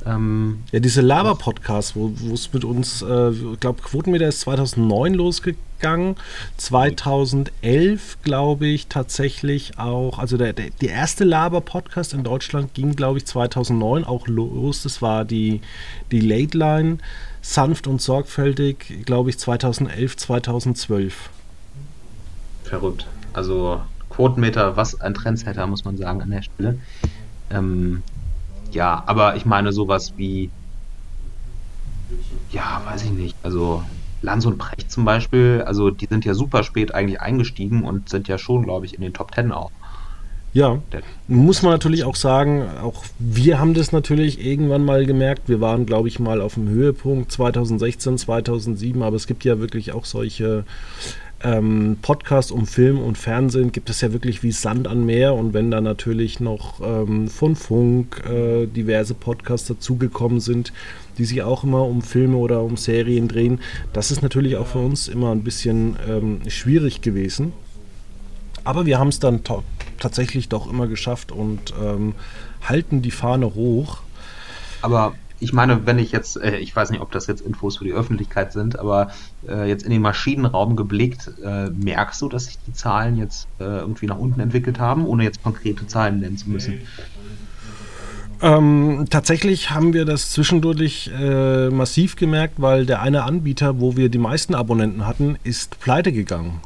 Ähm, 0.05 0.63
ja, 0.71 0.79
diese 0.79 1.01
Laber-Podcasts, 1.01 1.95
wo 1.95 2.13
es 2.33 2.51
mit 2.53 2.65
uns, 2.65 3.01
äh, 3.01 3.29
ich 3.29 3.59
glaube, 3.59 3.81
Quotenmeter 3.81 4.27
ist 4.27 4.41
2009 4.41 5.13
losgegangen. 5.13 6.15
2011, 6.57 8.17
glaube 8.23 8.67
ich, 8.67 8.87
tatsächlich 8.87 9.77
auch, 9.77 10.19
also 10.19 10.37
der, 10.37 10.53
der, 10.53 10.69
der 10.81 10.89
erste 10.89 11.23
Laber-Podcast 11.23 12.13
in 12.13 12.23
Deutschland 12.23 12.73
ging, 12.73 12.95
glaube 12.95 13.19
ich, 13.19 13.25
2009 13.25 14.03
auch 14.03 14.27
los. 14.27 14.83
Das 14.83 15.01
war 15.01 15.25
die, 15.25 15.61
die 16.11 16.21
Late 16.21 16.57
Line, 16.57 16.97
sanft 17.41 17.87
und 17.87 18.01
sorgfältig, 18.01 19.05
glaube 19.05 19.29
ich, 19.29 19.37
2011, 19.37 20.17
2012. 20.17 21.29
Verrückt. 22.63 23.07
Also 23.33 23.81
Quotenmeter, 24.09 24.75
was 24.77 24.99
ein 24.99 25.13
Trendsetter, 25.13 25.65
muss 25.67 25.85
man 25.85 25.97
sagen, 25.97 26.21
an 26.21 26.31
der 26.31 26.41
Stelle. 26.41 26.79
Ähm, 27.49 28.03
ja, 28.71 29.03
aber 29.05 29.35
ich 29.35 29.45
meine 29.45 29.71
sowas 29.71 30.13
wie, 30.17 30.49
ja, 32.51 32.81
weiß 32.85 33.03
ich 33.03 33.11
nicht, 33.11 33.35
also 33.43 33.83
Lanz 34.21 34.45
und 34.45 34.57
Precht 34.57 34.91
zum 34.91 35.05
Beispiel, 35.05 35.63
also 35.65 35.89
die 35.89 36.05
sind 36.05 36.25
ja 36.25 36.33
super 36.33 36.63
spät 36.63 36.93
eigentlich 36.93 37.21
eingestiegen 37.21 37.83
und 37.83 38.09
sind 38.09 38.27
ja 38.27 38.37
schon, 38.37 38.63
glaube 38.63 38.85
ich, 38.85 38.93
in 38.93 39.01
den 39.01 39.13
Top 39.13 39.31
Ten 39.31 39.51
auch. 39.51 39.71
Ja, 40.53 40.79
muss 41.29 41.61
man 41.61 41.71
natürlich 41.71 42.03
auch 42.03 42.17
sagen, 42.17 42.67
auch 42.83 43.05
wir 43.19 43.57
haben 43.57 43.73
das 43.73 43.93
natürlich 43.93 44.45
irgendwann 44.45 44.83
mal 44.83 45.05
gemerkt. 45.05 45.47
Wir 45.47 45.61
waren, 45.61 45.85
glaube 45.85 46.09
ich, 46.09 46.19
mal 46.19 46.41
auf 46.41 46.55
dem 46.55 46.67
Höhepunkt 46.67 47.31
2016, 47.31 48.17
2007, 48.17 49.01
aber 49.01 49.15
es 49.15 49.27
gibt 49.27 49.45
ja 49.45 49.59
wirklich 49.59 49.93
auch 49.93 50.03
solche 50.03 50.65
ähm, 51.43 51.97
Podcast 52.01 52.51
um 52.51 52.67
Film 52.67 52.99
und 52.99 53.17
Fernsehen 53.17 53.71
gibt 53.71 53.89
es 53.89 54.01
ja 54.01 54.13
wirklich 54.13 54.43
wie 54.43 54.51
Sand 54.51 54.87
an 54.87 55.05
Meer 55.05 55.33
und 55.33 55.53
wenn 55.53 55.71
da 55.71 55.81
natürlich 55.81 56.39
noch 56.39 56.79
ähm, 56.81 57.27
von 57.27 57.55
Funk 57.55 58.23
äh, 58.25 58.67
diverse 58.67 59.13
Podcasts 59.13 59.67
dazugekommen 59.67 60.39
sind, 60.39 60.71
die 61.17 61.25
sich 61.25 61.41
auch 61.43 61.63
immer 61.63 61.85
um 61.85 62.01
Filme 62.01 62.37
oder 62.37 62.61
um 62.61 62.77
Serien 62.77 63.27
drehen, 63.27 63.59
das 63.93 64.11
ist 64.11 64.21
natürlich 64.21 64.57
auch 64.57 64.67
für 64.67 64.79
uns 64.79 65.07
immer 65.07 65.31
ein 65.31 65.43
bisschen 65.43 65.95
ähm, 66.07 66.41
schwierig 66.47 67.01
gewesen. 67.01 67.53
Aber 68.63 68.85
wir 68.85 68.99
haben 68.99 69.07
es 69.07 69.19
dann 69.19 69.41
tatsächlich 69.99 70.49
doch 70.49 70.69
immer 70.69 70.87
geschafft 70.87 71.31
und 71.31 71.73
ähm, 71.81 72.13
halten 72.63 73.01
die 73.01 73.11
Fahne 73.11 73.55
hoch. 73.55 74.01
Aber 74.81 75.13
ich 75.41 75.53
meine, 75.53 75.85
wenn 75.87 75.97
ich 75.97 76.11
jetzt, 76.11 76.37
äh, 76.37 76.57
ich 76.57 76.75
weiß 76.75 76.91
nicht, 76.91 77.01
ob 77.01 77.11
das 77.11 77.27
jetzt 77.27 77.41
Infos 77.41 77.77
für 77.77 77.83
die 77.83 77.93
Öffentlichkeit 77.93 78.53
sind, 78.53 78.79
aber 78.79 79.11
äh, 79.47 79.67
jetzt 79.67 79.83
in 79.83 79.89
den 79.89 80.01
Maschinenraum 80.01 80.75
geblickt, 80.75 81.31
äh, 81.43 81.69
merkst 81.71 82.21
du, 82.21 82.29
dass 82.29 82.45
sich 82.45 82.57
die 82.67 82.73
Zahlen 82.73 83.17
jetzt 83.17 83.47
äh, 83.59 83.63
irgendwie 83.63 84.05
nach 84.05 84.19
unten 84.19 84.39
entwickelt 84.39 84.79
haben, 84.79 85.05
ohne 85.05 85.23
jetzt 85.23 85.43
konkrete 85.43 85.87
Zahlen 85.87 86.19
nennen 86.19 86.37
zu 86.37 86.49
müssen? 86.49 86.81
Ähm, 88.43 89.05
tatsächlich 89.09 89.71
haben 89.71 89.93
wir 89.93 90.05
das 90.05 90.31
zwischendurch 90.31 91.11
äh, 91.19 91.69
massiv 91.69 92.15
gemerkt, 92.15 92.55
weil 92.57 92.85
der 92.85 93.01
eine 93.01 93.23
Anbieter, 93.23 93.79
wo 93.79 93.97
wir 93.97 94.09
die 94.09 94.17
meisten 94.19 94.55
Abonnenten 94.55 95.07
hatten, 95.07 95.37
ist 95.43 95.79
pleite 95.79 96.11
gegangen. 96.11 96.61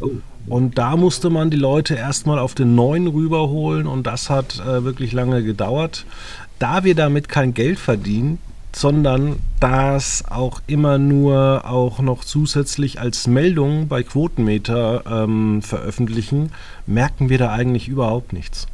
Oh. 0.00 0.10
Und 0.46 0.78
da 0.78 0.96
musste 0.96 1.30
man 1.30 1.50
die 1.50 1.56
Leute 1.56 1.94
erstmal 1.94 2.38
auf 2.38 2.54
den 2.54 2.74
neuen 2.74 3.06
rüberholen 3.06 3.86
und 3.86 4.06
das 4.06 4.30
hat 4.30 4.58
äh, 4.58 4.84
wirklich 4.84 5.12
lange 5.12 5.42
gedauert 5.42 6.06
da 6.60 6.84
wir 6.84 6.94
damit 6.94 7.28
kein 7.28 7.52
Geld 7.52 7.80
verdienen, 7.80 8.38
sondern 8.72 9.40
das 9.58 10.24
auch 10.28 10.60
immer 10.68 10.98
nur 10.98 11.64
auch 11.68 11.98
noch 11.98 12.22
zusätzlich 12.24 13.00
als 13.00 13.26
Meldung 13.26 13.88
bei 13.88 14.04
Quotenmeter 14.04 15.02
ähm, 15.10 15.60
veröffentlichen, 15.62 16.52
merken 16.86 17.28
wir 17.28 17.38
da 17.38 17.50
eigentlich 17.50 17.88
überhaupt 17.88 18.32
nichts. 18.32 18.68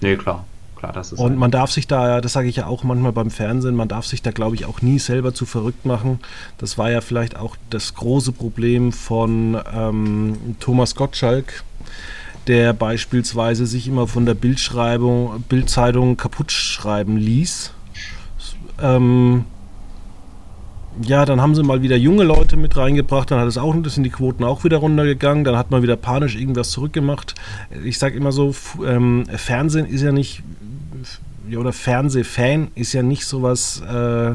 Nee, 0.00 0.16
klar. 0.16 0.44
Klar, 0.76 0.92
das 0.92 1.12
ist 1.12 1.18
und 1.18 1.30
halt 1.30 1.38
man 1.38 1.50
darf 1.50 1.70
sich 1.70 1.86
da, 1.86 2.20
das 2.20 2.34
sage 2.34 2.48
ich 2.48 2.56
ja 2.56 2.66
auch 2.66 2.84
manchmal 2.84 3.12
beim 3.12 3.30
Fernsehen, 3.30 3.74
man 3.74 3.88
darf 3.88 4.04
sich 4.04 4.20
da, 4.20 4.30
glaube 4.30 4.56
ich, 4.56 4.66
auch 4.66 4.82
nie 4.82 4.98
selber 4.98 5.32
zu 5.32 5.46
verrückt 5.46 5.86
machen. 5.86 6.20
Das 6.58 6.76
war 6.76 6.90
ja 6.90 7.00
vielleicht 7.00 7.36
auch 7.36 7.56
das 7.70 7.94
große 7.94 8.32
Problem 8.32 8.92
von 8.92 9.58
ähm, 9.74 10.56
Thomas 10.60 10.94
Gottschalk, 10.94 11.64
der 12.46 12.72
beispielsweise 12.72 13.66
sich 13.66 13.88
immer 13.88 14.06
von 14.06 14.26
der 14.26 14.34
Bildschreibung, 14.34 15.44
Bildzeitung 15.48 16.16
kaputt 16.16 16.52
schreiben 16.52 17.16
ließ. 17.16 17.72
Ähm, 18.80 19.44
ja, 21.02 21.24
dann 21.24 21.40
haben 21.40 21.54
sie 21.54 21.62
mal 21.62 21.82
wieder 21.82 21.96
junge 21.96 22.24
Leute 22.24 22.56
mit 22.56 22.76
reingebracht, 22.76 23.30
dann 23.30 23.40
hat 23.40 23.48
es 23.48 23.58
auch 23.58 23.74
ein 23.74 23.82
bisschen 23.82 24.04
die 24.04 24.10
Quoten 24.10 24.44
auch 24.44 24.64
wieder 24.64 24.78
runtergegangen, 24.78 25.44
dann 25.44 25.56
hat 25.56 25.70
man 25.70 25.82
wieder 25.82 25.96
panisch 25.96 26.36
irgendwas 26.36 26.70
zurückgemacht. 26.70 27.34
Ich 27.84 27.98
sage 27.98 28.16
immer 28.16 28.32
so, 28.32 28.54
ähm, 28.86 29.24
Fernsehen 29.36 29.86
ist 29.86 30.02
ja 30.02 30.12
nicht, 30.12 30.42
oder 31.54 31.72
Fernsehfan 31.72 32.68
ist 32.74 32.92
ja 32.92 33.02
nicht 33.02 33.26
sowas 33.26 33.82
äh, 33.82 34.34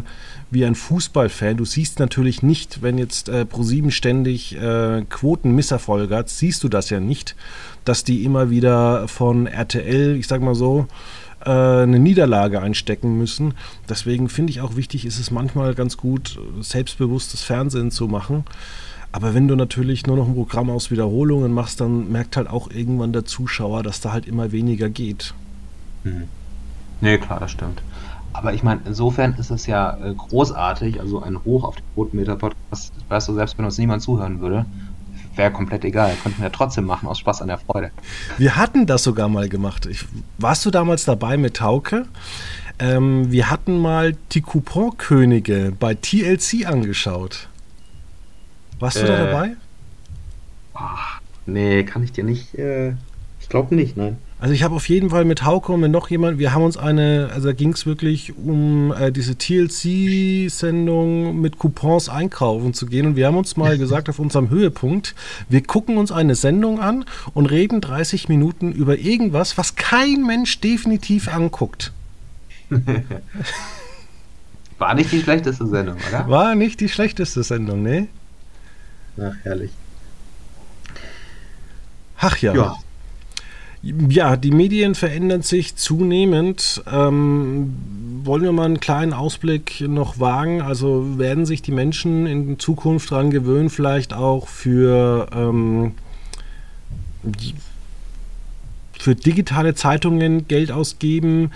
wie 0.52 0.66
ein 0.66 0.76
Fußballfan. 0.76 1.58
Du 1.58 1.66
siehst 1.66 2.00
natürlich 2.00 2.44
nicht, 2.44 2.82
wenn 2.82 2.98
jetzt 2.98 3.28
äh, 3.30 3.46
ProSieben 3.46 3.92
ständig 3.92 4.56
äh, 4.56 5.04
Quotenmisserfolge 5.10 6.16
hat, 6.16 6.30
siehst 6.30 6.64
du 6.64 6.70
das 6.70 6.90
ja 6.90 7.00
nicht, 7.00 7.36
dass 7.86 8.04
die 8.04 8.24
immer 8.24 8.50
wieder 8.50 9.08
von 9.08 9.48
RTL, 9.48 10.16
ich 10.16 10.28
sag 10.28 10.42
mal 10.42 10.56
so, 10.56 10.88
äh, 11.46 11.50
eine 11.50 12.00
Niederlage 12.00 12.62
einstecken 12.62 13.18
müssen. 13.18 13.54
Deswegen 13.90 14.30
finde 14.30 14.52
ich 14.52 14.62
auch 14.62 14.76
wichtig, 14.76 15.06
ist 15.06 15.20
es 15.20 15.32
manchmal 15.32 15.74
ganz 15.74 15.98
gut, 15.98 16.40
selbstbewusstes 16.60 17.42
Fernsehen 17.42 17.92
zu 17.92 18.08
machen. 18.08 18.44
Aber 19.12 19.34
wenn 19.34 19.48
du 19.48 19.56
natürlich 19.56 20.08
nur 20.08 20.16
noch 20.16 20.28
ein 20.28 20.36
Programm 20.36 20.70
aus 20.70 20.92
Wiederholungen 20.92 21.54
machst, 21.54 21.82
dann 21.82 22.12
merkt 22.12 22.38
halt 22.38 22.48
auch 22.48 22.70
irgendwann 22.72 23.12
der 23.12 23.26
Zuschauer, 23.26 23.84
dass 23.84 24.00
da 24.00 24.14
halt 24.14 24.28
immer 24.28 24.52
weniger 24.52 24.90
geht. 24.90 25.34
Hm. 26.04 26.24
Nee, 27.02 27.18
klar, 27.18 27.40
das 27.40 27.52
stimmt. 27.52 27.82
Aber 28.34 28.54
ich 28.54 28.64
meine, 28.64 28.82
insofern 28.86 29.34
ist 29.34 29.52
es 29.52 29.66
ja 29.66 29.98
äh, 29.98 30.14
großartig, 30.14 31.02
also 31.02 31.22
ein 31.22 31.44
Hoch 31.44 31.66
auf 31.66 31.76
den 31.76 31.84
Botenmeter-Podcast, 31.96 32.94
weißt 33.10 33.28
du, 33.28 33.34
selbst 33.34 33.58
wenn 33.58 33.66
uns 33.66 33.78
niemand 33.78 34.02
zuhören 34.02 34.40
würde, 34.40 34.66
wäre 35.36 35.52
komplett 35.52 35.86
egal. 35.86 36.16
Könnten 36.22 36.42
wir 36.42 36.52
trotzdem 36.52 36.86
machen, 36.86 37.08
aus 37.08 37.20
Spaß 37.20 37.42
an 37.42 37.48
der 37.48 37.58
Freude. 37.58 37.92
Wir 38.38 38.56
hatten 38.56 38.86
das 38.86 39.04
sogar 39.04 39.30
mal 39.30 39.50
gemacht. 39.50 39.86
Ich, 39.86 40.06
warst 40.38 40.66
du 40.66 40.72
damals 40.72 41.06
dabei 41.06 41.38
mit 41.38 41.58
Tauke? 41.58 42.06
Ähm, 42.80 43.32
wir 43.32 43.50
hatten 43.50 43.78
mal 43.78 44.16
die 44.32 44.42
Couponkönige 44.42 45.74
bei 45.80 45.94
TLC 45.94 46.66
angeschaut. 46.66 47.48
Warst 48.80 48.98
äh, 48.98 49.02
du 49.02 49.08
da 49.08 49.14
äh. 49.16 49.32
dabei? 49.32 49.52
Ach, 50.74 51.22
nee, 51.46 51.84
kann 51.84 52.04
ich 52.04 52.12
dir 52.12 52.24
nicht. 52.24 52.56
Äh, 52.56 52.94
ich 53.40 53.50
glaube 53.50 53.76
nicht, 53.76 53.98
nein. 53.98 54.18
Also 54.42 54.54
ich 54.56 54.64
habe 54.64 54.74
auf 54.74 54.90
jeden 54.90 55.12
Fall 55.12 55.24
mit 55.24 55.46
Hauke 55.46 55.72
und 55.72 55.82
mit 55.82 55.92
noch 55.92 56.10
jemand, 56.10 56.40
wir 56.40 56.52
haben 56.52 56.64
uns 56.64 56.76
eine, 56.76 57.30
also 57.32 57.50
da 57.50 57.54
ging 57.54 57.74
es 57.74 57.86
wirklich 57.86 58.36
um 58.36 58.92
äh, 58.92 59.12
diese 59.12 59.36
TLC-Sendung 59.36 61.40
mit 61.40 61.60
Coupons 61.60 62.10
einkaufen 62.10 62.74
zu 62.74 62.88
gehen 62.88 63.06
und 63.06 63.16
wir 63.16 63.28
haben 63.28 63.38
uns 63.38 63.56
mal 63.56 63.78
gesagt 63.78 64.10
auf 64.10 64.18
unserem 64.18 64.50
Höhepunkt, 64.50 65.14
wir 65.48 65.62
gucken 65.62 66.00
uns 66.00 66.12
eine 66.12 66.34
Sendung 66.34 66.80
an 66.80 67.06
und 67.36 67.46
reden 67.46 67.82
30 67.82 68.30
Minuten 68.30 68.72
über 68.72 68.98
irgendwas, 68.98 69.60
was 69.60 69.76
kein 69.76 70.26
Mensch 70.26 70.60
definitiv 70.60 71.28
anguckt. 71.28 71.92
War 74.80 74.96
nicht 74.96 75.12
die 75.12 75.22
schlechteste 75.22 75.68
Sendung, 75.68 75.98
oder? 76.10 76.28
War 76.28 76.56
nicht 76.56 76.80
die 76.80 76.90
schlechteste 76.90 77.44
Sendung, 77.44 77.84
ne? 77.84 78.08
Ach, 79.20 79.36
herrlich. 79.44 79.70
Ach 82.18 82.38
ja. 82.38 82.56
ja. 82.56 82.76
Ja, 83.84 84.38
die 84.38 84.52
Medien 84.52 84.94
verändern 84.94 85.42
sich 85.42 85.76
zunehmend. 85.76 86.84
Ähm, 86.92 87.76
wollen 88.24 88.44
wir 88.44 88.52
mal 88.52 88.66
einen 88.66 88.80
kleinen 88.80 89.12
Ausblick 89.12 89.82
noch 89.82 90.20
wagen? 90.20 90.62
Also 90.62 91.18
werden 91.18 91.48
sich 91.48 91.64
die 91.64 91.72
Menschen 91.72 92.28
in 92.28 92.60
Zukunft 92.60 93.12
daran 93.12 93.32
gewöhnen, 93.32 93.72
vielleicht 93.72 94.14
auch 94.14 94.48
für, 94.48 95.28
ähm, 95.34 95.96
für 99.00 99.16
digitale 99.16 99.74
Zeitungen 99.74 100.48
Geld 100.48 100.72
ausgeben? 100.72 101.52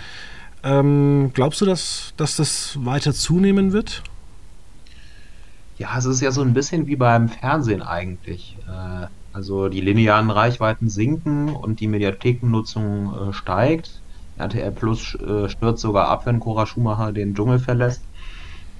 Ähm, 0.64 1.30
glaubst 1.32 1.60
du, 1.60 1.64
dass, 1.64 2.12
dass 2.16 2.34
das 2.34 2.76
weiter 2.80 3.12
zunehmen 3.12 3.72
wird? 3.72 4.02
Ja, 5.78 5.96
es 5.96 6.06
ist 6.06 6.22
ja 6.22 6.32
so 6.32 6.42
ein 6.42 6.54
bisschen 6.54 6.88
wie 6.88 6.96
beim 6.96 7.28
Fernsehen 7.28 7.82
eigentlich. 7.82 8.56
Äh 8.66 9.06
also 9.36 9.68
die 9.68 9.82
linearen 9.82 10.30
Reichweiten 10.30 10.88
sinken 10.88 11.50
und 11.50 11.80
die 11.80 11.88
Mediathekennutzung 11.88 13.28
äh, 13.28 13.32
steigt. 13.34 14.00
RTL 14.38 14.72
Plus 14.72 15.14
äh, 15.14 15.50
stürzt 15.50 15.82
sogar 15.82 16.08
ab, 16.08 16.24
wenn 16.24 16.40
Cora 16.40 16.64
Schumacher 16.64 17.12
den 17.12 17.34
Dschungel 17.34 17.58
verlässt. 17.58 18.02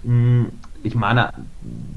Hm, 0.03 0.47
ich 0.83 0.95
meine, 0.95 1.31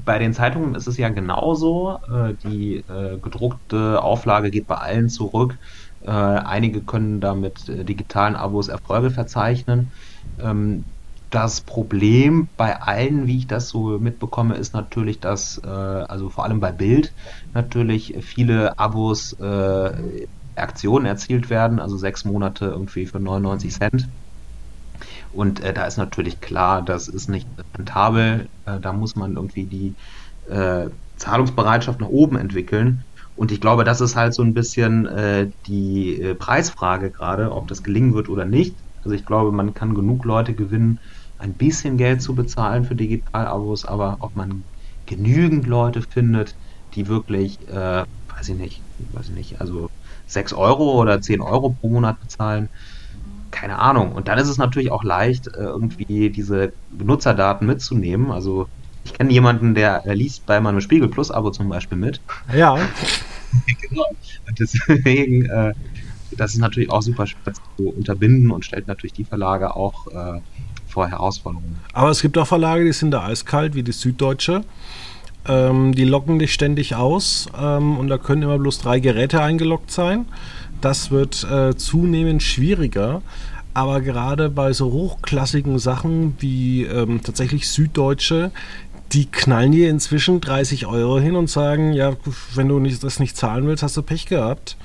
bei 0.04 0.18
den 0.18 0.34
Zeitungen 0.34 0.74
ist 0.74 0.86
es 0.86 0.98
ja 0.98 1.08
genauso. 1.08 1.98
Äh, 2.12 2.34
die 2.44 2.76
äh, 2.76 3.16
gedruckte 3.18 4.02
Auflage 4.02 4.50
geht 4.50 4.66
bei 4.66 4.76
allen 4.76 5.08
zurück. 5.08 5.56
Äh, 6.02 6.10
einige 6.10 6.82
können 6.82 7.20
damit 7.20 7.66
digitalen 7.66 8.36
Abos 8.36 8.68
Erfolge 8.68 9.10
verzeichnen. 9.10 9.90
Ähm, 10.38 10.84
das 11.30 11.62
Problem 11.62 12.50
bei 12.56 12.80
allen, 12.80 13.26
wie 13.26 13.38
ich 13.38 13.46
das 13.46 13.68
so 13.68 13.98
mitbekomme, 13.98 14.56
ist 14.56 14.74
natürlich, 14.74 15.20
dass, 15.20 15.60
äh, 15.64 15.68
also 15.68 16.28
vor 16.30 16.44
allem 16.44 16.60
bei 16.60 16.72
Bild, 16.72 17.14
natürlich 17.52 18.16
viele 18.20 18.78
Abos, 18.78 19.32
äh, 19.38 20.26
Aktionen 20.56 21.06
erzielt 21.06 21.48
werden, 21.50 21.78
also 21.80 21.96
sechs 21.96 22.24
Monate 22.24 22.66
irgendwie 22.66 23.06
für 23.06 23.20
99 23.20 23.72
Cent. 23.72 24.08
Und 25.30 25.60
äh, 25.60 25.72
da 25.72 25.86
ist 25.86 25.96
natürlich 25.96 26.40
klar, 26.40 26.82
das 26.82 27.08
ist 27.08 27.28
nicht 27.28 27.48
rentabel. 27.76 28.48
Äh, 28.64 28.80
da 28.80 28.92
muss 28.92 29.14
man 29.16 29.36
irgendwie 29.36 29.66
die 29.66 29.96
äh, 30.48 30.90
Zahlungsbereitschaft 31.16 32.00
nach 32.00 32.08
oben 32.08 32.36
entwickeln. 32.36 33.04
Und 33.34 33.52
ich 33.52 33.60
glaube, 33.60 33.84
das 33.84 34.00
ist 34.00 34.16
halt 34.16 34.34
so 34.34 34.42
ein 34.42 34.54
bisschen 34.54 35.06
äh, 35.06 35.50
die 35.66 36.20
äh, 36.20 36.34
Preisfrage 36.34 37.10
gerade, 37.10 37.52
ob 37.52 37.68
das 37.68 37.82
gelingen 37.82 38.14
wird 38.14 38.28
oder 38.28 38.44
nicht. 38.44 38.76
Also 39.02 39.14
ich 39.14 39.24
glaube, 39.24 39.52
man 39.52 39.72
kann 39.74 39.94
genug 39.94 40.24
Leute 40.24 40.54
gewinnen, 40.54 41.00
ein 41.40 41.54
bisschen 41.54 41.96
Geld 41.96 42.22
zu 42.22 42.34
bezahlen 42.34 42.84
für 42.84 42.94
Digital-Abos, 42.94 43.84
aber 43.84 44.18
ob 44.20 44.36
man 44.36 44.62
genügend 45.06 45.66
Leute 45.66 46.02
findet, 46.02 46.54
die 46.94 47.08
wirklich, 47.08 47.58
äh, 47.68 48.04
weiß 48.36 48.48
ich 48.48 48.56
nicht, 48.56 48.80
weiß 49.12 49.28
ich 49.28 49.34
nicht, 49.34 49.60
also 49.60 49.90
6 50.26 50.52
Euro 50.52 51.00
oder 51.00 51.20
10 51.20 51.40
Euro 51.40 51.70
pro 51.70 51.88
Monat 51.88 52.20
bezahlen, 52.20 52.68
keine 53.50 53.78
Ahnung. 53.78 54.12
Und 54.12 54.28
dann 54.28 54.38
ist 54.38 54.48
es 54.48 54.58
natürlich 54.58 54.90
auch 54.90 55.02
leicht, 55.02 55.48
äh, 55.48 55.60
irgendwie 55.60 56.30
diese 56.30 56.72
Benutzerdaten 56.90 57.66
mitzunehmen. 57.66 58.30
Also 58.30 58.68
ich 59.04 59.14
kenne 59.14 59.32
jemanden, 59.32 59.74
der 59.74 60.02
liest 60.06 60.46
bei 60.46 60.60
meinem 60.60 60.80
Spiegel 60.80 61.08
Plus 61.08 61.30
Abo 61.30 61.50
zum 61.50 61.68
Beispiel 61.68 61.98
mit. 61.98 62.20
Ja. 62.54 62.76
genau. 63.88 64.04
Und 64.46 64.60
deswegen, 64.60 65.46
äh, 65.46 65.72
das 66.36 66.52
ist 66.52 66.60
natürlich 66.60 66.90
auch 66.90 67.02
super 67.02 67.26
schwer 67.26 67.52
zu 67.76 67.88
unterbinden 67.88 68.50
und 68.50 68.64
stellt 68.64 68.86
natürlich 68.86 69.14
die 69.14 69.24
Verlage 69.24 69.74
auch 69.74 70.06
äh, 70.08 70.40
vor 70.90 71.08
Herausforderungen. 71.08 71.78
Aber 71.92 72.10
es 72.10 72.22
gibt 72.22 72.36
auch 72.38 72.46
Verlage, 72.46 72.84
die 72.84 72.92
sind 72.92 73.10
da 73.10 73.24
eiskalt, 73.24 73.74
wie 73.74 73.82
die 73.82 73.92
Süddeutsche. 73.92 74.62
Ähm, 75.48 75.94
die 75.94 76.04
locken 76.04 76.38
dich 76.38 76.52
ständig 76.52 76.94
aus 76.94 77.48
ähm, 77.58 77.98
und 77.98 78.08
da 78.08 78.18
können 78.18 78.42
immer 78.42 78.58
bloß 78.58 78.80
drei 78.80 79.00
Geräte 79.00 79.42
eingeloggt 79.42 79.90
sein. 79.90 80.26
Das 80.80 81.10
wird 81.10 81.44
äh, 81.44 81.74
zunehmend 81.76 82.42
schwieriger. 82.42 83.22
Aber 83.72 84.00
gerade 84.00 84.50
bei 84.50 84.72
so 84.72 84.90
hochklassigen 84.90 85.78
Sachen 85.78 86.34
wie 86.40 86.82
ähm, 86.84 87.22
tatsächlich 87.22 87.68
Süddeutsche, 87.68 88.50
die 89.12 89.26
knallen 89.26 89.72
dir 89.72 89.90
inzwischen 89.90 90.40
30 90.40 90.86
Euro 90.86 91.18
hin 91.18 91.36
und 91.36 91.48
sagen, 91.48 91.92
ja, 91.92 92.12
wenn 92.54 92.68
du 92.68 92.78
nicht, 92.78 93.02
das 93.02 93.20
nicht 93.20 93.36
zahlen 93.36 93.66
willst, 93.66 93.82
hast 93.82 93.96
du 93.96 94.02
Pech 94.02 94.26
gehabt. 94.26 94.76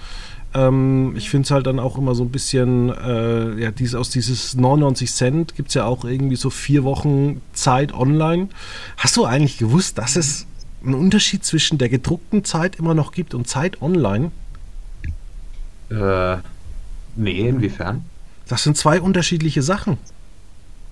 Ähm, 0.55 1.13
ich 1.17 1.29
finde 1.29 1.45
es 1.45 1.51
halt 1.51 1.67
dann 1.67 1.79
auch 1.79 1.97
immer 1.97 2.15
so 2.15 2.23
ein 2.23 2.31
bisschen, 2.31 2.89
äh, 2.89 3.61
ja, 3.61 3.71
dies, 3.71 3.93
aus 3.93 4.09
dieses 4.09 4.55
99 4.55 5.11
Cent 5.11 5.55
gibt 5.55 5.69
es 5.69 5.75
ja 5.75 5.83
auch 5.85 6.05
irgendwie 6.05 6.37
so 6.37 6.49
vier 6.49 6.85
Wochen 6.85 7.41
Zeit 7.53 7.93
online. 7.93 8.47
Hast 8.95 9.17
du 9.17 9.25
eigentlich 9.25 9.57
gewusst, 9.57 9.97
dass 9.97 10.15
es 10.15 10.47
einen 10.83 10.95
Unterschied 10.95 11.43
zwischen 11.43 11.77
der 11.77 11.89
gedruckten 11.89 12.45
Zeit 12.45 12.77
immer 12.77 12.93
noch 12.93 13.11
gibt 13.11 13.33
und 13.33 13.47
Zeit 13.47 13.81
online? 13.81 14.31
Äh, 15.89 16.37
nee, 17.17 17.47
inwiefern? 17.49 18.05
Das 18.47 18.63
sind 18.63 18.77
zwei 18.77 19.01
unterschiedliche 19.01 19.61
Sachen. 19.61 19.97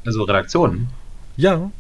Also 0.06 0.24
Redaktionen? 0.24 0.90
Ja. 1.38 1.72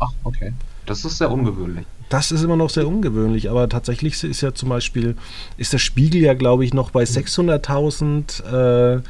Ach, 0.00 0.10
okay. 0.24 0.52
Das 0.86 1.04
ist 1.04 1.18
sehr 1.18 1.30
ungewöhnlich. 1.30 1.86
Das 2.08 2.30
ist 2.30 2.42
immer 2.42 2.56
noch 2.56 2.70
sehr 2.70 2.86
ungewöhnlich, 2.86 3.50
aber 3.50 3.68
tatsächlich 3.68 4.22
ist 4.22 4.40
ja 4.40 4.54
zum 4.54 4.68
Beispiel, 4.68 5.16
ist 5.56 5.72
der 5.72 5.78
Spiegel 5.78 6.20
ja, 6.22 6.34
glaube 6.34 6.64
ich, 6.64 6.74
noch 6.74 6.90
bei 6.90 7.04
600.000 7.04 8.98
äh, 8.98 9.02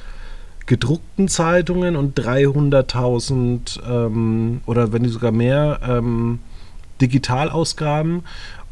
gedruckten 0.66 1.28
Zeitungen 1.28 1.97
und 1.97 2.18
300.000 2.18 3.80
ähm, 3.86 4.61
oder 4.66 4.92
wenn 4.92 5.03
nicht 5.03 5.12
sogar 5.12 5.32
mehr 5.32 5.80
ähm, 5.86 6.38
Digitalausgaben. 7.01 8.22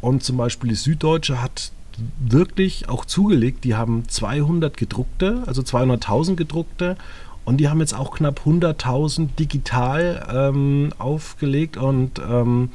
Und 0.00 0.22
zum 0.22 0.36
Beispiel 0.36 0.70
die 0.70 0.76
Süddeutsche 0.76 1.42
hat 1.42 1.72
wirklich 2.18 2.88
auch 2.88 3.04
zugelegt, 3.04 3.64
die 3.64 3.74
haben 3.74 4.08
200 4.08 4.76
gedruckte, 4.76 5.42
also 5.46 5.62
200.000 5.62 6.36
gedruckte 6.36 6.96
und 7.44 7.58
die 7.58 7.68
haben 7.68 7.80
jetzt 7.80 7.94
auch 7.94 8.12
knapp 8.16 8.40
100.000 8.46 9.28
digital 9.38 10.26
ähm, 10.32 10.92
aufgelegt 10.98 11.76
und 11.76 12.20
ähm, 12.20 12.70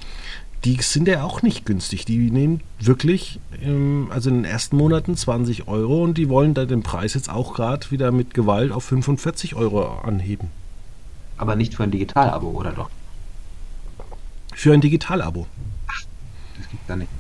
die 0.66 0.82
sind 0.82 1.08
ja 1.08 1.24
auch 1.24 1.42
nicht 1.42 1.66
günstig. 1.66 2.06
Die 2.06 2.32
nehmen 2.32 2.62
wirklich, 2.80 3.40
ähm, 3.62 4.10
also 4.12 4.30
in 4.30 4.38
den 4.38 4.46
ersten 4.46 4.78
Monaten 4.78 5.16
20 5.16 5.68
Euro 5.68 6.04
und 6.04 6.18
die 6.18 6.30
wollen 6.30 6.54
da 6.54 6.66
den 6.66 6.84
Preis 6.84 7.14
jetzt 7.14 7.30
auch 7.30 7.54
gerade 7.54 7.90
wieder 7.92 8.12
mit 8.12 8.34
Gewalt 8.34 8.72
auf 8.72 8.84
45 8.86 9.56
Euro 9.56 10.00
anheben. 10.00 10.50
Aber 11.38 11.56
nicht 11.56 11.76
für 11.76 11.84
ein 11.84 11.92
Digitalabo, 11.92 12.50
oder 12.50 12.72
doch? 12.72 12.90
Für 14.54 14.74
ein 14.74 14.82
Digitalabo. 14.82 15.46
Ach, 15.88 16.02
das 16.58 16.70
gibt 16.70 16.90
da 16.90 16.96
nicht. 16.96 17.12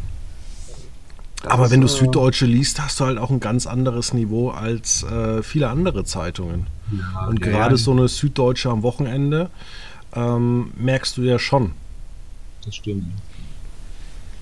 Das 1.44 1.52
Aber 1.52 1.70
wenn 1.70 1.82
du 1.82 1.88
Süddeutsche 1.88 2.48
liest, 2.48 2.82
hast 2.82 3.00
du 3.00 3.06
halt 3.06 3.20
auch 3.20 3.30
ein 3.30 3.40
ganz 3.40 3.68
anderes 3.68 4.14
Niveau 4.14 4.50
als 4.50 5.04
äh, 5.04 5.44
viele 5.44 5.70
andere 5.70 6.04
Zeitungen. 6.04 6.66
Ja, 6.92 7.28
und 7.28 7.42
gerade 7.42 7.76
ja. 7.76 7.78
so 7.78 7.92
eine 7.92 8.08
Süddeutsche 8.08 8.72
am 8.72 8.82
Wochenende 8.82 9.52
ähm, 10.16 10.72
merkst 10.78 11.16
du 11.18 11.22
ja 11.22 11.38
schon. 11.38 11.74
Das 12.66 12.76
stimmt. 12.76 13.06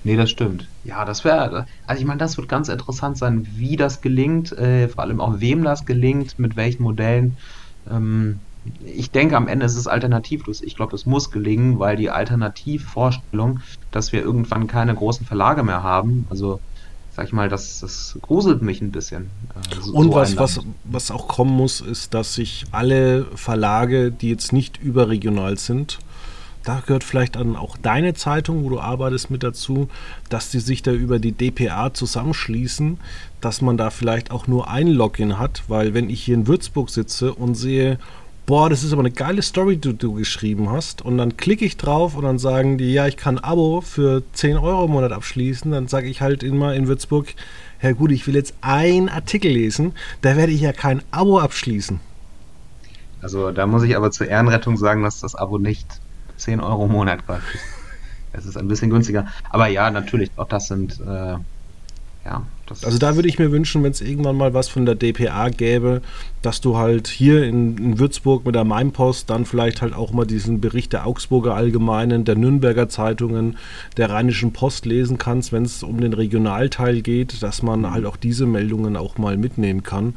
Nee, 0.06 0.16
das 0.16 0.30
stimmt. 0.30 0.68
Ja, 0.84 1.04
das 1.04 1.24
wäre, 1.24 1.66
also 1.88 2.00
ich 2.00 2.06
meine, 2.06 2.18
das 2.18 2.36
wird 2.36 2.48
ganz 2.48 2.68
interessant 2.68 3.18
sein, 3.18 3.44
wie 3.56 3.76
das 3.76 4.02
gelingt, 4.02 4.52
äh, 4.52 4.86
vor 4.86 5.02
allem 5.02 5.20
auch 5.20 5.40
wem 5.40 5.64
das 5.64 5.84
gelingt, 5.84 6.38
mit 6.38 6.54
welchen 6.54 6.84
Modellen. 6.84 7.36
Ähm, 7.90 8.38
ich 8.84 9.10
denke, 9.10 9.36
am 9.36 9.48
Ende 9.48 9.66
ist 9.66 9.74
es 9.74 9.88
alternativlos. 9.88 10.62
Ich 10.62 10.76
glaube, 10.76 10.94
es 10.94 11.06
muss 11.06 11.32
gelingen, 11.32 11.80
weil 11.80 11.96
die 11.96 12.10
Alternativvorstellung, 12.10 13.58
dass 13.90 14.12
wir 14.12 14.22
irgendwann 14.22 14.68
keine 14.68 14.94
großen 14.94 15.26
Verlage 15.26 15.64
mehr 15.64 15.82
haben, 15.82 16.26
also 16.30 16.60
sag 17.16 17.26
ich 17.26 17.32
mal, 17.32 17.48
das, 17.48 17.80
das 17.80 18.16
gruselt 18.22 18.62
mich 18.62 18.80
ein 18.80 18.92
bisschen. 18.92 19.30
Äh, 19.56 19.80
so 19.80 19.92
Und 19.92 20.14
was, 20.14 20.36
was, 20.36 20.60
was 20.84 21.10
auch 21.10 21.26
kommen 21.26 21.56
muss, 21.56 21.80
ist, 21.80 22.14
dass 22.14 22.34
sich 22.34 22.64
alle 22.70 23.24
Verlage, 23.34 24.12
die 24.12 24.28
jetzt 24.28 24.52
nicht 24.52 24.80
überregional 24.80 25.58
sind, 25.58 25.98
da 26.66 26.82
gehört 26.84 27.04
vielleicht 27.04 27.36
dann 27.36 27.54
auch 27.54 27.76
deine 27.76 28.14
Zeitung, 28.14 28.64
wo 28.64 28.70
du 28.70 28.80
arbeitest, 28.80 29.30
mit 29.30 29.42
dazu, 29.42 29.88
dass 30.28 30.50
die 30.50 30.58
sich 30.58 30.82
da 30.82 30.90
über 30.90 31.18
die 31.18 31.32
DPA 31.32 31.94
zusammenschließen, 31.94 32.98
dass 33.40 33.62
man 33.62 33.76
da 33.76 33.90
vielleicht 33.90 34.32
auch 34.32 34.48
nur 34.48 34.68
ein 34.68 34.88
Login 34.88 35.38
hat, 35.38 35.62
weil 35.68 35.94
wenn 35.94 36.10
ich 36.10 36.24
hier 36.24 36.34
in 36.34 36.48
Würzburg 36.48 36.90
sitze 36.90 37.32
und 37.32 37.54
sehe, 37.54 37.98
boah, 38.46 38.68
das 38.68 38.82
ist 38.82 38.92
aber 38.92 39.02
eine 39.02 39.12
geile 39.12 39.42
Story, 39.42 39.76
die 39.76 39.96
du 39.96 40.14
geschrieben 40.14 40.70
hast. 40.70 41.02
Und 41.02 41.18
dann 41.18 41.36
klicke 41.36 41.64
ich 41.64 41.76
drauf 41.76 42.16
und 42.16 42.24
dann 42.24 42.38
sagen 42.38 42.78
die, 42.78 42.92
ja, 42.92 43.06
ich 43.06 43.16
kann 43.16 43.38
ein 43.38 43.44
Abo 43.44 43.80
für 43.80 44.22
10 44.32 44.56
Euro 44.56 44.86
im 44.86 44.90
Monat 44.90 45.12
abschließen. 45.12 45.70
Dann 45.70 45.86
sage 45.86 46.08
ich 46.08 46.20
halt 46.20 46.42
immer 46.42 46.74
in 46.74 46.88
Würzburg, 46.88 47.28
Herr 47.78 47.94
gut, 47.94 48.10
ich 48.10 48.26
will 48.26 48.34
jetzt 48.34 48.54
einen 48.60 49.08
Artikel 49.08 49.52
lesen, 49.52 49.92
da 50.22 50.36
werde 50.36 50.52
ich 50.52 50.62
ja 50.62 50.72
kein 50.72 51.02
Abo 51.12 51.38
abschließen. 51.38 52.00
Also 53.20 53.52
da 53.52 53.66
muss 53.66 53.82
ich 53.82 53.96
aber 53.96 54.10
zur 54.10 54.28
Ehrenrettung 54.28 54.76
sagen, 54.76 55.02
dass 55.02 55.20
das 55.20 55.34
Abo 55.34 55.58
nicht 55.58 56.00
10 56.36 56.60
Euro 56.60 56.86
im 56.86 56.92
Monat 56.92 57.26
kostet. 57.26 57.60
Es 58.32 58.44
ist 58.44 58.56
ein 58.56 58.68
bisschen 58.68 58.90
günstiger. 58.90 59.26
Aber 59.50 59.66
ja, 59.68 59.90
natürlich, 59.90 60.30
auch 60.36 60.48
das 60.48 60.68
sind 60.68 61.00
äh, 61.00 61.36
ja, 62.26 62.42
also 62.82 62.98
da 62.98 63.14
würde 63.14 63.28
ich 63.28 63.38
mir 63.38 63.52
wünschen, 63.52 63.84
wenn 63.84 63.92
es 63.92 64.00
irgendwann 64.00 64.36
mal 64.36 64.52
was 64.52 64.68
von 64.68 64.84
der 64.84 64.96
DPA 64.96 65.48
gäbe, 65.50 66.02
dass 66.42 66.60
du 66.60 66.76
halt 66.76 67.06
hier 67.06 67.44
in, 67.44 67.78
in 67.78 67.98
Würzburg 68.00 68.44
mit 68.44 68.56
der 68.56 68.64
Mainpost 68.64 69.30
dann 69.30 69.44
vielleicht 69.44 69.80
halt 69.80 69.94
auch 69.94 70.12
mal 70.12 70.26
diesen 70.26 70.60
Bericht 70.60 70.92
der 70.92 71.06
Augsburger 71.06 71.54
Allgemeinen, 71.54 72.24
der 72.24 72.34
Nürnberger 72.34 72.88
Zeitungen, 72.88 73.56
der 73.96 74.10
Rheinischen 74.10 74.52
Post 74.52 74.86
lesen 74.86 75.18
kannst, 75.18 75.52
wenn 75.52 75.64
es 75.64 75.84
um 75.84 76.00
den 76.00 76.12
Regionalteil 76.12 77.02
geht, 77.02 77.44
dass 77.44 77.62
man 77.62 77.88
halt 77.88 78.04
auch 78.04 78.16
diese 78.16 78.46
Meldungen 78.46 78.96
auch 78.96 79.18
mal 79.18 79.36
mitnehmen 79.36 79.84
kann. 79.84 80.14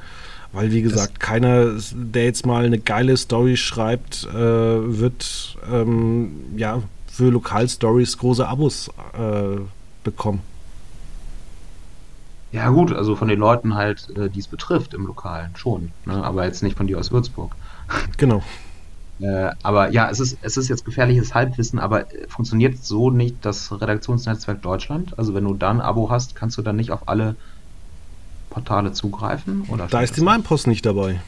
Weil, 0.52 0.72
wie 0.72 0.82
gesagt, 0.82 1.14
das 1.14 1.20
keiner, 1.20 1.78
der 1.93 2.26
jetzt 2.26 2.45
mal 2.45 2.66
eine 2.66 2.80
geile 2.80 3.16
Story 3.18 3.56
schreibt, 3.56 4.28
äh, 4.34 4.36
wird 4.36 5.58
ähm, 5.72 6.32
ja 6.58 6.82
für 7.08 7.30
Lokalstories 7.30 8.18
große 8.18 8.47
Abos 8.47 8.89
äh, 9.14 9.60
bekommen. 10.04 10.41
Ja, 12.52 12.70
gut, 12.70 12.91
also 12.91 13.16
von 13.16 13.28
den 13.28 13.39
Leuten 13.39 13.76
halt, 13.76 14.10
äh, 14.18 14.30
die 14.30 14.39
es 14.39 14.47
betrifft 14.47 14.93
im 14.95 15.06
Lokalen 15.06 15.56
schon. 15.56 15.91
Ne? 16.06 16.24
Aber 16.24 16.45
jetzt 16.45 16.64
nicht 16.64 16.78
von 16.78 16.88
dir 16.88 16.97
aus 16.97 17.12
Würzburg. 17.12 17.56
Genau. 18.18 18.43
Äh, 19.20 19.52
aber 19.64 19.89
ja, 19.91 20.10
es 20.10 20.20
ist, 20.20 20.38
es 20.41 20.56
ist 20.56 20.70
jetzt 20.70 20.86
gefährliches 20.86 21.36
Halbwissen, 21.36 21.80
aber 21.80 22.14
äh, 22.14 22.28
funktioniert 22.30 22.78
so 22.78 23.10
nicht 23.10 23.36
das 23.41 23.72
Redaktionsnetzwerk 23.72 24.62
Deutschland? 24.62 25.18
Also 25.20 25.34
wenn 25.34 25.43
du 25.43 25.54
dann 25.54 25.82
ein 25.82 25.82
Abo 25.82 26.10
hast, 26.10 26.36
kannst 26.36 26.58
du 26.58 26.62
dann 26.62 26.78
nicht 26.78 26.91
auf 26.91 27.08
alle 27.08 27.36
Portale 28.50 28.91
zugreifen? 28.93 29.64
Oder 29.70 29.88
da 29.88 30.02
ist 30.02 30.18
die 30.18 30.22
Mainpost 30.22 30.68
nicht 30.68 30.86
dabei. 30.86 31.22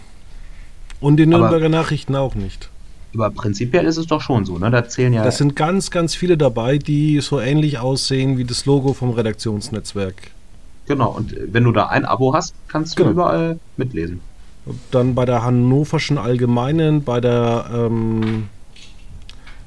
Und 1.00 1.18
die 1.18 1.26
Nürnberger 1.26 1.66
aber, 1.66 1.70
Nachrichten 1.70 2.16
auch 2.16 2.36
nicht. 2.36 2.70
Aber 3.14 3.30
prinzipiell 3.32 3.86
ist 3.86 3.98
es 3.98 4.08
doch 4.08 4.22
schon 4.22 4.46
so, 4.46 4.58
ne? 4.58 4.72
Da 4.72 4.88
zählen 4.88 5.14
ja. 5.14 5.24
Das 5.24 5.38
sind 5.38 5.56
ganz, 5.56 5.92
ganz 5.92 6.16
viele 6.16 6.38
dabei, 6.38 6.78
die 6.78 7.20
so 7.22 7.40
ähnlich 7.40 7.80
aussehen 7.80 8.38
wie 8.38 8.46
das 8.46 8.66
Logo 8.66 8.94
vom 8.94 9.10
Redaktionsnetzwerk. 9.12 10.16
Genau, 10.88 11.12
und 11.12 11.36
wenn 11.52 11.64
du 11.64 11.72
da 11.72 11.88
ein 11.88 12.06
Abo 12.06 12.34
hast, 12.34 12.56
kannst 12.68 12.94
du 12.94 13.04
genau. 13.04 13.12
überall 13.12 13.60
mitlesen. 13.78 14.22
Dann 14.92 15.16
bei 15.16 15.26
der 15.26 15.44
Hannoverschen 15.44 16.18
Allgemeinen, 16.18 17.04
bei 17.04 17.20
der 17.20 17.66
ähm, 17.74 18.48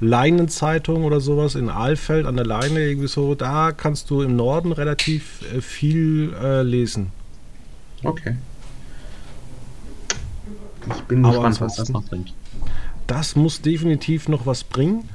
Leinenzeitung 0.00 1.04
oder 1.04 1.20
sowas 1.20 1.54
in 1.54 1.68
Ahlfeld 1.68 2.26
an 2.26 2.36
der 2.36 2.46
Leine, 2.46 2.80
irgendwie 2.80 3.08
so, 3.08 3.34
da 3.34 3.72
kannst 3.72 4.10
du 4.10 4.22
im 4.22 4.36
Norden 4.36 4.72
relativ 4.72 5.40
äh, 5.54 5.60
viel 5.60 6.32
äh, 6.40 6.62
lesen. 6.62 7.10
Okay. 8.04 8.36
Ich 10.94 11.02
bin 11.02 11.22
gespannt, 11.22 11.60
was 11.60 11.76
das 11.76 11.88
noch 11.88 12.04
bringt. 12.04 12.34
Das 13.06 13.36
muss 13.36 13.60
definitiv 13.60 14.28
noch 14.28 14.46
was 14.46 14.64
bringen. 14.64 15.08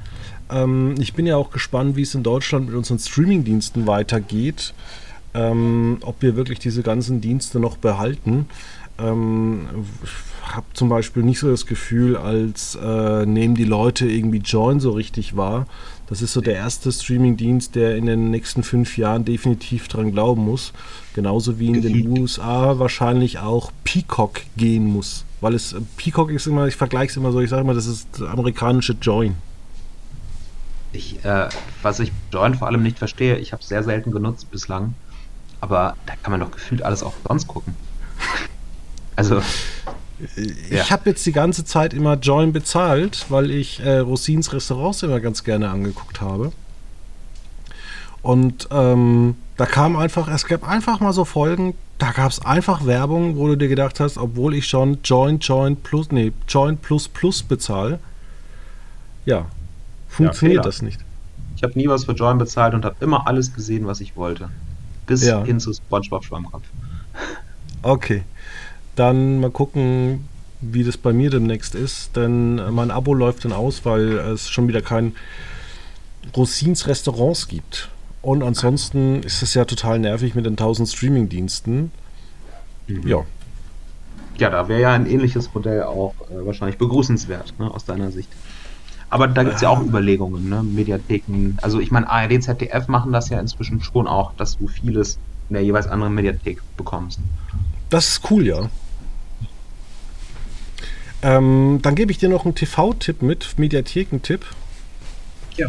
Ähm, 0.50 0.94
ich 0.98 1.14
bin 1.14 1.26
ja 1.26 1.36
auch 1.36 1.50
gespannt, 1.50 1.96
wie 1.96 2.02
es 2.02 2.14
in 2.14 2.22
Deutschland 2.22 2.66
mit 2.66 2.74
unseren 2.74 2.98
Streamingdiensten 2.98 3.86
weitergeht 3.86 4.74
ähm, 5.34 5.98
ob 6.02 6.22
wir 6.22 6.36
wirklich 6.36 6.58
diese 6.58 6.82
ganzen 6.82 7.20
Dienste 7.20 7.60
noch 7.60 7.76
behalten. 7.76 8.48
Ähm, 9.00 9.66
habe 10.42 10.66
zum 10.74 10.88
Beispiel 10.88 11.22
nicht 11.22 11.38
so 11.38 11.50
das 11.50 11.66
Gefühl, 11.66 12.16
als 12.16 12.76
äh, 12.80 13.24
nehmen 13.24 13.54
die 13.54 13.64
Leute 13.64 14.06
irgendwie 14.06 14.38
Join 14.38 14.80
so 14.80 14.90
richtig 14.90 15.36
wahr. 15.36 15.66
Das 16.08 16.22
ist 16.22 16.32
so 16.32 16.40
der 16.40 16.54
erste 16.54 16.90
Streaming-Dienst, 16.90 17.76
der 17.76 17.96
in 17.96 18.06
den 18.06 18.30
nächsten 18.30 18.64
fünf 18.64 18.98
Jahren 18.98 19.24
definitiv 19.24 19.86
dran 19.86 20.10
glauben 20.10 20.44
muss. 20.44 20.72
Genauso 21.14 21.60
wie 21.60 21.68
in 21.68 21.82
den 21.82 22.18
USA 22.18 22.78
wahrscheinlich 22.80 23.38
auch 23.38 23.70
Peacock 23.84 24.40
gehen 24.56 24.86
muss. 24.86 25.24
Weil 25.40 25.54
es 25.54 25.76
Peacock 25.96 26.32
ist 26.32 26.46
immer, 26.48 26.66
ich 26.66 26.76
vergleiche 26.76 27.12
es 27.12 27.16
immer 27.16 27.30
so, 27.30 27.40
ich 27.40 27.50
sage 27.50 27.62
immer, 27.62 27.74
das 27.74 27.86
ist 27.86 28.20
amerikanische 28.20 28.96
Join. 29.00 29.36
Ich, 30.92 31.24
äh, 31.24 31.48
was 31.82 32.00
ich 32.00 32.10
Join 32.32 32.54
vor 32.54 32.66
allem 32.66 32.82
nicht 32.82 32.98
verstehe, 32.98 33.36
ich 33.36 33.52
habe 33.52 33.62
es 33.62 33.68
sehr 33.68 33.84
selten 33.84 34.10
genutzt 34.10 34.50
bislang 34.50 34.94
aber 35.60 35.96
da 36.06 36.14
kann 36.16 36.30
man 36.32 36.40
doch 36.40 36.50
gefühlt 36.50 36.82
alles 36.82 37.02
auch 37.02 37.14
sonst 37.26 37.46
gucken. 37.46 37.74
Also. 39.16 39.42
Ich 40.36 40.70
ja. 40.70 40.90
habe 40.90 41.08
jetzt 41.10 41.24
die 41.24 41.32
ganze 41.32 41.64
Zeit 41.64 41.94
immer 41.94 42.14
Join 42.16 42.52
bezahlt, 42.52 43.26
weil 43.30 43.50
ich 43.50 43.80
äh, 43.80 43.98
Rosins 43.98 44.52
Restaurants 44.52 45.02
immer 45.02 45.18
ganz 45.18 45.44
gerne 45.44 45.70
angeguckt 45.70 46.20
habe. 46.20 46.52
Und 48.22 48.68
ähm, 48.70 49.36
da 49.56 49.64
kam 49.64 49.96
einfach, 49.96 50.28
es 50.28 50.46
gab 50.46 50.68
einfach 50.68 51.00
mal 51.00 51.14
so 51.14 51.24
Folgen, 51.24 51.74
da 51.98 52.12
gab 52.12 52.30
es 52.30 52.44
einfach 52.44 52.84
Werbung, 52.84 53.36
wo 53.36 53.48
du 53.48 53.56
dir 53.56 53.68
gedacht 53.68 53.98
hast, 54.00 54.18
obwohl 54.18 54.54
ich 54.54 54.66
schon 54.66 54.98
Join, 55.04 55.38
Join 55.38 55.76
Plus, 55.76 56.10
nee, 56.10 56.32
Join 56.48 56.76
Plus 56.76 57.08
Plus 57.08 57.42
bezahle, 57.42 57.98
ja, 59.24 59.46
funktioniert 60.08 60.56
ja, 60.56 60.62
das 60.62 60.82
nicht. 60.82 61.00
Ich 61.56 61.62
habe 61.62 61.78
nie 61.78 61.88
was 61.88 62.04
für 62.04 62.12
Join 62.12 62.38
bezahlt 62.38 62.74
und 62.74 62.84
habe 62.84 62.96
immer 63.00 63.26
alles 63.26 63.54
gesehen, 63.54 63.86
was 63.86 64.00
ich 64.00 64.16
wollte. 64.16 64.50
Bis 65.06 65.24
ja. 65.24 65.42
hin 65.44 65.60
zu 65.60 65.72
SpongeBob 65.72 66.24
Schwammkopf. 66.24 66.64
Okay. 67.82 68.22
Dann 68.96 69.40
mal 69.40 69.50
gucken, 69.50 70.28
wie 70.60 70.84
das 70.84 70.96
bei 70.96 71.12
mir 71.12 71.30
demnächst 71.30 71.74
ist, 71.74 72.16
denn 72.16 72.56
mein 72.74 72.90
Abo 72.90 73.14
läuft 73.14 73.44
dann 73.44 73.52
aus, 73.52 73.84
weil 73.84 74.18
es 74.18 74.50
schon 74.50 74.68
wieder 74.68 74.82
kein 74.82 75.14
Rosins 76.36 76.86
Restaurants 76.86 77.48
gibt. 77.48 77.88
Und 78.22 78.42
ansonsten 78.42 79.22
ist 79.22 79.42
es 79.42 79.54
ja 79.54 79.64
total 79.64 79.98
nervig 79.98 80.34
mit 80.34 80.44
den 80.44 80.52
1000 80.52 80.88
Streaming-Diensten. 80.88 81.90
Mhm. 82.86 83.08
Ja. 83.08 83.24
Ja, 84.36 84.50
da 84.50 84.68
wäre 84.68 84.80
ja 84.80 84.92
ein 84.92 85.06
ähnliches 85.06 85.52
Modell 85.54 85.82
auch 85.82 86.14
äh, 86.30 86.46
wahrscheinlich 86.46 86.78
begrüßenswert, 86.78 87.58
ne, 87.58 87.70
aus 87.70 87.84
deiner 87.84 88.10
Sicht. 88.10 88.28
Aber 89.10 89.26
da 89.26 89.42
gibt 89.42 89.56
es 89.56 89.60
ja 89.60 89.68
auch 89.68 89.82
Überlegungen, 89.82 90.48
ne? 90.48 90.62
Mediatheken. 90.62 91.56
Also 91.60 91.80
ich 91.80 91.90
meine, 91.90 92.08
ARD, 92.08 92.42
ZDF 92.42 92.86
machen 92.86 93.12
das 93.12 93.28
ja 93.28 93.40
inzwischen 93.40 93.82
schon 93.82 94.06
auch, 94.06 94.32
dass 94.36 94.56
du 94.56 94.68
vieles 94.68 95.18
in 95.48 95.54
der 95.54 95.64
jeweils 95.64 95.88
anderen 95.88 96.14
Mediathek 96.14 96.62
bekommst. 96.76 97.18
Das 97.90 98.08
ist 98.08 98.30
cool, 98.30 98.46
ja. 98.46 98.70
Ähm, 101.22 101.80
dann 101.82 101.94
gebe 101.94 102.12
ich 102.12 102.18
dir 102.18 102.28
noch 102.28 102.44
einen 102.44 102.54
TV-Tipp 102.54 103.22
mit, 103.22 103.58
Mediathekentipp. 103.58 104.44
Ja. 105.56 105.66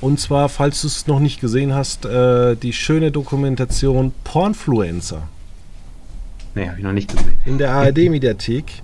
Und 0.00 0.18
zwar, 0.18 0.48
falls 0.48 0.82
du 0.82 0.88
es 0.88 1.06
noch 1.06 1.20
nicht 1.20 1.40
gesehen 1.40 1.74
hast, 1.74 2.04
äh, 2.04 2.56
die 2.56 2.72
schöne 2.72 3.12
Dokumentation 3.12 4.12
Pornfluencer. 4.24 5.28
Nee, 6.54 6.68
habe 6.68 6.78
ich 6.78 6.84
noch 6.84 6.92
nicht 6.92 7.10
gesehen. 7.14 7.40
In 7.44 7.58
der 7.58 7.70
ARD-Mediathek. 7.72 8.82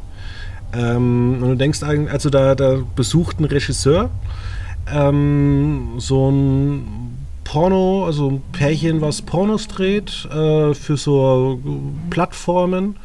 Ähm, 0.73 1.43
und 1.43 1.49
du 1.49 1.55
denkst 1.57 1.83
eigentlich, 1.83 2.13
also 2.13 2.31
da, 2.31 2.55
da 2.55 2.79
besucht 2.95 3.41
ein 3.41 3.45
Regisseur 3.45 4.11
ähm, 4.93 5.95
so 5.99 6.31
ein 6.31 7.17
Porno, 7.45 8.05
also 8.07 8.31
ein 8.31 8.43
Pärchen, 8.53 9.01
was 9.01 9.23
Pornos 9.23 9.69
dreht 9.69 10.27
äh, 10.27 10.75
für 10.75 10.97
so 10.97 11.61
Plattformen. 12.11 12.97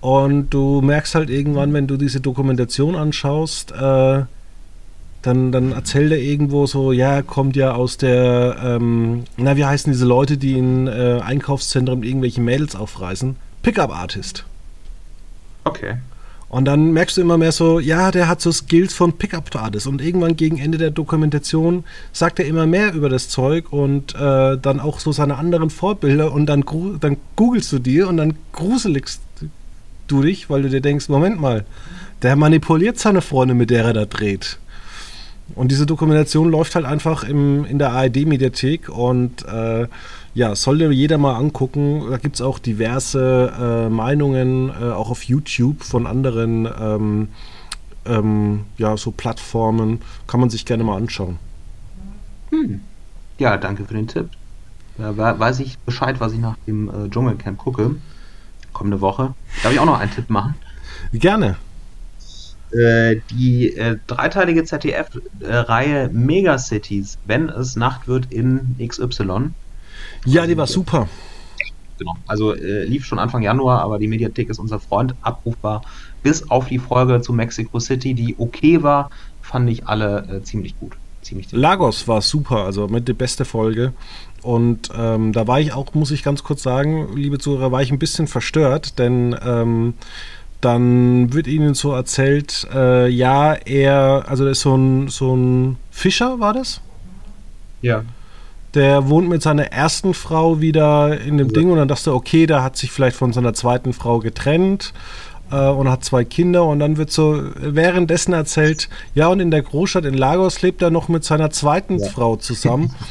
Und 0.00 0.50
du 0.50 0.80
merkst 0.80 1.14
halt 1.14 1.30
irgendwann, 1.30 1.72
wenn 1.72 1.86
du 1.86 1.96
diese 1.96 2.20
Dokumentation 2.20 2.96
anschaust, 2.96 3.72
äh, 3.72 4.22
dann, 5.22 5.52
dann 5.52 5.72
erzählt 5.72 6.12
er 6.12 6.18
irgendwo 6.18 6.66
so, 6.66 6.92
ja, 6.92 7.20
kommt 7.20 7.56
ja 7.56 7.72
aus 7.74 7.98
der, 7.98 8.56
ähm, 8.64 9.24
na, 9.36 9.56
wie 9.56 9.64
heißen 9.66 9.92
diese 9.92 10.06
Leute, 10.06 10.38
die 10.38 10.56
in 10.56 10.86
äh, 10.86 11.20
Einkaufszentren 11.22 12.02
irgendwelche 12.02 12.40
Mädels 12.40 12.74
aufreißen? 12.74 13.36
Pickup 13.62 13.90
Artist. 13.90 14.44
Okay. 15.64 15.96
Und 16.48 16.64
dann 16.64 16.92
merkst 16.92 17.16
du 17.16 17.20
immer 17.20 17.38
mehr 17.38 17.52
so, 17.52 17.78
ja, 17.78 18.10
der 18.10 18.26
hat 18.26 18.40
so 18.40 18.50
Skills 18.50 18.92
von 18.92 19.12
Pickup 19.12 19.54
Artist. 19.54 19.86
Und 19.86 20.02
irgendwann 20.02 20.34
gegen 20.34 20.58
Ende 20.58 20.78
der 20.78 20.90
Dokumentation 20.90 21.84
sagt 22.12 22.40
er 22.40 22.46
immer 22.46 22.66
mehr 22.66 22.92
über 22.92 23.08
das 23.08 23.28
Zeug 23.28 23.72
und 23.72 24.16
äh, 24.16 24.58
dann 24.58 24.80
auch 24.80 24.98
so 24.98 25.12
seine 25.12 25.36
anderen 25.36 25.70
Vorbilder. 25.70 26.32
Und 26.32 26.46
dann, 26.46 26.64
dann 26.98 27.18
googelst 27.36 27.70
du 27.70 27.78
dir 27.78 28.08
und 28.08 28.16
dann 28.16 28.34
gruseligst 28.52 29.20
du 30.10 30.22
dich, 30.22 30.50
weil 30.50 30.62
du 30.62 30.68
dir 30.68 30.80
denkst, 30.80 31.08
Moment 31.08 31.40
mal, 31.40 31.64
der 32.22 32.36
manipuliert 32.36 32.98
seine 32.98 33.22
Freunde, 33.22 33.54
mit 33.54 33.70
der 33.70 33.84
er 33.84 33.92
da 33.92 34.04
dreht. 34.04 34.58
Und 35.54 35.70
diese 35.70 35.86
Dokumentation 35.86 36.50
läuft 36.50 36.74
halt 36.74 36.84
einfach 36.84 37.24
im, 37.24 37.64
in 37.64 37.78
der 37.78 37.92
ARD-Mediathek 37.92 38.88
und 38.88 39.44
äh, 39.46 39.88
ja, 40.34 40.54
sollte 40.54 40.90
jeder 40.90 41.18
mal 41.18 41.34
angucken. 41.34 42.04
Da 42.08 42.18
gibt 42.18 42.36
es 42.36 42.40
auch 42.40 42.58
diverse 42.58 43.52
äh, 43.58 43.88
Meinungen, 43.88 44.68
äh, 44.70 44.90
auch 44.92 45.10
auf 45.10 45.24
YouTube 45.24 45.82
von 45.82 46.06
anderen 46.06 46.68
ähm, 46.80 47.28
ähm, 48.06 48.60
ja, 48.78 48.96
so 48.96 49.10
Plattformen. 49.10 50.00
Kann 50.26 50.40
man 50.40 50.50
sich 50.50 50.64
gerne 50.64 50.84
mal 50.84 50.96
anschauen. 50.96 51.38
Hm. 52.50 52.80
Ja, 53.38 53.56
danke 53.56 53.84
für 53.84 53.94
den 53.94 54.06
Tipp. 54.06 54.28
Da 54.98 55.16
weiß 55.16 55.60
ich 55.60 55.78
Bescheid, 55.78 56.20
was 56.20 56.32
ich 56.32 56.38
nach 56.38 56.56
dem 56.66 56.88
äh, 56.88 57.08
Dschungelcamp 57.08 57.58
gucke. 57.58 57.96
Kommende 58.72 59.00
Woche. 59.00 59.34
Darf 59.62 59.72
ich 59.72 59.78
auch 59.78 59.84
noch 59.84 59.98
einen 59.98 60.10
Tipp 60.10 60.30
machen? 60.30 60.54
Gerne. 61.12 61.56
Äh, 62.72 63.16
die 63.32 63.74
äh, 63.76 63.98
dreiteilige 64.06 64.64
ZDF-Reihe 64.64 66.08
Megacities, 66.12 67.18
wenn 67.26 67.48
es 67.48 67.74
Nacht 67.74 68.06
wird 68.06 68.32
in 68.32 68.76
XY. 68.78 69.50
Ja, 70.24 70.46
die 70.46 70.56
war 70.56 70.68
super. 70.68 71.08
Genau. 71.98 72.16
Also 72.26 72.54
äh, 72.54 72.84
lief 72.84 73.04
schon 73.04 73.18
Anfang 73.18 73.42
Januar, 73.42 73.82
aber 73.82 73.98
die 73.98 74.08
Mediathek 74.08 74.48
ist 74.48 74.58
unser 74.58 74.78
Freund, 74.78 75.14
abrufbar. 75.20 75.82
Bis 76.22 76.48
auf 76.48 76.68
die 76.68 76.78
Folge 76.78 77.20
zu 77.20 77.32
Mexico 77.32 77.80
City, 77.80 78.14
die 78.14 78.36
okay 78.38 78.82
war, 78.82 79.10
fand 79.42 79.68
ich 79.68 79.86
alle 79.86 80.26
äh, 80.30 80.42
ziemlich 80.42 80.78
gut. 80.78 80.92
Ziemlich, 81.22 81.52
Lagos 81.52 82.08
war 82.08 82.22
super, 82.22 82.64
also 82.64 82.88
mit 82.88 83.06
der 83.06 83.12
beste 83.12 83.44
Folge. 83.44 83.92
Und 84.42 84.90
ähm, 84.96 85.32
da 85.32 85.46
war 85.46 85.60
ich 85.60 85.72
auch, 85.72 85.94
muss 85.94 86.10
ich 86.10 86.22
ganz 86.22 86.42
kurz 86.42 86.62
sagen, 86.62 87.14
liebe 87.14 87.38
Zuhörer, 87.38 87.72
war 87.72 87.82
ich 87.82 87.90
ein 87.90 87.98
bisschen 87.98 88.26
verstört, 88.26 88.98
denn 88.98 89.36
ähm, 89.44 89.94
dann 90.60 91.32
wird 91.32 91.46
ihnen 91.46 91.74
so 91.74 91.92
erzählt, 91.92 92.66
äh, 92.74 93.08
ja, 93.08 93.54
er, 93.54 94.24
also 94.28 94.44
der 94.44 94.52
ist 94.52 94.60
so 94.60 94.76
ein, 94.76 95.08
so 95.08 95.34
ein 95.34 95.76
Fischer, 95.90 96.40
war 96.40 96.52
das? 96.52 96.80
Ja. 97.82 98.04
Der 98.74 99.08
wohnt 99.08 99.28
mit 99.28 99.42
seiner 99.42 99.72
ersten 99.72 100.14
Frau 100.14 100.60
wieder 100.60 101.20
in 101.20 101.38
dem 101.38 101.48
ja. 101.48 101.54
Ding 101.54 101.70
und 101.70 101.78
dann 101.78 101.88
dachte 101.88 102.10
er, 102.10 102.14
okay, 102.14 102.46
der 102.46 102.62
hat 102.62 102.76
sich 102.76 102.90
vielleicht 102.90 103.16
von 103.16 103.32
seiner 103.32 103.54
zweiten 103.54 103.92
Frau 103.92 104.20
getrennt 104.20 104.92
äh, 105.50 105.68
und 105.68 105.88
hat 105.90 106.04
zwei 106.04 106.24
Kinder 106.24 106.64
und 106.64 106.78
dann 106.78 106.96
wird 106.96 107.10
so 107.10 107.42
währenddessen 107.56 108.32
erzählt, 108.32 108.88
ja, 109.14 109.28
und 109.28 109.40
in 109.40 109.50
der 109.50 109.62
Großstadt 109.62 110.04
in 110.04 110.14
Lagos 110.14 110.62
lebt 110.62 110.82
er 110.82 110.90
noch 110.90 111.08
mit 111.08 111.24
seiner 111.24 111.50
zweiten 111.50 111.98
ja. 111.98 112.08
Frau 112.08 112.36
zusammen. 112.36 112.94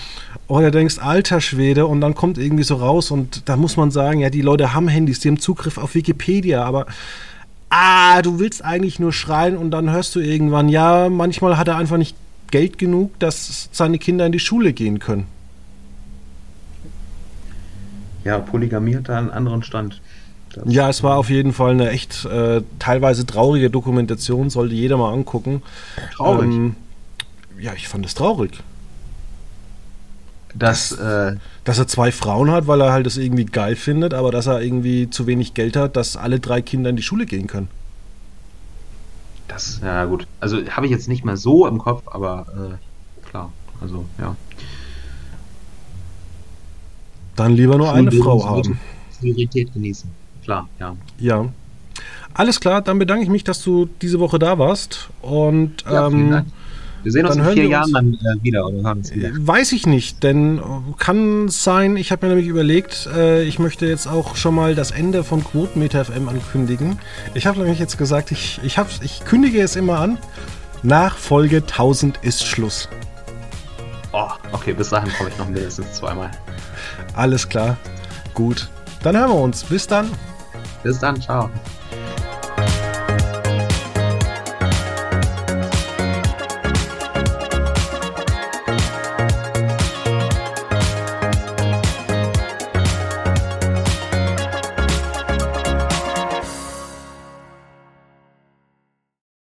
Und 0.50 0.64
du 0.64 0.72
denkst, 0.72 0.97
alter 0.97 1.41
Schwede, 1.41 1.86
und 1.86 2.02
dann 2.02 2.16
kommt 2.16 2.39
irgendwie 2.39 2.64
so 2.64 2.78
raus 2.78 3.12
und 3.12 3.47
da 3.47 3.56
muss 3.56 3.78
man 3.78 3.91
sagen, 3.91 4.20
ja, 4.20 4.32
die 4.32 4.41
Leute 4.41 4.74
haben 4.74 4.88
Handys, 4.88 5.20
die 5.20 5.28
haben 5.28 5.39
Zugriff 5.39 5.78
auf 5.78 5.93
Wikipedia, 5.93 6.64
aber 6.66 6.88
ah, 7.70 8.24
du 8.24 8.39
willst 8.39 8.66
eigentlich 8.66 8.97
nur 8.97 9.14
schreien 9.14 9.56
und 9.56 9.70
dann 9.70 9.91
hörst 9.91 10.16
du 10.16 10.20
irgendwann, 10.20 10.68
ja, 10.68 11.08
manchmal 11.08 11.56
hat 11.60 11.68
er 11.68 11.78
einfach 11.78 11.97
nicht 11.97 12.16
Geld 12.50 12.80
genug, 12.80 13.20
dass 13.20 13.70
seine 13.72 14.00
Kinder 14.00 14.26
in 14.26 14.32
die 14.32 14.39
Schule 14.39 14.74
gehen 14.74 14.97
können. 14.97 15.28
Ja, 18.24 18.39
Polygamie 18.39 18.95
hat 18.95 19.08
da 19.08 19.20
einen 19.20 19.30
anderen 19.30 19.62
Stand. 19.62 20.02
Das 20.56 20.64
ja, 20.66 20.89
es 20.89 21.04
war 21.04 21.18
auf 21.18 21.30
jeden 21.30 21.54
Fall 21.54 21.74
eine 21.74 21.91
echt 21.91 22.26
äh, 22.26 22.64
teilweise 22.80 23.28
traurige 23.28 23.70
Dokumentation, 23.70 24.50
sollte 24.50 24.74
jeder 24.74 24.97
mal 24.97 25.14
angucken. 25.14 25.62
Traurig. 26.16 26.50
Ähm, 26.50 26.76
ja, 27.60 27.74
ich 27.76 27.88
fand 27.88 28.04
es 28.04 28.16
traurig. 28.16 28.64
Dass, 30.56 30.91
äh, 30.93 31.36
dass 31.64 31.78
er 31.78 31.88
zwei 31.88 32.12
Frauen 32.12 32.50
hat, 32.52 32.66
weil 32.68 32.82
er 32.82 32.91
halt 32.91 33.06
das 33.06 33.18
irgendwie 33.18 33.45
geil 33.45 33.76
findet, 33.76 34.14
aber 34.14 34.32
dass 34.32 34.47
er 34.47 34.62
irgendwie 34.62 35.10
zu 35.10 35.28
wenig 35.28 35.54
Geld 35.54 35.76
hat, 35.76 35.95
dass 35.95 36.18
alle 36.18 36.39
drei 36.39 36.62
Kinder 36.62 36.89
in 36.89 36.95
die 36.95 37.04
Schule 37.04 37.26
gehen 37.26 37.45
können. 37.47 37.68
Das, 39.47 39.80
ja 39.84 40.06
gut. 40.06 40.28
Also 40.39 40.58
habe 40.70 40.86
ich 40.86 40.91
jetzt 40.91 41.08
nicht 41.08 41.24
mehr 41.24 41.38
so 41.38 41.68
im 41.68 41.78
Kopf, 41.78 42.04
aber 42.08 42.47
äh, 42.56 43.28
klar. 43.30 43.52
Also, 43.82 44.06
ja. 44.20 44.36
Dann 47.36 47.54
lieber 47.54 47.78
nur 47.78 47.93
eine 47.93 48.12
Frau 48.12 48.45
haben. 48.45 48.80
Priorität 49.20 49.74
genießen. 49.74 50.10
Klar, 50.43 50.68
ja. 50.80 50.95
Ja. 51.20 51.45
Alles 52.34 52.60
klar, 52.60 52.82
dann 52.82 53.00
bedanke 53.00 53.24
ich 53.24 53.30
mich, 53.30 53.43
dass 53.43 53.64
du 53.64 53.88
diese 54.02 54.20
Woche 54.20 54.39
da 54.39 54.60
warst. 54.60 55.10
Und 55.22 55.84
ja, 55.84 56.08
ähm, 56.08 56.45
wir 57.04 57.12
sehen 57.12 57.26
uns 57.26 57.36
in 57.36 57.45
vier 57.45 57.68
Jahren 57.68 57.93
dann 57.93 58.14
äh, 58.14 58.43
wieder 58.43 58.68
oder 58.68 58.84
hören 58.84 58.97
uns 59.00 59.14
wieder. 59.14 59.30
Weiß 59.34 59.72
ich 59.72 59.86
nicht, 59.86 60.24
denn 60.24 60.62
kann 60.97 61.47
sein, 61.50 61.97
ich 61.97 62.12
habe 62.12 62.26
mir 62.26 62.34
nämlich 62.34 62.50
überlegt, 62.50 63.08
äh, 63.16 63.43
ich 63.43 63.60
möchte 63.60 63.86
jetzt 63.86 64.08
auch 64.08 64.36
schon 64.36 64.56
mal 64.56 64.76
das 64.76 64.91
Ende 64.91 65.24
von 65.24 65.43
Quotenmeter 65.43 66.06
FM 66.06 66.30
ankündigen. 66.30 67.00
Ich 67.34 67.47
habe 67.47 67.60
nämlich 67.60 67.80
jetzt 67.80 67.97
gesagt, 67.97 68.32
ich, 68.32 68.60
ich, 68.64 68.78
hab, 68.78 68.88
ich 69.02 69.24
kündige 69.26 69.62
es 69.62 69.76
immer 69.76 70.00
an. 70.00 70.18
Nach 70.84 71.18
Folge 71.18 71.58
1000 71.58 72.20
ist 72.22 72.45
Schluss. 72.45 72.88
Oh, 74.12 74.30
okay, 74.52 74.74
bis 74.74 74.89
dahin 74.89 75.12
komme 75.18 75.30
ich 75.30 75.38
noch 75.38 75.47
mindestens 75.47 75.93
zweimal. 75.93 76.32
Alles 77.16 77.47
klar. 77.47 77.78
Gut. 78.34 78.70
Dann 79.04 79.18
hören 79.18 79.30
wir 79.30 79.39
uns. 79.39 79.64
Bis 79.64 79.88
dann. 79.88 80.10
Bis 80.84 81.00
dann. 81.00 81.22
Ciao. 81.22 81.50